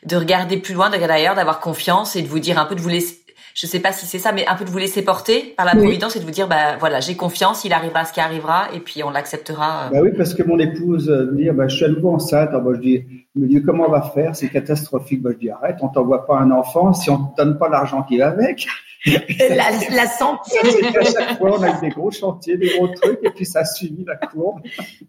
de 0.05 0.17
regarder 0.17 0.57
plus 0.57 0.75
loin, 0.75 0.91
de 0.91 0.95
regarder 0.95 1.15
ailleurs, 1.15 1.37
d'avoir 1.37 1.61
confiance 1.61 2.17
et 2.17 2.23
de 2.23 2.27
vous 2.27 2.41
dire 2.41 2.59
un 2.59 2.67
peu 2.67 2.75
de 2.75 2.81
vous 2.81 2.89
laisser, 2.89 3.22
je 3.55 3.67
sais 3.67 3.81
pas 3.81 3.93
si 3.93 4.07
c'est 4.07 4.19
ça, 4.19 4.33
mais 4.33 4.47
un 4.47 4.55
peu 4.55 4.65
de 4.65 4.71
vous 4.71 4.79
laisser 4.79 5.03
porter 5.03 5.55
par 5.57 5.67
la 5.67 5.75
providence 5.75 6.17
et 6.17 6.21
de 6.21 6.25
vous 6.25 6.31
dire, 6.31 6.49
bah 6.49 6.77
voilà, 6.79 7.01
j'ai 7.01 7.17
confiance, 7.17 7.65
il 7.65 7.73
arrivera 7.73 8.05
ce 8.05 8.13
qui 8.13 8.21
arrivera, 8.21 8.69
et 8.75 8.81
puis 8.81 9.03
on 9.03 9.11
l'acceptera. 9.11 9.87
Euh. 9.87 9.91
Bah 9.91 9.99
oui, 10.03 10.11
parce 10.17 10.35
que 10.35 10.43
mon 10.43 10.59
épouse 10.59 11.11
euh, 11.11 11.31
me 11.31 11.37
dit, 11.37 11.51
bah, 11.51 11.69
je 11.69 11.77
suis 11.77 11.85
à 11.85 11.89
nouveau 11.89 12.11
enceinte. 12.11 12.51
Alors, 12.51 12.63
moi, 12.63 12.75
je 12.75 12.81
dis, 12.81 13.05
me 13.35 13.47
dit, 13.47 13.63
comment 13.63 13.87
on 13.89 13.91
va 13.91 14.03
faire? 14.03 14.35
C'est 14.35 14.49
catastrophique. 14.49 15.23
Bah, 15.23 15.31
je 15.33 15.39
dis, 15.39 15.51
arrête, 15.51 15.77
on 15.81 15.89
t'envoie 15.89 16.27
pas 16.27 16.39
un 16.39 16.51
enfant 16.51 16.93
si 16.93 17.11
on 17.11 17.19
te 17.19 17.37
donne 17.37 17.59
pas 17.59 17.69
l'argent 17.69 18.03
qui 18.03 18.19
va 18.19 18.29
avec. 18.29 18.67
La, 19.05 19.71
la 19.91 20.07
santé. 20.07 20.57
à 20.63 21.03
chaque 21.03 21.39
fois, 21.39 21.59
on 21.59 21.63
a 21.63 21.77
eu 21.77 21.81
des 21.81 21.89
gros 21.89 22.11
chantiers, 22.11 22.57
des 22.57 22.71
gros 22.77 22.89
trucs, 22.89 23.19
et 23.23 23.31
puis 23.31 23.45
ça 23.45 23.61
a 23.61 23.65
suivi 23.65 24.05
la 24.05 24.17
courbe. 24.17 24.61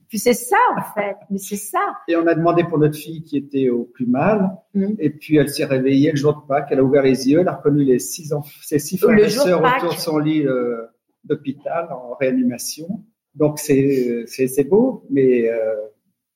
Puis 0.09 0.19
c'est 0.19 0.33
ça, 0.33 0.57
en 0.77 0.93
fait. 0.93 1.15
Mais 1.29 1.37
c'est 1.37 1.57
ça. 1.57 1.79
Et 2.07 2.15
on 2.15 2.25
a 2.27 2.33
demandé 2.33 2.63
pour 2.63 2.79
notre 2.79 2.97
fille 2.97 3.23
qui 3.23 3.37
était 3.37 3.69
au 3.69 3.83
plus 3.83 4.05
mal. 4.05 4.49
Mm. 4.73 4.93
Et 4.99 5.09
puis 5.09 5.37
elle 5.37 5.49
s'est 5.49 5.65
réveillée 5.65 6.11
le 6.11 6.17
jour 6.17 6.33
de 6.33 6.47
Pâques. 6.47 6.67
Elle 6.71 6.79
a 6.79 6.83
ouvert 6.83 7.03
les 7.03 7.29
yeux. 7.29 7.41
Elle 7.41 7.47
a 7.47 7.55
reconnu 7.55 7.83
les 7.83 7.99
six, 7.99 8.33
ses 8.61 8.79
six 8.79 8.97
frères 8.97 9.17
et 9.17 9.29
sœurs 9.29 9.61
autour 9.61 9.93
de 9.93 9.99
son 9.99 10.17
lit 10.17 10.45
euh, 10.45 10.87
d'hôpital 11.23 11.87
en 11.91 12.15
réanimation. 12.19 13.03
Donc 13.35 13.59
c'est 13.59 14.25
c'est 14.27 14.63
beau, 14.63 15.05
mais 15.09 15.49
euh, 15.49 15.75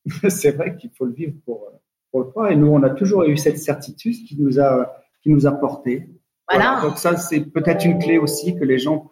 c'est 0.30 0.52
vrai 0.52 0.76
qu'il 0.76 0.90
faut 0.92 1.06
le 1.06 1.14
vivre 1.14 1.34
pour 1.46 1.72
pour 2.12 2.22
le 2.22 2.26
croire. 2.28 2.52
Et 2.52 2.56
nous, 2.56 2.68
on 2.68 2.82
a 2.84 2.90
toujours 2.90 3.24
eu 3.24 3.38
cette 3.38 3.60
certitude 3.60 4.16
qui 4.26 4.36
nous 4.40 4.60
a 4.60 4.96
qui 5.22 5.30
nous 5.30 5.46
a 5.46 5.52
porté. 5.52 6.10
Voilà. 6.50 6.80
Donc 6.82 6.98
ça, 6.98 7.18
c'est 7.18 7.42
peut-être 7.42 7.86
une 7.86 8.00
clé 8.00 8.18
aussi 8.18 8.56
que 8.56 8.64
les 8.64 8.78
gens 8.78 9.12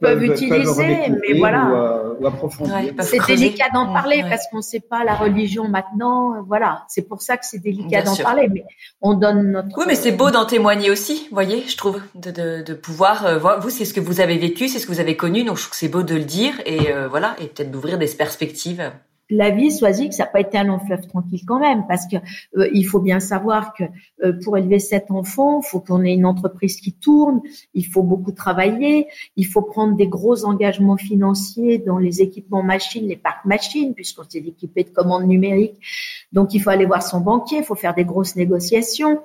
peuvent, 0.00 0.22
utiliser, 0.24 1.08
mais 1.08 1.38
voilà. 1.38 2.02
Ou, 2.20 2.26
approfondir. 2.26 2.92
c'est 3.00 3.24
délicat 3.26 3.68
d'en 3.72 3.92
parler 3.92 4.22
parce 4.28 4.46
qu'on 4.48 4.58
ne 4.58 4.62
sait 4.62 4.80
pas 4.80 5.04
la 5.04 5.14
religion 5.14 5.68
maintenant. 5.68 6.42
Voilà, 6.46 6.84
c'est 6.88 7.02
pour 7.02 7.22
ça 7.22 7.36
que 7.36 7.44
c'est 7.44 7.58
délicat 7.58 8.02
d'en 8.02 8.16
parler. 8.16 8.48
Mais 8.52 8.64
on 9.00 9.14
donne 9.14 9.52
notre. 9.52 9.76
Oui, 9.76 9.84
mais 9.86 9.94
c'est 9.94 10.12
beau 10.12 10.30
d'en 10.30 10.44
témoigner 10.44 10.90
aussi, 10.90 11.28
voyez, 11.32 11.64
je 11.66 11.76
trouve, 11.76 12.00
de, 12.14 12.30
de, 12.30 12.62
de 12.62 12.74
pouvoir. 12.74 13.26
Euh, 13.26 13.38
voir, 13.38 13.60
vous, 13.60 13.70
c'est 13.70 13.84
ce 13.84 13.94
que 13.94 14.00
vous 14.00 14.20
avez 14.20 14.38
vécu, 14.38 14.68
c'est 14.68 14.78
ce 14.78 14.86
que 14.86 14.92
vous 14.92 15.00
avez 15.00 15.16
connu, 15.16 15.44
donc 15.44 15.56
je 15.56 15.62
trouve 15.62 15.70
que 15.72 15.76
c'est 15.76 15.88
beau 15.88 16.02
de 16.02 16.14
le 16.14 16.24
dire 16.24 16.54
et 16.66 16.92
euh, 16.92 17.08
voilà, 17.08 17.34
et 17.40 17.46
peut-être 17.46 17.70
d'ouvrir 17.70 17.98
des 17.98 18.06
perspectives 18.06 18.92
la 19.36 19.50
vie, 19.50 19.68
que 20.08 20.14
ça 20.14 20.24
n'a 20.24 20.30
pas 20.30 20.40
été 20.40 20.58
un 20.58 20.64
long 20.64 20.78
fleuve 20.78 21.06
tranquille 21.06 21.42
quand 21.46 21.58
même, 21.58 21.84
parce 21.88 22.06
que 22.06 22.16
euh, 22.56 22.82
faut 22.84 23.00
bien 23.00 23.20
savoir 23.20 23.74
que 23.74 23.84
euh, 24.24 24.32
pour 24.44 24.56
élever 24.56 24.78
sept 24.78 25.10
enfants, 25.10 25.60
il 25.62 25.66
faut 25.66 25.80
qu'on 25.80 26.04
ait 26.04 26.14
une 26.14 26.26
entreprise 26.26 26.80
qui 26.80 26.92
tourne, 26.92 27.40
il 27.74 27.86
faut 27.86 28.02
beaucoup 28.02 28.32
travailler, 28.32 29.08
il 29.36 29.46
faut 29.46 29.62
prendre 29.62 29.96
des 29.96 30.08
gros 30.08 30.44
engagements 30.44 30.96
financiers 30.96 31.78
dans 31.78 31.98
les 31.98 32.20
équipements 32.20 32.62
machines, 32.62 33.06
les 33.08 33.16
parcs 33.16 33.44
machines, 33.44 33.94
puisqu'on 33.94 34.24
s'est 34.28 34.38
équipé 34.38 34.84
de 34.84 34.90
commandes 34.90 35.26
numériques. 35.26 35.80
Donc 36.32 36.54
il 36.54 36.60
faut 36.60 36.70
aller 36.70 36.86
voir 36.86 37.02
son 37.02 37.20
banquier, 37.20 37.58
il 37.58 37.64
faut 37.64 37.74
faire 37.74 37.94
des 37.94 38.04
grosses 38.04 38.36
négociations, 38.36 39.20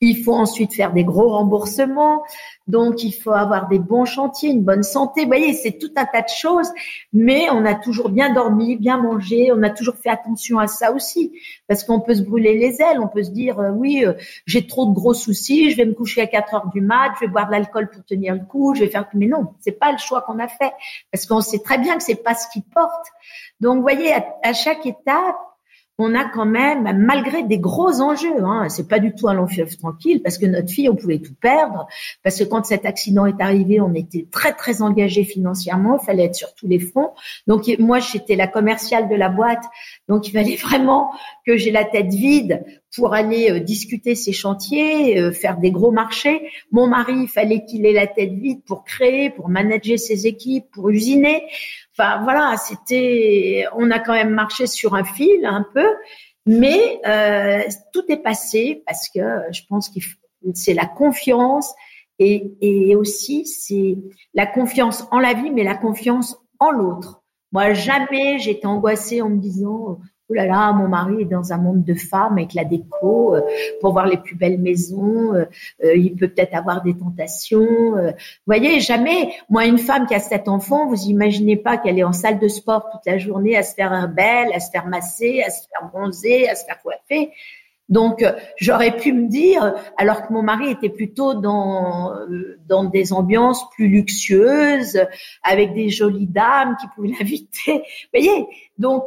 il 0.00 0.22
faut 0.22 0.34
ensuite 0.34 0.74
faire 0.74 0.92
des 0.92 1.04
gros 1.04 1.28
remboursements. 1.30 2.22
Donc, 2.68 3.02
il 3.02 3.12
faut 3.12 3.32
avoir 3.32 3.66
des 3.68 3.78
bons 3.78 4.04
chantiers, 4.04 4.50
une 4.50 4.62
bonne 4.62 4.82
santé. 4.82 5.22
Vous 5.22 5.28
voyez, 5.28 5.54
c'est 5.54 5.78
tout 5.78 5.90
un 5.96 6.04
tas 6.04 6.22
de 6.22 6.28
choses. 6.28 6.70
Mais 7.12 7.48
on 7.50 7.64
a 7.64 7.74
toujours 7.74 8.10
bien 8.10 8.32
dormi, 8.32 8.76
bien 8.76 8.98
mangé. 8.98 9.50
On 9.52 9.62
a 9.62 9.70
toujours 9.70 9.96
fait 9.96 10.10
attention 10.10 10.58
à 10.58 10.66
ça 10.66 10.92
aussi. 10.92 11.32
Parce 11.66 11.82
qu'on 11.82 12.00
peut 12.00 12.14
se 12.14 12.22
brûler 12.22 12.56
les 12.58 12.80
ailes. 12.80 13.00
On 13.00 13.08
peut 13.08 13.24
se 13.24 13.30
dire, 13.30 13.58
euh, 13.58 13.70
oui, 13.70 14.04
euh, 14.04 14.12
j'ai 14.46 14.66
trop 14.66 14.86
de 14.86 14.92
gros 14.92 15.14
soucis. 15.14 15.70
Je 15.70 15.76
vais 15.76 15.86
me 15.86 15.94
coucher 15.94 16.20
à 16.20 16.26
4 16.26 16.54
heures 16.54 16.68
du 16.68 16.80
mat. 16.80 17.12
Je 17.16 17.26
vais 17.26 17.32
boire 17.32 17.46
de 17.46 17.52
l'alcool 17.52 17.88
pour 17.90 18.04
tenir 18.04 18.34
le 18.34 18.44
coup. 18.44 18.74
Je 18.74 18.80
vais 18.80 18.90
faire, 18.90 19.06
mais 19.14 19.26
non, 19.26 19.54
c'est 19.60 19.72
pas 19.72 19.90
le 19.90 19.98
choix 19.98 20.20
qu'on 20.20 20.38
a 20.38 20.48
fait. 20.48 20.72
Parce 21.10 21.26
qu'on 21.26 21.40
sait 21.40 21.60
très 21.60 21.78
bien 21.78 21.96
que 21.96 22.02
c'est 22.04 22.22
pas 22.22 22.34
ce 22.34 22.46
qui 22.52 22.60
porte. 22.60 23.06
Donc, 23.60 23.76
vous 23.76 23.82
voyez, 23.82 24.12
à 24.42 24.52
chaque 24.52 24.86
étape, 24.86 25.36
on 26.00 26.14
a 26.14 26.24
quand 26.24 26.46
même, 26.46 26.96
malgré 26.96 27.42
des 27.42 27.58
gros 27.58 28.00
enjeux, 28.00 28.44
hein, 28.44 28.68
c'est 28.68 28.86
pas 28.86 29.00
du 29.00 29.12
tout 29.14 29.28
un 29.28 29.34
long 29.34 29.48
fleuve 29.48 29.76
tranquille, 29.76 30.22
parce 30.22 30.38
que 30.38 30.46
notre 30.46 30.70
fille, 30.70 30.88
on 30.88 30.94
pouvait 30.94 31.18
tout 31.18 31.34
perdre, 31.40 31.88
parce 32.22 32.38
que 32.38 32.44
quand 32.44 32.64
cet 32.64 32.86
accident 32.86 33.26
est 33.26 33.40
arrivé, 33.40 33.80
on 33.80 33.92
était 33.94 34.26
très 34.30 34.52
très 34.52 34.80
engagé 34.80 35.24
financièrement, 35.24 35.98
il 36.00 36.06
fallait 36.06 36.24
être 36.26 36.36
sur 36.36 36.54
tous 36.54 36.68
les 36.68 36.78
fronts. 36.78 37.10
Donc 37.48 37.64
moi, 37.80 37.98
j'étais 37.98 38.36
la 38.36 38.46
commerciale 38.46 39.08
de 39.08 39.16
la 39.16 39.28
boîte, 39.28 39.64
donc 40.08 40.28
il 40.28 40.30
fallait 40.30 40.56
vraiment 40.62 41.10
que 41.44 41.56
j'ai 41.56 41.72
la 41.72 41.84
tête 41.84 42.14
vide 42.14 42.64
pour 42.94 43.14
aller 43.14 43.50
euh, 43.50 43.60
discuter 43.60 44.14
ces 44.14 44.32
chantiers, 44.32 45.18
euh, 45.18 45.32
faire 45.32 45.58
des 45.58 45.70
gros 45.70 45.90
marchés. 45.90 46.50
Mon 46.70 46.86
mari, 46.86 47.14
il 47.22 47.28
fallait 47.28 47.64
qu'il 47.64 47.86
ait 47.86 47.92
la 47.92 48.06
tête 48.06 48.32
vide 48.32 48.62
pour 48.64 48.84
créer, 48.84 49.30
pour 49.30 49.48
manager 49.48 49.98
ses 49.98 50.26
équipes, 50.26 50.70
pour 50.72 50.90
usiner. 50.90 51.44
Enfin 51.92 52.22
voilà, 52.22 52.56
c'était, 52.56 53.66
on 53.76 53.90
a 53.90 53.98
quand 53.98 54.14
même 54.14 54.30
marché 54.30 54.66
sur 54.66 54.94
un 54.94 55.04
fil 55.04 55.44
un 55.44 55.66
peu, 55.74 55.88
mais 56.46 57.00
euh, 57.06 57.62
tout 57.92 58.04
est 58.08 58.22
passé 58.22 58.82
parce 58.86 59.08
que 59.08 59.20
je 59.52 59.62
pense 59.68 59.88
que 59.88 60.00
c'est 60.54 60.74
la 60.74 60.86
confiance 60.86 61.74
et, 62.18 62.52
et 62.60 62.96
aussi 62.96 63.44
c'est 63.46 63.96
la 64.34 64.46
confiance 64.46 65.06
en 65.10 65.18
la 65.18 65.34
vie, 65.34 65.50
mais 65.50 65.64
la 65.64 65.74
confiance 65.74 66.38
en 66.58 66.70
l'autre. 66.70 67.22
Moi, 67.52 67.72
jamais 67.72 68.38
j'étais 68.38 68.66
angoissée 68.66 69.22
en 69.22 69.30
me 69.30 69.38
disant 69.38 69.98
oh 70.28 70.34
là 70.34 70.46
là, 70.46 70.72
mon 70.72 70.88
mari 70.88 71.22
est 71.22 71.24
dans 71.24 71.52
un 71.52 71.56
monde 71.56 71.84
de 71.84 71.94
femmes 71.94 72.34
avec 72.34 72.54
la 72.54 72.64
déco 72.64 73.34
euh, 73.34 73.42
pour 73.80 73.92
voir 73.92 74.06
les 74.06 74.18
plus 74.18 74.36
belles 74.36 74.58
maisons. 74.58 75.34
Euh, 75.34 75.44
euh, 75.84 75.96
il 75.96 76.14
peut 76.16 76.28
peut-être 76.28 76.54
avoir 76.54 76.82
des 76.82 76.94
tentations. 76.94 77.92
vous 77.92 78.12
voyez, 78.46 78.80
jamais. 78.80 79.32
Moi, 79.48 79.66
une 79.66 79.78
femme 79.78 80.06
qui 80.06 80.14
a 80.14 80.20
sept 80.20 80.48
enfants, 80.48 80.86
vous 80.86 81.04
imaginez 81.06 81.56
pas 81.56 81.78
qu'elle 81.78 81.98
est 81.98 82.04
en 82.04 82.12
salle 82.12 82.38
de 82.38 82.48
sport 82.48 82.90
toute 82.90 83.06
la 83.06 83.18
journée 83.18 83.56
à 83.56 83.62
se 83.62 83.74
faire 83.74 84.08
belle, 84.08 84.52
à 84.52 84.60
se 84.60 84.70
faire 84.70 84.86
masser, 84.86 85.42
à 85.46 85.50
se 85.50 85.62
faire 85.68 85.88
bronzer, 85.90 86.48
à 86.48 86.54
se 86.54 86.64
faire 86.64 86.80
coiffer. 86.82 87.30
Donc, 87.88 88.22
j'aurais 88.58 88.94
pu 88.94 89.14
me 89.14 89.28
dire, 89.28 89.74
alors 89.96 90.26
que 90.26 90.32
mon 90.34 90.42
mari 90.42 90.70
était 90.70 90.90
plutôt 90.90 91.32
dans 91.32 92.12
dans 92.68 92.84
des 92.84 93.14
ambiances 93.14 93.66
plus 93.70 93.88
luxueuses, 93.88 95.00
avec 95.42 95.72
des 95.72 95.88
jolies 95.88 96.26
dames 96.26 96.76
qui 96.78 96.86
pouvaient 96.94 97.14
l'inviter. 97.18 97.78
Vous 97.78 98.20
voyez, 98.20 98.46
donc 98.76 99.04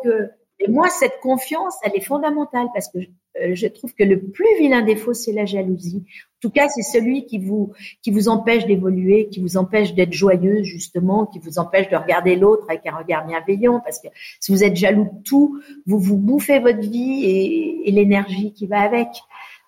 et 0.63 0.69
moi, 0.69 0.89
cette 0.89 1.19
confiance, 1.21 1.75
elle 1.83 1.93
est 1.95 2.03
fondamentale 2.03 2.67
parce 2.73 2.87
que 2.89 2.99
euh, 2.99 3.55
je 3.55 3.67
trouve 3.67 3.93
que 3.95 4.03
le 4.03 4.19
plus 4.21 4.45
vilain 4.59 4.81
défaut, 4.81 5.13
c'est 5.13 5.31
la 5.31 5.45
jalousie. 5.45 6.03
En 6.05 6.39
tout 6.41 6.49
cas, 6.51 6.67
c'est 6.69 6.83
celui 6.83 7.25
qui 7.25 7.39
vous 7.39 7.73
qui 8.03 8.11
vous 8.11 8.29
empêche 8.29 8.65
d'évoluer, 8.65 9.27
qui 9.29 9.39
vous 9.39 9.57
empêche 9.57 9.93
d'être 9.93 10.13
joyeuse 10.13 10.63
justement, 10.63 11.25
qui 11.25 11.39
vous 11.39 11.57
empêche 11.57 11.89
de 11.89 11.95
regarder 11.95 12.35
l'autre 12.35 12.65
avec 12.69 12.85
un 12.85 12.95
regard 12.95 13.25
bienveillant. 13.25 13.79
Parce 13.79 13.99
que 13.99 14.07
si 14.39 14.51
vous 14.51 14.63
êtes 14.63 14.75
jaloux 14.75 15.05
de 15.05 15.23
tout, 15.23 15.59
vous 15.87 15.99
vous 15.99 16.17
bouffez 16.17 16.59
votre 16.59 16.79
vie 16.79 17.25
et, 17.25 17.91
l'énergie 17.91 18.53
qui 18.53 18.67
va 18.67 18.81
avec. 18.81 19.07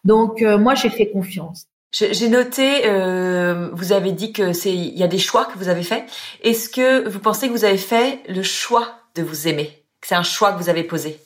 Donc, 0.06 0.42
euh, 0.42 0.58
moi, 0.58 0.76
j'ai 0.76 0.90
fait 0.90 1.10
confiance. 1.10 1.68
J'ai 1.92 2.30
noté, 2.30 2.86
euh, 2.86 3.70
vous 3.74 3.92
avez 3.92 4.14
dit 4.14 4.32
que 4.32 4.54
c'est, 4.54 4.74
il 4.74 4.98
y 4.98 5.04
a 5.04 5.08
des 5.08 5.18
choix 5.18 5.46
que 5.46 5.58
vous 5.58 5.68
avez 5.68 5.84
faits. 5.84 6.06
Est-ce 6.42 6.70
que 6.70 7.08
vous 7.08 7.20
pensez 7.20 7.48
que 7.48 7.52
vous 7.52 7.66
avez 7.66 7.78
fait 7.78 8.20
le 8.30 8.42
choix 8.44 8.96
de 9.16 9.24
vous 9.24 9.48
aimer? 9.48 9.83
C'est 10.06 10.16
un 10.16 10.24
choix 10.24 10.54
que 10.54 10.58
vous 10.62 10.70
avez 10.70 10.84
posé? 10.84 11.20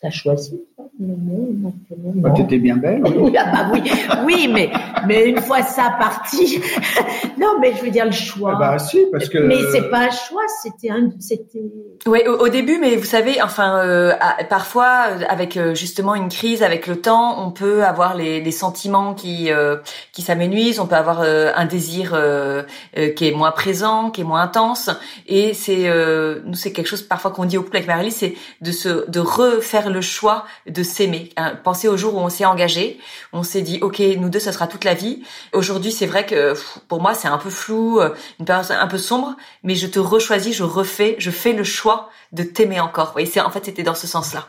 T'as 0.00 0.10
choisi 0.10 0.60
bah, 0.98 2.30
tu 2.34 2.42
étais 2.42 2.58
bien 2.58 2.76
belle. 2.76 3.02
Oui, 3.04 3.36
ah 3.38 3.52
bah 3.52 3.70
oui, 3.70 3.82
oui, 4.24 4.50
mais 4.52 4.70
mais 5.06 5.28
une 5.28 5.40
fois 5.40 5.62
ça 5.62 5.94
parti, 5.98 6.58
non, 7.38 7.58
mais 7.60 7.74
je 7.76 7.84
veux 7.84 7.90
dire 7.90 8.06
le 8.06 8.12
choix. 8.12 8.52
Ah 8.54 8.58
bah 8.58 8.78
si, 8.78 9.04
parce 9.12 9.28
que. 9.28 9.38
Mais 9.38 9.58
c'est 9.72 9.90
pas 9.90 10.06
un 10.06 10.10
choix, 10.10 10.42
c'était 10.62 10.90
un, 10.90 11.10
c'était. 11.20 11.60
Au, 12.06 12.48
début, 12.48 12.78
mais 12.78 12.96
vous 12.96 13.04
savez, 13.04 13.42
enfin, 13.42 13.78
euh, 13.84 14.14
parfois 14.48 15.08
euh, 15.10 15.24
avec 15.28 15.56
euh, 15.56 15.74
justement 15.74 16.14
une 16.14 16.28
crise, 16.28 16.62
avec 16.62 16.86
le 16.86 17.00
temps, 17.00 17.44
on 17.46 17.50
peut 17.50 17.84
avoir 17.84 18.16
les, 18.16 18.40
les 18.40 18.50
sentiments 18.50 19.12
qui 19.14 19.50
qui 20.12 20.22
s'amenuisent, 20.22 20.80
on 20.80 20.86
peut 20.86 20.94
avoir 20.94 21.20
un 21.20 21.66
désir 21.66 22.16
qui 23.16 23.28
est 23.28 23.32
moins 23.32 23.52
présent, 23.52 24.10
qui 24.10 24.22
est 24.22 24.24
moins 24.24 24.42
intense, 24.42 24.90
et 25.26 25.52
c'est 25.52 25.90
nous 26.44 26.54
c'est 26.54 26.72
quelque 26.72 26.86
chose 26.86 27.02
parfois 27.02 27.32
qu'on 27.32 27.44
dit 27.44 27.58
au 27.58 27.62
couple 27.62 27.76
avec 27.76 27.88
marie 27.88 28.10
c'est 28.10 28.34
de 28.60 28.70
se 28.72 29.08
de 29.10 29.20
refaire 29.20 29.85
le 29.90 30.00
choix 30.00 30.44
de 30.66 30.82
s'aimer. 30.82 31.30
Hein, 31.36 31.58
pensez 31.62 31.88
au 31.88 31.96
jour 31.96 32.14
où 32.14 32.18
on 32.18 32.28
s'est 32.28 32.44
engagé, 32.44 32.98
on 33.32 33.42
s'est 33.42 33.62
dit 33.62 33.78
ok 33.82 34.00
nous 34.18 34.28
deux 34.28 34.38
ça 34.38 34.52
sera 34.52 34.66
toute 34.66 34.84
la 34.84 34.94
vie. 34.94 35.22
Aujourd'hui 35.52 35.92
c'est 35.92 36.06
vrai 36.06 36.26
que 36.26 36.54
pour 36.88 37.00
moi 37.00 37.14
c'est 37.14 37.28
un 37.28 37.38
peu 37.38 37.50
flou, 37.50 38.00
euh, 38.00 38.10
une 38.38 38.46
période 38.46 38.66
un 38.70 38.86
peu 38.86 38.98
sombre, 38.98 39.36
mais 39.62 39.74
je 39.74 39.86
te 39.86 39.98
rechoisis, 39.98 40.52
je 40.52 40.64
refais, 40.64 41.16
je 41.18 41.30
fais 41.30 41.52
le 41.52 41.64
choix 41.64 42.10
de 42.32 42.42
t'aimer 42.42 42.80
encore. 42.80 43.12
Oui, 43.16 43.26
c'est 43.26 43.40
en 43.40 43.50
fait 43.50 43.64
c'était 43.64 43.82
dans 43.82 43.94
ce 43.94 44.06
sens-là. 44.06 44.46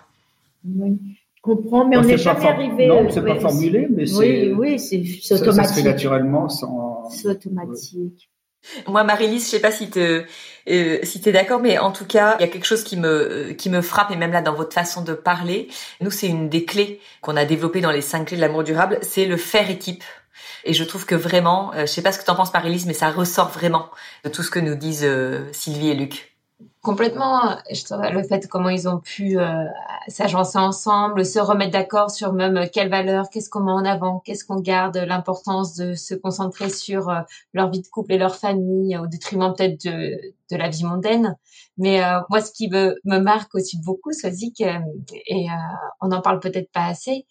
Oui. 0.66 0.98
Je 1.36 1.42
comprends, 1.42 1.88
mais 1.88 1.98
on 1.98 2.02
n'est 2.02 2.18
jamais 2.18 2.46
arrivé. 2.46 2.88
Non, 2.88 3.10
c'est 3.10 3.24
pas 3.24 3.40
formulé, 3.40 3.88
mais 3.90 4.06
c'est. 4.06 4.54
Oui, 4.54 4.78
oui, 4.78 4.80
c'est 4.80 5.36
automatique. 5.36 5.54
Ça, 5.54 5.64
se 5.64 5.74
fait 5.74 5.84
naturellement 5.84 6.50
sans. 6.50 7.10
C'est 7.10 7.28
automatique. 7.28 8.30
Moi, 8.88 9.04
Marie-Lise, 9.04 9.46
je 9.46 9.50
sais 9.50 9.60
pas 9.60 9.72
si 9.72 9.90
te, 9.90 10.26
euh, 10.70 11.00
si 11.04 11.20
d'accord, 11.20 11.60
mais 11.60 11.78
en 11.78 11.92
tout 11.92 12.06
cas, 12.06 12.36
il 12.40 12.42
y 12.42 12.46
a 12.46 12.48
quelque 12.48 12.66
chose 12.66 12.84
qui 12.84 12.98
me, 12.98 13.52
qui 13.58 13.70
me 13.70 13.82
frappe 13.82 14.12
et 14.12 14.16
même 14.16 14.32
là 14.32 14.42
dans 14.42 14.54
votre 14.54 14.74
façon 14.74 15.02
de 15.02 15.14
parler. 15.14 15.70
Nous, 16.02 16.12
c'est 16.12 16.28
une 16.28 16.50
des 16.50 16.66
clés 16.66 17.00
qu'on 17.22 17.38
a 17.38 17.46
développées 17.46 17.82
dans 17.82 17.92
les 17.92 18.02
cinq 18.02 18.26
clés 18.26 18.38
de 18.38 18.42
l'amour 18.42 18.64
durable, 18.64 19.00
c'est 19.02 19.26
le 19.26 19.38
faire 19.38 19.70
équipe. 19.70 20.04
Et 20.64 20.74
je 20.74 20.84
trouve 20.84 21.06
que 21.06 21.16
vraiment, 21.16 21.74
euh, 21.74 21.82
je 21.82 21.86
sais 21.86 22.02
pas 22.02 22.12
ce 22.12 22.20
que 22.20 22.26
t'en 22.26 22.36
penses, 22.36 22.54
Marie-Lise, 22.54 22.86
mais 22.86 22.94
ça 22.94 23.10
ressort 23.10 23.50
vraiment 23.50 23.90
de 24.24 24.30
tout 24.30 24.44
ce 24.44 24.52
que 24.52 24.60
nous 24.60 24.76
disent 24.76 25.06
euh, 25.06 25.46
Sylvie 25.54 25.90
et 25.90 25.96
Luc. 25.96 26.37
Complètement, 26.88 27.58
je 27.70 28.14
le 28.14 28.24
fait 28.24 28.48
comment 28.48 28.70
ils 28.70 28.88
ont 28.88 29.00
pu 29.00 29.38
euh, 29.38 29.66
s'agencer 30.08 30.58
ensemble, 30.58 31.26
se 31.26 31.38
remettre 31.38 31.74
d'accord 31.74 32.10
sur 32.10 32.32
même 32.32 32.70
quelles 32.72 32.90
valeurs, 32.90 33.30
qu'est-ce 33.30 33.50
qu'on 33.50 33.60
met 33.60 33.74
en 33.74 33.84
avant, 33.84 34.22
qu'est-ce 34.22 34.46
qu'on 34.46 34.62
garde, 34.62 34.96
l'importance 34.96 35.76
de 35.76 35.96
se 35.96 36.16
concentrer 36.16 36.70
sur 36.70 37.10
euh, 37.10 37.20
leur 37.52 37.70
vie 37.72 37.82
de 37.82 37.88
couple 37.88 38.14
et 38.14 38.18
leur 38.18 38.38
famille 38.38 38.98
au 38.98 39.06
détriment 39.06 39.54
peut-être 39.54 39.84
de, 39.84 40.18
de 40.50 40.56
la 40.56 40.70
vie 40.70 40.86
mondaine. 40.86 41.36
Mais 41.78 42.02
euh, 42.02 42.22
moi, 42.30 42.40
ce 42.40 42.54
qui 42.54 42.70
me, 42.70 42.96
me 43.04 43.20
marque 43.20 43.54
aussi 43.54 43.78
beaucoup, 43.82 44.14
Swazik, 44.14 44.62
et 44.62 45.48
on 46.00 46.08
n'en 46.08 46.22
parle 46.22 46.40
peut-être 46.40 46.72
pas 46.72 46.86
assez, 46.86 47.26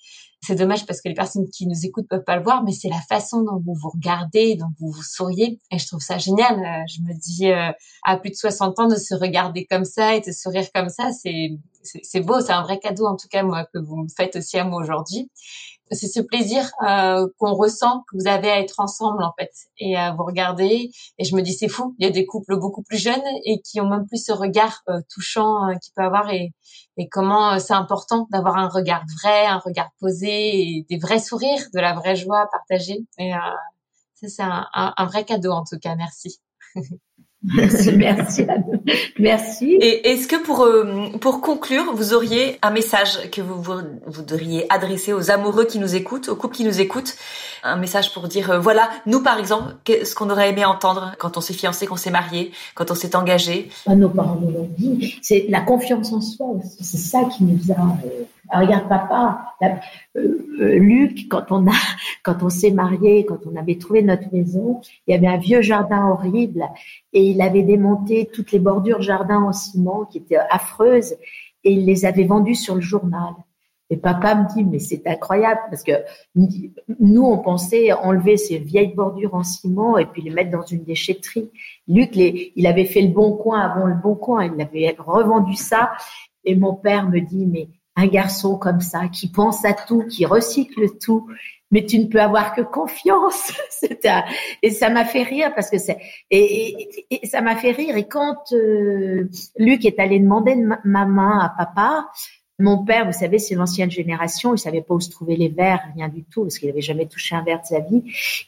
c'est 0.47 0.55
dommage 0.55 0.86
parce 0.86 1.01
que 1.01 1.09
les 1.09 1.14
personnes 1.14 1.49
qui 1.49 1.66
nous 1.66 1.84
écoutent 1.84 2.09
peuvent 2.09 2.24
pas 2.24 2.36
le 2.36 2.42
voir, 2.42 2.62
mais 2.62 2.72
c'est 2.72 2.88
la 2.88 3.01
façon 3.01 3.42
dont 3.42 3.61
vous 3.64 3.74
vous 3.74 3.90
regardez, 3.90 4.55
dont 4.55 4.70
vous 4.78 4.90
vous 4.90 5.03
souriez. 5.03 5.59
Et 5.72 5.78
je 5.78 5.86
trouve 5.86 6.01
ça 6.01 6.18
génial. 6.18 6.59
Euh, 6.59 6.84
je 6.88 7.01
me 7.03 7.12
dis, 7.18 7.51
euh, 7.51 7.72
à 8.05 8.16
plus 8.16 8.30
de 8.30 8.36
60 8.36 8.78
ans, 8.78 8.86
de 8.86 8.97
se 8.97 9.14
regarder 9.14 9.66
comme 9.66 9.84
ça 9.84 10.14
et 10.14 10.20
de 10.20 10.30
sourire 10.30 10.66
comme 10.72 10.88
ça, 10.88 11.11
c'est, 11.11 11.59
c'est 11.82 12.20
beau. 12.20 12.40
C'est 12.40 12.53
un 12.53 12.62
vrai 12.62 12.78
cadeau, 12.78 13.07
en 13.07 13.16
tout 13.16 13.28
cas, 13.28 13.42
moi, 13.42 13.66
que 13.72 13.78
vous 13.78 13.97
me 13.97 14.09
faites 14.09 14.36
aussi 14.36 14.57
à 14.57 14.64
moi 14.64 14.80
aujourd'hui 14.80 15.30
c'est 15.91 16.09
ce 16.09 16.20
plaisir 16.20 16.70
euh, 16.82 17.28
qu'on 17.39 17.55
ressent 17.55 18.05
que 18.11 18.16
vous 18.16 18.26
avez 18.26 18.51
à 18.51 18.61
être 18.61 18.80
ensemble 18.80 19.22
en 19.22 19.32
fait 19.39 19.53
et 19.78 19.97
à 19.97 20.12
vous 20.12 20.24
regarder. 20.24 20.91
Et 21.18 21.24
je 21.24 21.34
me 21.37 21.43
dis 21.43 21.53
c'est 21.53 21.68
fou 21.68 21.95
il 21.99 22.05
y 22.05 22.09
a 22.09 22.12
des 22.12 22.26
couples 22.26 22.59
beaucoup 22.59 22.82
plus 22.82 22.99
jeunes 22.99 23.22
et 23.45 23.61
qui 23.61 23.80
ont 23.80 23.89
même 23.89 24.07
plus 24.07 24.24
ce 24.24 24.32
regard 24.32 24.82
euh, 24.89 25.01
touchant 25.09 25.68
euh, 25.68 25.74
qu'il 25.74 25.93
peut 25.95 26.03
avoir 26.03 26.30
et, 26.30 26.53
et 26.97 27.09
comment 27.09 27.53
euh, 27.53 27.59
c'est 27.59 27.74
important 27.74 28.26
d'avoir 28.30 28.57
un 28.57 28.68
regard 28.68 29.05
vrai 29.20 29.47
un 29.47 29.59
regard 29.59 29.91
posé 30.01 30.78
et 30.78 30.87
des 30.91 30.99
vrais 30.99 31.20
sourires 31.20 31.66
de 31.72 31.80
la 31.80 31.95
vraie 31.95 32.16
joie 32.16 32.49
partagée. 32.51 33.07
Et 33.18 33.32
ça 34.14 34.28
c'est 34.28 34.43
un, 34.43 34.66
un, 34.74 34.95
un 34.97 35.07
vrai 35.07 35.24
cadeau 35.24 35.53
en 35.53 35.64
tout 35.64 35.78
cas. 35.78 35.95
Merci 35.95 36.41
Merci. 37.97 38.47
Merci. 39.18 39.72
Et 39.80 40.11
est-ce 40.11 40.26
que 40.26 40.36
pour 40.42 40.62
euh, 40.62 41.11
pour 41.20 41.40
conclure, 41.40 41.94
vous 41.94 42.14
auriez 42.14 42.59
un 42.62 42.70
message 42.70 43.30
que 43.30 43.40
vous 43.40 43.62
voudriez 44.07 44.66
adresser 44.72 45.12
aux 45.12 45.30
amoureux 45.30 45.64
qui 45.64 45.78
nous 45.78 45.94
écoutent, 45.94 46.28
aux 46.28 46.36
couples 46.36 46.57
qui 46.57 46.64
nous 46.64 46.80
écoutent, 46.80 47.16
un 47.62 47.76
message 47.76 48.12
pour 48.12 48.28
dire 48.28 48.51
euh, 48.51 48.59
voilà, 48.59 48.90
nous 49.07 49.22
par 49.22 49.38
exemple, 49.38 49.74
ce 49.86 50.14
qu'on 50.14 50.30
aurait 50.30 50.51
aimé 50.51 50.64
entendre 50.64 51.12
quand 51.18 51.36
on 51.36 51.40
s'est 51.40 51.55
fiancé, 51.55 51.86
qu'on 51.86 51.97
s'est 51.97 52.11
marié, 52.11 52.53
quand 52.74 52.90
on 52.90 52.94
s'est 52.94 53.14
engagé? 53.16 53.70
Nos 53.88 54.09
parents 54.09 54.38
nous 54.40 54.51
l'ont 54.51 54.70
dit. 54.76 55.18
C'est 55.22 55.47
la 55.49 55.61
confiance 55.61 56.12
en 56.12 56.20
soi. 56.20 56.47
C'est 56.80 56.99
ça 56.99 57.24
qui 57.24 57.44
nous 57.44 57.72
a 57.72 57.80
euh, 57.80 58.24
ah, 58.51 58.61
regarde 58.61 58.88
papa, 58.88 59.55
euh, 60.16 60.78
Luc, 60.78 61.28
quand 61.28 61.51
on 61.51 61.66
a, 61.66 61.76
quand 62.22 62.42
on 62.42 62.49
s'est 62.49 62.70
marié, 62.70 63.24
quand 63.24 63.40
on 63.47 63.57
avait 63.57 63.78
trouvé 63.78 64.03
notre 64.03 64.32
maison, 64.32 64.80
il 65.07 65.12
y 65.12 65.16
avait 65.16 65.26
un 65.26 65.38
vieux 65.38 65.62
jardin 65.62 66.09
horrible 66.09 66.64
et 67.12 67.24
il 67.30 67.40
avait 67.40 67.62
démonté 67.62 68.28
toutes 68.32 68.53
les 68.53 68.59
bordures 68.59 69.03
jardin 69.03 69.42
en 69.42 69.53
ciment 69.53 70.05
qui 70.05 70.18
étaient 70.18 70.38
affreuses 70.51 71.14
et 71.64 71.72
il 71.72 71.86
les 71.86 72.05
avait 72.05 72.24
vendues 72.24 72.55
sur 72.55 72.74
le 72.74 72.80
journal. 72.80 73.34
Et 73.88 73.97
papa 73.97 74.34
me 74.34 74.53
dit, 74.53 74.64
mais 74.64 74.80
c'est 74.80 75.07
incroyable 75.07 75.61
parce 75.70 75.84
que 75.84 75.92
nous, 76.34 77.24
on 77.24 77.38
pensait 77.38 77.92
enlever 77.92 78.36
ces 78.36 78.59
vieilles 78.59 78.94
bordures 78.94 79.34
en 79.34 79.44
ciment 79.44 79.97
et 79.97 80.07
puis 80.07 80.22
les 80.22 80.30
mettre 80.30 80.51
dans 80.51 80.64
une 80.64 80.82
déchetterie. 80.82 81.51
Luc, 81.86 82.16
il 82.16 82.66
avait 82.66 82.84
fait 82.84 83.03
le 83.03 83.12
bon 83.12 83.36
coin 83.36 83.61
avant 83.61 83.86
le 83.86 83.94
bon 83.94 84.16
coin, 84.16 84.44
il 84.44 84.61
avait 84.61 84.97
revendu 84.99 85.55
ça. 85.55 85.92
Et 86.44 86.57
mon 86.57 86.74
père 86.74 87.09
me 87.09 87.20
dit, 87.20 87.47
mais 87.47 87.68
un 87.97 88.07
garçon 88.07 88.57
comme 88.59 88.80
ça 88.80 89.09
qui 89.09 89.28
pense 89.28 89.64
à 89.64 89.72
tout, 89.72 90.05
qui 90.07 90.26
recycle 90.26 90.99
tout, 90.99 91.26
mais 91.70 91.84
tu 91.84 91.99
ne 91.99 92.07
peux 92.07 92.20
avoir 92.20 92.55
que 92.55 92.61
confiance. 92.61 93.53
et 94.62 94.70
ça 94.70 94.90
m'a 94.90 95.05
fait 95.05 95.22
rire 95.22 95.53
parce 95.55 95.70
que 95.70 95.78
c'est 95.78 95.99
et, 96.30 96.88
ça 97.24 97.40
m'a 97.40 97.57
fait 97.57 97.72
rire. 97.72 97.97
Et 97.97 98.07
quand 98.07 98.53
euh, 98.53 99.28
Luc 99.59 99.84
est 99.84 99.99
allé 99.99 100.20
demander 100.20 100.55
ma 100.84 101.07
main 101.07 101.38
à 101.40 101.49
papa, 101.57 102.07
mon 102.59 102.84
père, 102.84 103.05
vous 103.05 103.12
savez, 103.12 103.38
c'est 103.38 103.55
l'ancienne 103.55 103.90
génération, 103.90 104.55
il 104.55 104.59
savait 104.59 104.80
pas 104.80 104.94
où 104.94 105.01
se 105.01 105.11
trouver 105.11 105.36
les 105.36 105.49
verres, 105.49 105.82
rien 105.94 106.09
du 106.09 106.24
tout, 106.24 106.42
parce 106.42 106.59
qu'il 106.59 106.70
avait 106.70 106.80
jamais 106.80 107.05
touché 107.05 107.34
un 107.34 107.42
verre 107.42 107.61
de 107.61 107.66
sa 107.66 107.80
vie. 107.80 108.03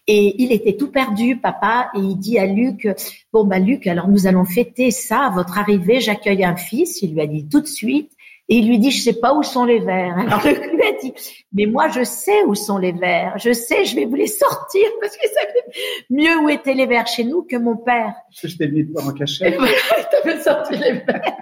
Et 0.07 0.43
il 0.43 0.51
était 0.51 0.77
tout 0.77 0.91
perdu, 0.91 1.37
papa, 1.37 1.91
et 1.95 1.99
il 1.99 2.17
dit 2.17 2.39
à 2.39 2.47
Luc, 2.47 2.89
bon, 3.35 3.45
bah, 3.45 3.59
Luc, 3.59 3.87
alors 3.87 4.09
nous 4.09 4.27
allons 4.27 4.47
fêter 4.47 4.91
ça, 4.91 5.27
à 5.27 5.31
votre 5.31 5.59
arrivée, 5.59 6.01
j'accueille 6.01 6.43
un 6.43 6.57
fils. 6.57 7.03
Il 7.03 7.13
lui 7.13 7.21
a 7.21 7.27
dit 7.27 7.47
tout 7.47 7.61
de 7.61 7.67
suite, 7.67 8.13
et 8.51 8.57
il 8.57 8.69
lui 8.69 8.79
dit, 8.79 8.91
je 8.91 9.03
sais 9.03 9.21
pas 9.21 9.35
où 9.35 9.43
sont 9.43 9.65
les 9.65 9.81
verres. 9.81 10.17
Alors 10.19 10.43
le 10.45 10.53
lui 10.53 10.83
a 10.83 10.93
dit, 11.01 11.13
mais 11.53 11.67
moi 11.67 11.89
je 11.89 12.03
sais 12.03 12.45
où 12.45 12.55
sont 12.55 12.79
les 12.79 12.93
verres. 12.93 13.35
Je 13.39 13.53
sais, 13.53 13.85
je 13.85 13.95
vais 13.95 14.07
vous 14.07 14.15
les 14.15 14.27
sortir 14.27 14.87
parce 15.01 15.17
que 15.17 15.29
ça 15.29 15.41
fait 15.53 15.81
mieux 16.11 16.39
où 16.39 16.49
étaient 16.49 16.75
les 16.75 16.87
verres 16.87 17.07
chez 17.07 17.25
nous 17.25 17.43
que 17.43 17.57
mon 17.57 17.77
père. 17.77 18.15
Parce 18.29 18.41
que 18.43 18.49
je 18.49 18.57
t'ai 18.57 18.69
mis 18.69 18.85
de 18.85 18.99
en 18.99 19.13
cacher. 19.13 19.57
il 19.59 20.07
t'avait 20.11 20.41
sorti 20.41 20.77
les 20.77 20.93
verres. 20.93 21.37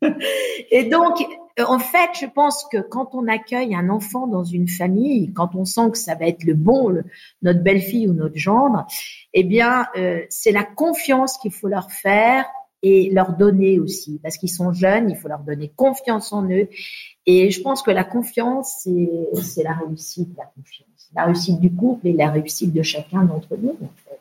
Et 0.70 0.84
donc, 0.84 1.16
en 1.58 1.78
fait, 1.80 2.10
je 2.20 2.26
pense 2.26 2.64
que 2.70 2.78
quand 2.78 3.14
on 3.14 3.26
accueille 3.26 3.74
un 3.74 3.88
enfant 3.88 4.28
dans 4.28 4.44
une 4.44 4.68
famille, 4.68 5.32
quand 5.32 5.56
on 5.56 5.64
sent 5.64 5.90
que 5.92 5.98
ça 5.98 6.14
va 6.14 6.26
être 6.26 6.44
le 6.44 6.54
bon, 6.54 7.02
notre 7.42 7.62
belle-fille 7.62 8.06
ou 8.08 8.14
notre 8.14 8.36
gendre, 8.36 8.86
eh 9.34 9.42
bien, 9.42 9.86
euh, 9.96 10.20
c'est 10.28 10.52
la 10.52 10.62
confiance 10.62 11.36
qu'il 11.38 11.50
faut 11.50 11.66
leur 11.66 11.90
faire 11.90 12.46
et 12.82 13.10
leur 13.10 13.36
donner 13.36 13.78
aussi, 13.78 14.20
parce 14.22 14.36
qu'ils 14.36 14.50
sont 14.50 14.72
jeunes, 14.72 15.10
il 15.10 15.16
faut 15.16 15.28
leur 15.28 15.40
donner 15.40 15.72
confiance 15.74 16.32
en 16.32 16.48
eux. 16.48 16.68
Et 17.26 17.50
je 17.50 17.60
pense 17.60 17.82
que 17.82 17.90
la 17.90 18.04
confiance, 18.04 18.86
c'est 19.34 19.62
la 19.62 19.74
réussite, 19.74 20.30
la 20.36 20.44
confiance. 20.44 21.10
La 21.14 21.24
réussite 21.24 21.60
du 21.60 21.72
couple 21.72 22.08
et 22.08 22.12
la 22.12 22.30
réussite 22.30 22.72
de 22.72 22.82
chacun 22.82 23.24
d'entre 23.24 23.56
nous, 23.60 23.76
en 23.82 23.90
fait. 24.04 24.20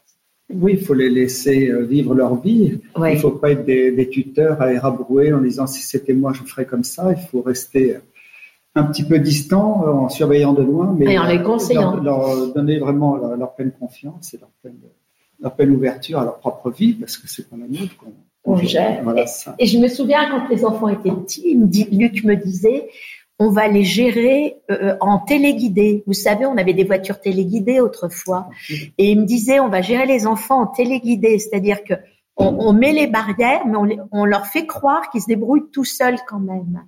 Oui, 0.53 0.77
il 0.79 0.85
faut 0.85 0.93
les 0.93 1.09
laisser 1.09 1.69
euh, 1.69 1.83
vivre 1.83 2.15
leur 2.15 2.39
vie. 2.39 2.79
Il 2.95 3.01
ne 3.01 3.15
faut 3.17 3.31
pas 3.31 3.51
être 3.51 3.65
des, 3.65 4.09
tuteurs 4.09 4.61
à 4.61 4.71
érabrouer 4.71 5.33
en 5.33 5.41
disant 5.41 5.67
si 5.67 5.81
c'était 5.81 6.13
moi, 6.13 6.31
je 6.33 6.43
ferais 6.43 6.65
comme 6.65 6.85
ça. 6.85 7.11
Il 7.11 7.21
faut 7.27 7.41
rester 7.41 7.97
un 8.73 8.83
petit 8.85 9.03
peu 9.03 9.19
distant 9.19 9.83
euh, 9.85 9.91
en 9.91 10.09
surveillant 10.09 10.53
de 10.53 10.63
loin, 10.63 10.95
mais 10.97 11.17
en 11.17 11.27
les 11.27 11.43
conseillant. 11.43 11.97
Leur, 11.97 12.53
donner 12.53 12.79
vraiment 12.79 13.17
leur, 13.17 13.55
pleine 13.55 13.71
confiance 13.71 14.33
et 14.33 14.37
leur 14.37 14.49
pleine, 14.61 14.79
leur 15.41 15.53
pleine 15.53 15.71
ouverture 15.71 16.19
à 16.19 16.23
leur 16.23 16.39
propre 16.39 16.71
vie, 16.71 16.93
parce 16.93 17.17
que 17.17 17.27
c'est 17.27 17.49
pas 17.49 17.57
la 17.57 17.67
nôtre 17.67 17.97
qu'on 17.97 18.13
et, 19.59 19.65
je 19.65 19.77
me 19.77 19.87
souviens 19.87 20.29
quand 20.29 20.47
les 20.49 20.63
enfants 20.63 20.87
étaient 20.87 21.11
petits, 21.11 21.53
Luc 21.91 22.23
me 22.23 22.35
disait, 22.35 22.89
on 23.39 23.49
va 23.49 23.67
les 23.67 23.83
gérer 23.83 24.57
euh, 24.71 24.95
en 25.01 25.19
téléguidé. 25.19 26.03
Vous 26.07 26.13
savez, 26.13 26.45
on 26.45 26.57
avait 26.57 26.73
des 26.73 26.83
voitures 26.83 27.19
téléguidées 27.19 27.79
autrefois. 27.79 28.49
Et 28.97 29.11
il 29.11 29.21
me 29.21 29.25
disait, 29.25 29.59
on 29.59 29.69
va 29.69 29.81
gérer 29.81 30.05
les 30.05 30.25
enfants 30.25 30.61
en 30.61 30.67
téléguidé, 30.67 31.37
c'est-à-dire 31.39 31.83
que 31.83 31.93
on, 32.39 32.71
met 32.71 32.93
les 32.93 33.07
barrières, 33.07 33.65
mais 33.65 33.77
on, 33.77 34.07
on 34.11 34.25
leur 34.25 34.45
fait 34.45 34.67
croire 34.67 35.09
qu'ils 35.09 35.21
se 35.21 35.27
débrouillent 35.27 35.71
tout 35.71 35.83
seuls 35.83 36.19
quand 36.27 36.39
même. 36.39 36.83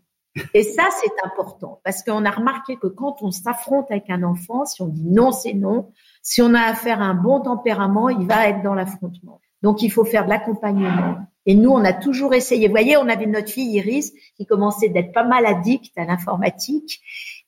Et 0.53 0.63
ça, 0.63 0.83
c'est 1.01 1.25
important 1.25 1.81
parce 1.83 2.03
qu'on 2.03 2.23
a 2.23 2.29
remarqué 2.29 2.75
que 2.75 2.87
quand 2.87 3.17
on 3.21 3.31
s'affronte 3.31 3.89
avec 3.89 4.09
un 4.09 4.23
enfant, 4.23 4.65
si 4.65 4.81
on 4.81 4.87
dit 4.87 5.07
non, 5.07 5.31
c'est 5.31 5.53
non. 5.53 5.91
Si 6.21 6.41
on 6.41 6.53
a 6.53 6.61
affaire 6.61 7.01
à 7.01 7.05
un 7.05 7.15
bon 7.15 7.41
tempérament, 7.41 8.09
il 8.09 8.27
va 8.27 8.47
être 8.47 8.61
dans 8.61 8.75
l'affrontement. 8.75 9.41
Donc, 9.61 9.81
il 9.81 9.91
faut 9.91 10.05
faire 10.05 10.25
de 10.25 10.29
l'accompagnement. 10.29 11.17
Et 11.49 11.55
nous, 11.55 11.71
on 11.71 11.83
a 11.83 11.93
toujours 11.93 12.35
essayé. 12.35 12.67
Vous 12.67 12.73
voyez, 12.73 12.95
on 12.95 13.09
avait 13.09 13.25
notre 13.25 13.49
fille 13.49 13.75
Iris 13.75 14.13
qui 14.37 14.45
commençait 14.45 14.89
d'être 14.89 15.11
pas 15.11 15.23
mal 15.23 15.47
addict 15.47 15.97
à 15.97 16.05
l'informatique. 16.05 17.01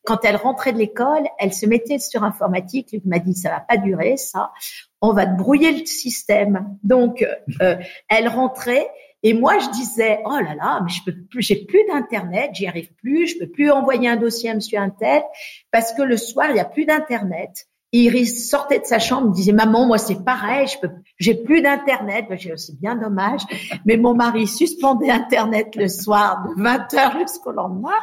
Quand 0.03 0.25
elle 0.25 0.37
rentrait 0.37 0.73
de 0.73 0.79
l'école, 0.79 1.27
elle 1.37 1.53
se 1.53 1.67
mettait 1.67 1.99
sur 1.99 2.23
informatique. 2.23 2.91
Luc 2.93 3.05
m'a 3.05 3.19
dit, 3.19 3.35
ça 3.35 3.49
va 3.49 3.59
pas 3.59 3.77
durer, 3.77 4.17
ça. 4.17 4.53
On 5.01 5.13
va 5.13 5.27
te 5.27 5.37
brouiller 5.37 5.71
le 5.71 5.85
système. 5.85 6.75
Donc, 6.83 7.23
euh, 7.61 7.75
elle 8.09 8.27
rentrait. 8.27 8.89
Et 9.21 9.35
moi, 9.35 9.59
je 9.59 9.69
disais, 9.69 10.19
oh 10.25 10.39
là 10.39 10.55
là, 10.55 10.81
mais 10.83 10.89
je 10.89 11.03
peux 11.05 11.15
plus, 11.29 11.43
j'ai 11.43 11.63
plus 11.65 11.85
d'internet, 11.87 12.49
j'y 12.55 12.65
arrive 12.65 12.91
plus, 12.95 13.27
je 13.27 13.37
peux 13.37 13.51
plus 13.51 13.69
envoyer 13.69 14.09
un 14.09 14.15
dossier 14.15 14.49
à 14.49 14.55
Monsieur 14.55 14.79
Intel 14.79 15.21
parce 15.69 15.93
que 15.93 16.01
le 16.01 16.17
soir, 16.17 16.49
il 16.49 16.55
y 16.55 16.59
a 16.59 16.65
plus 16.65 16.85
d'internet. 16.85 17.67
Iris 17.93 18.49
sortait 18.49 18.79
de 18.79 18.85
sa 18.85 18.99
chambre, 18.99 19.29
me 19.29 19.33
disait 19.33 19.51
maman, 19.51 19.85
moi 19.85 19.97
c'est 19.97 20.23
pareil, 20.23 20.67
je 20.67 20.79
peux, 20.79 20.93
j'ai 21.17 21.35
plus 21.35 21.61
d'internet. 21.61 22.25
J'ai 22.31 22.53
aussi 22.53 22.75
bien 22.77 22.95
dommage, 22.95 23.41
mais 23.85 23.97
mon 23.97 24.13
mari 24.13 24.47
suspendait 24.47 25.09
internet 25.09 25.75
le 25.75 25.89
soir 25.89 26.47
de 26.47 26.61
20 26.61 26.93
h 26.93 27.19
jusqu'au 27.19 27.51
lendemain, 27.51 27.97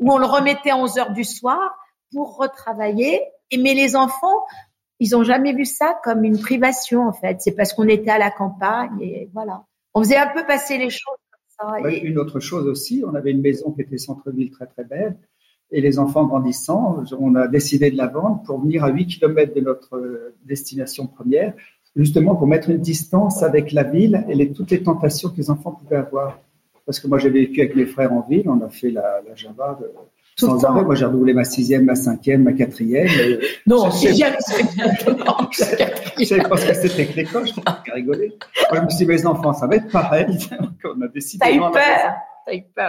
où 0.00 0.12
on 0.12 0.18
le 0.18 0.26
remettait 0.26 0.70
à 0.70 0.76
11 0.76 0.96
h 0.96 1.12
du 1.14 1.24
soir 1.24 1.58
pour 2.12 2.36
retravailler. 2.38 3.20
Et 3.52 3.58
mais 3.58 3.74
les 3.74 3.94
enfants, 3.94 4.44
ils 4.98 5.16
ont 5.16 5.22
jamais 5.22 5.52
vu 5.52 5.64
ça 5.64 5.98
comme 6.02 6.24
une 6.24 6.40
privation 6.40 7.06
en 7.06 7.12
fait. 7.12 7.40
C'est 7.40 7.52
parce 7.52 7.72
qu'on 7.72 7.88
était 7.88 8.10
à 8.10 8.18
la 8.18 8.30
campagne 8.30 9.00
et 9.00 9.30
voilà. 9.32 9.64
On 9.94 10.02
faisait 10.02 10.16
un 10.16 10.28
peu 10.28 10.44
passer 10.44 10.76
les 10.76 10.90
choses 10.90 11.18
comme 11.30 11.82
ça. 11.82 11.88
Une 11.88 12.18
autre 12.18 12.40
chose 12.40 12.66
aussi, 12.66 13.04
on 13.06 13.14
avait 13.14 13.30
une 13.30 13.42
maison 13.42 13.70
qui 13.72 13.82
était 13.82 13.98
centre-ville 13.98 14.50
très 14.50 14.66
très 14.66 14.84
belle 14.84 15.16
et 15.72 15.80
les 15.80 15.98
enfants 15.98 16.24
grandissant, 16.24 17.04
on 17.18 17.34
a 17.34 17.46
décidé 17.48 17.90
de 17.90 17.96
la 17.96 18.06
vendre 18.08 18.42
pour 18.44 18.60
venir 18.60 18.84
à 18.84 18.90
8 18.90 19.06
km 19.06 19.54
de 19.54 19.60
notre 19.60 19.96
euh, 19.96 20.34
destination 20.44 21.06
première, 21.06 21.54
justement 21.96 22.34
pour 22.34 22.46
mettre 22.46 22.70
une 22.70 22.78
distance 22.78 23.42
avec 23.42 23.72
la 23.72 23.84
ville 23.84 24.24
et 24.28 24.34
les, 24.34 24.52
toutes 24.52 24.70
les 24.70 24.82
tentations 24.82 25.28
que 25.28 25.36
les 25.36 25.50
enfants 25.50 25.72
pouvaient 25.72 25.96
avoir. 25.96 26.38
Parce 26.86 26.98
que 26.98 27.06
moi, 27.06 27.18
j'ai 27.18 27.30
vécu 27.30 27.60
avec 27.60 27.76
mes 27.76 27.86
frères 27.86 28.12
en 28.12 28.26
ville, 28.28 28.48
on 28.48 28.60
a 28.62 28.68
fait 28.68 28.90
la, 28.90 29.20
la 29.28 29.34
Java 29.36 29.78
Tout 30.36 30.46
le 30.46 30.50
sans 30.52 30.64
arrêt. 30.64 30.82
Moi, 30.82 30.96
j'ai 30.96 31.04
redoublé 31.04 31.34
ma 31.34 31.44
sixième, 31.44 31.84
ma 31.84 31.94
cinquième, 31.94 32.42
ma 32.42 32.52
quatrième. 32.52 33.06
euh, 33.06 33.40
Non, 33.66 33.90
sixième, 33.92 34.32
Je 36.18 36.24
savais 36.24 36.42
pas 36.42 36.56
ce 36.56 36.66
que 36.66 36.74
c'était 36.74 37.06
que 37.06 37.16
l'école, 37.16 37.46
je 37.46 37.60
pas 37.60 37.82
rigoler. 37.94 38.32
Moi, 38.70 38.80
je 38.80 38.84
me 38.84 38.90
suis 38.90 38.98
dit, 38.98 39.06
mes 39.06 39.24
enfants, 39.24 39.52
ça 39.52 39.68
va 39.68 39.76
être 39.76 39.90
pareil. 39.90 40.26
Donc, 40.60 40.96
on 40.96 41.00
a 41.02 41.08
décidé. 41.08 41.46
T'as 41.46 41.52
eu 41.54 41.60
peur. 41.60 42.14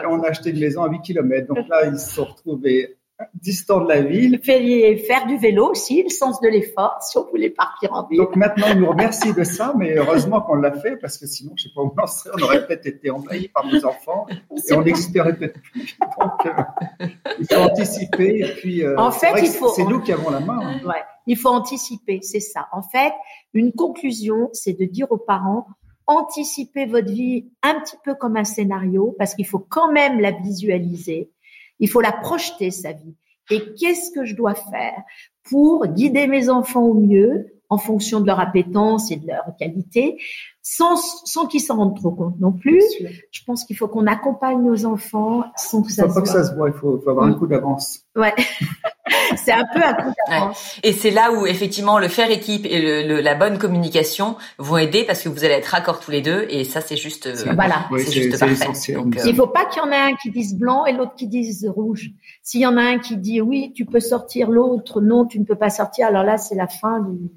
On 0.09 0.21
a 0.23 0.27
acheté 0.29 0.49
une 0.51 0.59
maison 0.59 0.83
à 0.83 0.89
8 0.89 1.01
km. 1.01 1.47
Donc 1.47 1.67
là, 1.69 1.85
ils 1.85 1.97
se 1.99 2.11
sont 2.15 2.25
retrouvés 2.25 2.97
distants 3.35 3.81
de 3.81 3.87
la 3.87 4.01
ville. 4.01 4.39
Il 4.41 4.43
fallait 4.43 4.97
faire 4.97 5.27
du 5.27 5.37
vélo 5.37 5.69
aussi, 5.69 6.01
le 6.01 6.09
sens 6.09 6.41
de 6.41 6.47
l'effort, 6.47 6.97
si 7.01 7.19
on 7.19 7.25
voulait 7.29 7.51
partir 7.51 7.93
en 7.93 8.07
ville. 8.07 8.17
Donc 8.17 8.35
maintenant, 8.35 8.65
ils 8.73 8.79
nous 8.79 8.89
remercient 8.89 9.33
de 9.35 9.43
ça, 9.43 9.73
mais 9.77 9.95
heureusement 9.95 10.41
qu'on 10.41 10.55
l'a 10.55 10.71
fait 10.71 10.97
parce 10.97 11.19
que 11.19 11.27
sinon, 11.27 11.53
je 11.55 11.63
sais 11.65 11.69
pas 11.75 11.81
où 11.81 11.93
on 11.95 12.01
en 12.01 12.07
serait. 12.07 12.31
On 12.39 12.43
aurait 12.43 12.65
peut-être 12.65 12.87
été 12.87 13.11
envahis 13.11 13.47
par 13.49 13.67
nos 13.67 13.85
enfants 13.85 14.25
et 14.67 14.73
on 14.73 14.81
n'existerait 14.81 15.37
peut-être 15.37 15.61
plus. 15.61 15.95
Donc, 16.19 16.45
euh, 16.47 17.07
il 17.39 17.45
faut 17.45 17.61
anticiper. 17.61 18.39
Et 18.39 18.53
puis, 18.55 18.83
euh, 18.83 18.97
En 18.97 19.11
c'est 19.11 19.27
fait, 19.35 19.45
C'est 19.45 19.85
nous 19.85 20.01
qui 20.01 20.11
avons 20.11 20.31
la 20.31 20.39
main. 20.39 20.59
hein. 20.59 20.79
Ouais, 20.83 21.03
il 21.27 21.37
faut 21.37 21.49
anticiper, 21.49 22.21
c'est 22.23 22.39
ça. 22.39 22.69
En 22.71 22.81
fait, 22.81 23.13
une 23.53 23.71
conclusion, 23.71 24.49
c'est 24.53 24.73
de 24.73 24.85
dire 24.85 25.11
aux 25.11 25.19
parents, 25.19 25.67
anticipez 26.07 26.85
votre 26.85 27.11
vie 27.11 27.49
un 27.63 27.79
petit 27.81 27.95
peu 28.03 28.15
comme 28.15 28.37
un 28.37 28.43
scénario, 28.43 29.15
parce 29.17 29.35
qu'il 29.35 29.45
faut 29.47 29.59
quand 29.59 29.91
même 29.91 30.19
la 30.19 30.31
visualiser, 30.31 31.31
il 31.79 31.89
faut 31.89 32.01
la 32.01 32.11
projeter, 32.11 32.71
sa 32.71 32.91
vie. 32.93 33.15
Et 33.49 33.61
qu'est-ce 33.79 34.11
que 34.11 34.23
je 34.25 34.35
dois 34.35 34.53
faire 34.55 35.01
pour 35.49 35.85
guider 35.87 36.27
mes 36.27 36.49
enfants 36.49 36.83
au 36.83 36.93
mieux, 36.93 37.47
en 37.69 37.77
fonction 37.77 38.19
de 38.19 38.27
leur 38.27 38.39
appétence 38.39 39.11
et 39.11 39.15
de 39.15 39.27
leur 39.27 39.45
qualité, 39.57 40.17
sans, 40.61 40.95
sans 41.25 41.47
qu'ils 41.47 41.61
s'en 41.61 41.77
rendent 41.77 41.95
trop 41.95 42.11
compte 42.11 42.39
non 42.39 42.51
plus? 42.51 42.81
Je 43.31 43.41
pense 43.45 43.63
qu'il 43.65 43.75
faut 43.77 43.87
qu'on 43.87 44.07
accompagne 44.07 44.61
nos 44.61 44.85
enfants 44.85 45.43
sans 45.55 45.81
que 45.81 45.87
Il 45.89 45.93
ça 45.93 46.03
faut 46.03 46.09
se 46.09 46.15
pas 46.15 46.21
que 46.21 46.29
voit. 46.29 46.43
ça 46.43 46.49
se 46.49 46.55
voit. 46.55 46.67
Il 46.69 46.73
faut, 46.73 46.99
faut 47.01 47.09
avoir 47.09 47.25
un 47.25 47.31
Mm. 47.31 47.39
coup 47.39 47.47
d'avance. 47.47 48.01
Ouais. 48.15 48.33
c'est 49.35 49.51
un 49.51 49.65
peu 49.73 49.81
un 49.83 49.93
coup 49.93 50.13
d'avance. 50.27 50.77
Et 50.83 50.93
c'est 50.93 51.11
là 51.11 51.31
où 51.31 51.45
effectivement 51.45 51.99
le 51.99 52.07
faire 52.07 52.29
équipe 52.31 52.65
et 52.65 52.81
le, 52.81 53.07
le- 53.15 53.21
la 53.21 53.35
bonne 53.35 53.57
communication 53.57 54.37
vont 54.57 54.77
aider 54.77 55.03
parce 55.03 55.21
que 55.21 55.29
vous 55.29 55.43
allez 55.43 55.53
être 55.55 55.67
raccord 55.67 55.99
tous 55.99 56.11
les 56.11 56.21
deux 56.21 56.45
et 56.49 56.63
ça 56.63 56.81
c'est 56.81 56.97
juste 56.97 57.27
euh, 57.27 57.53
Voilà. 57.55 57.85
C'est 57.97 58.11
juste 58.11 58.39
parfait. 58.39 58.93
Donc, 58.93 59.17
euh, 59.17 59.21
Il 59.25 59.35
faut 59.35 59.47
pas 59.47 59.65
qu'il 59.65 59.81
y 59.81 59.85
en 59.85 59.91
ait 59.91 59.95
un 60.11 60.15
qui 60.15 60.31
dise 60.31 60.55
blanc 60.57 60.85
et 60.85 60.93
l'autre 60.93 61.15
qui 61.15 61.27
dise 61.27 61.67
rouge. 61.67 62.09
S'il 62.43 62.61
y 62.61 62.65
en 62.65 62.77
a 62.77 62.81
un 62.83 62.99
qui 62.99 63.17
dit 63.17 63.41
oui, 63.41 63.73
tu 63.75 63.85
peux 63.85 63.99
sortir, 63.99 64.49
l'autre 64.49 65.01
non, 65.01 65.25
tu 65.25 65.39
ne 65.39 65.45
peux 65.45 65.55
pas 65.57 65.69
sortir, 65.69 66.07
alors 66.07 66.23
là, 66.23 66.37
c'est 66.37 66.55
la 66.55 66.67
fin 66.67 66.99
du... 66.99 67.29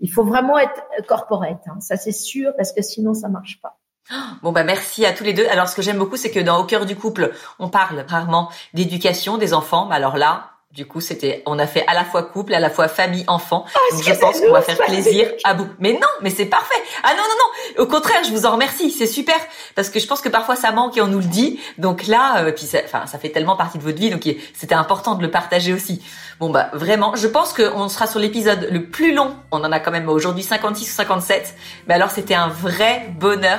Il 0.00 0.10
faut 0.10 0.24
vraiment 0.24 0.58
être 0.58 0.80
corporate, 1.06 1.60
hein. 1.66 1.78
ça 1.80 1.96
c'est 1.96 2.12
sûr, 2.12 2.52
parce 2.56 2.72
que 2.72 2.80
sinon 2.82 3.12
ça 3.14 3.28
marche 3.28 3.60
pas. 3.60 3.76
Bon 4.42 4.50
bah 4.52 4.64
merci 4.64 5.04
à 5.04 5.12
tous 5.12 5.24
les 5.24 5.34
deux. 5.34 5.46
Alors 5.48 5.68
ce 5.68 5.76
que 5.76 5.82
j'aime 5.82 5.98
beaucoup 5.98 6.16
c'est 6.16 6.30
que 6.30 6.40
dans 6.40 6.58
Au 6.60 6.64
cœur 6.64 6.86
du 6.86 6.96
couple, 6.96 7.32
on 7.58 7.68
parle 7.68 8.04
rarement 8.08 8.48
d'éducation 8.74 9.36
des 9.36 9.52
enfants. 9.54 9.86
Mais 9.88 9.96
alors 9.96 10.16
là, 10.16 10.50
du 10.72 10.86
coup, 10.86 11.00
c'était 11.00 11.42
on 11.46 11.58
a 11.58 11.66
fait 11.66 11.84
à 11.88 11.94
la 11.94 12.04
fois 12.04 12.22
couple, 12.22 12.54
à 12.54 12.60
la 12.60 12.70
fois 12.70 12.86
famille, 12.86 13.24
enfant. 13.26 13.64
Donc 13.90 14.04
je 14.04 14.12
pense 14.12 14.40
qu'on 14.40 14.52
va 14.52 14.62
faire 14.62 14.78
plaisir 14.78 15.28
à 15.42 15.54
vous. 15.54 15.66
Mais 15.80 15.94
non, 15.94 16.06
mais 16.22 16.30
c'est 16.30 16.46
parfait. 16.46 16.80
Ah 17.02 17.10
non 17.10 17.22
non 17.22 17.22
non. 17.22 17.82
Au 17.82 17.86
contraire, 17.88 18.22
je 18.24 18.30
vous 18.30 18.46
en 18.46 18.52
remercie. 18.52 18.92
C'est 18.92 19.08
super 19.08 19.34
parce 19.74 19.90
que 19.90 19.98
je 19.98 20.06
pense 20.06 20.20
que 20.20 20.28
parfois 20.28 20.54
ça 20.54 20.70
manque 20.70 20.96
et 20.96 21.00
on 21.00 21.08
nous 21.08 21.18
le 21.18 21.24
dit. 21.24 21.58
Donc 21.78 22.06
là, 22.06 22.44
euh, 22.44 22.52
puis 22.52 22.66
ça, 22.66 22.78
enfin 22.84 23.06
ça 23.06 23.18
fait 23.18 23.30
tellement 23.30 23.56
partie 23.56 23.78
de 23.78 23.82
votre 23.82 23.98
vie, 23.98 24.10
donc 24.10 24.22
c'était 24.54 24.76
important 24.76 25.16
de 25.16 25.22
le 25.22 25.30
partager 25.30 25.72
aussi. 25.72 26.02
Bon 26.38 26.50
bah 26.50 26.70
vraiment, 26.72 27.16
je 27.16 27.26
pense 27.26 27.52
qu'on 27.52 27.88
sera 27.88 28.06
sur 28.06 28.20
l'épisode 28.20 28.68
le 28.70 28.84
plus 28.84 29.12
long. 29.12 29.34
On 29.50 29.64
en 29.64 29.72
a 29.72 29.80
quand 29.80 29.90
même 29.90 30.08
aujourd'hui 30.08 30.44
56 30.44 30.88
ou 30.88 30.94
57. 30.94 31.54
Mais 31.88 31.94
alors 31.94 32.10
c'était 32.10 32.34
un 32.34 32.48
vrai 32.48 33.10
bonheur 33.18 33.58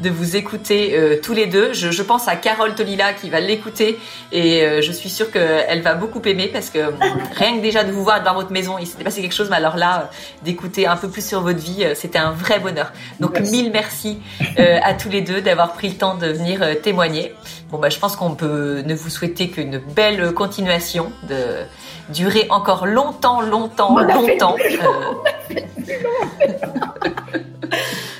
de 0.00 0.10
vous 0.10 0.36
écouter 0.36 0.96
euh, 0.96 1.18
tous 1.22 1.34
les 1.34 1.46
deux. 1.46 1.72
Je, 1.72 1.90
je 1.90 2.02
pense 2.02 2.28
à 2.28 2.36
Carole 2.36 2.74
Tolila 2.74 3.12
qui 3.12 3.30
va 3.30 3.40
l'écouter 3.40 3.98
et 4.32 4.62
euh, 4.62 4.82
je 4.82 4.92
suis 4.92 5.08
sûre 5.08 5.30
qu'elle 5.30 5.82
va 5.82 5.94
beaucoup 5.94 6.20
aimer 6.24 6.48
parce 6.48 6.70
que 6.70 6.78
rien 7.36 7.56
que 7.56 7.62
déjà 7.62 7.84
de 7.84 7.92
vous 7.92 8.02
voir 8.02 8.22
dans 8.22 8.34
votre 8.34 8.52
maison, 8.52 8.76
il 8.78 8.86
s'était 8.86 9.04
passé 9.04 9.20
quelque 9.22 9.34
chose. 9.34 9.48
Mais 9.50 9.56
alors 9.56 9.76
là, 9.76 10.00
euh, 10.00 10.04
d'écouter 10.44 10.86
un 10.86 10.96
peu 10.96 11.08
plus 11.08 11.26
sur 11.26 11.40
votre 11.42 11.58
vie, 11.58 11.84
euh, 11.84 11.94
c'était 11.94 12.18
un 12.18 12.32
vrai 12.32 12.58
bonheur. 12.58 12.92
Donc 13.20 13.32
Merci. 13.34 13.52
mille 13.52 13.70
merci 13.72 14.18
euh, 14.58 14.78
à 14.82 14.94
tous 14.94 15.08
les 15.08 15.20
deux 15.20 15.40
d'avoir 15.40 15.72
pris 15.72 15.88
le 15.88 15.96
temps 15.96 16.14
de 16.14 16.26
venir 16.26 16.60
témoigner. 16.82 17.34
Bon 17.70 17.78
bah 17.78 17.88
je 17.88 17.98
pense 17.98 18.16
qu'on 18.16 18.34
peut 18.34 18.82
ne 18.84 18.94
vous 18.94 19.10
souhaiter 19.10 19.48
qu'une 19.48 19.78
belle 19.78 20.32
continuation 20.32 21.12
de 21.28 21.64
durer 22.12 22.46
encore 22.50 22.86
longtemps, 22.86 23.40
longtemps, 23.40 23.98
longtemps. 23.98 24.56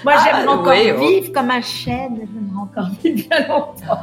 Moi, 0.05 0.14
Ah, 0.16 0.22
j'aimerais 0.24 0.46
encore 0.46 0.74
oh. 0.96 1.01
vivre 1.01 1.32
comme 1.32 1.51
un 1.51 1.61
chêne, 1.62 2.18
j'aimerais 2.20 2.62
encore 2.62 2.88
vivre 3.05 3.28
bien 3.28 3.48
longtemps. 3.48 4.01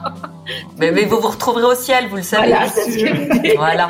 mais, 0.78 0.92
mais 0.92 1.06
vous 1.06 1.20
vous 1.20 1.28
retrouverez 1.30 1.64
au 1.64 1.76
ciel, 1.76 2.08
vous 2.10 2.18
le 2.18 2.22
savez. 2.24 2.48
Voilà, 2.50 2.68
c'est 2.68 2.92
ce 2.92 2.98
que 3.04 3.08
je 3.08 3.40
dis. 3.42 3.52
Voilà. 3.58 3.90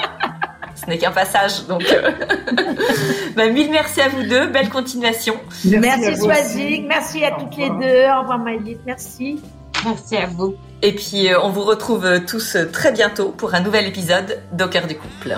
Ce 0.76 0.86
n'est 0.90 1.00
qu'un 1.00 1.12
passage, 1.12 1.66
donc. 1.68 1.84
euh, 1.92 2.12
bah, 3.36 3.48
mille 3.50 3.72
merci 3.72 4.00
à 4.00 4.10
vous 4.10 4.22
deux, 4.24 4.48
belle 4.48 4.70
continuation. 4.70 5.36
Merci 5.66 6.16
Swazik, 6.18 6.86
merci 6.88 7.26
à 7.26 7.32
toutes 7.32 7.58
les 7.58 7.70
revoir. 7.70 7.80
deux. 7.82 8.16
Au 8.16 8.22
revoir 8.22 8.40
Maïlite, 8.40 8.80
merci. 8.86 9.42
Merci 9.84 10.18
à 10.18 10.28
vous. 10.28 10.56
Et 10.84 10.94
puis 10.94 11.32
euh, 11.34 11.40
on 11.42 11.50
vous 11.50 11.64
retrouve 11.64 12.06
euh, 12.06 12.20
tous 12.20 12.58
très 12.72 12.92
bientôt 12.92 13.30
pour 13.30 13.56
un 13.56 13.60
nouvel 13.62 13.88
épisode 13.88 14.40
d'Au 14.52 14.68
cœur 14.68 14.86
du 14.88 14.96
couple. 14.96 15.38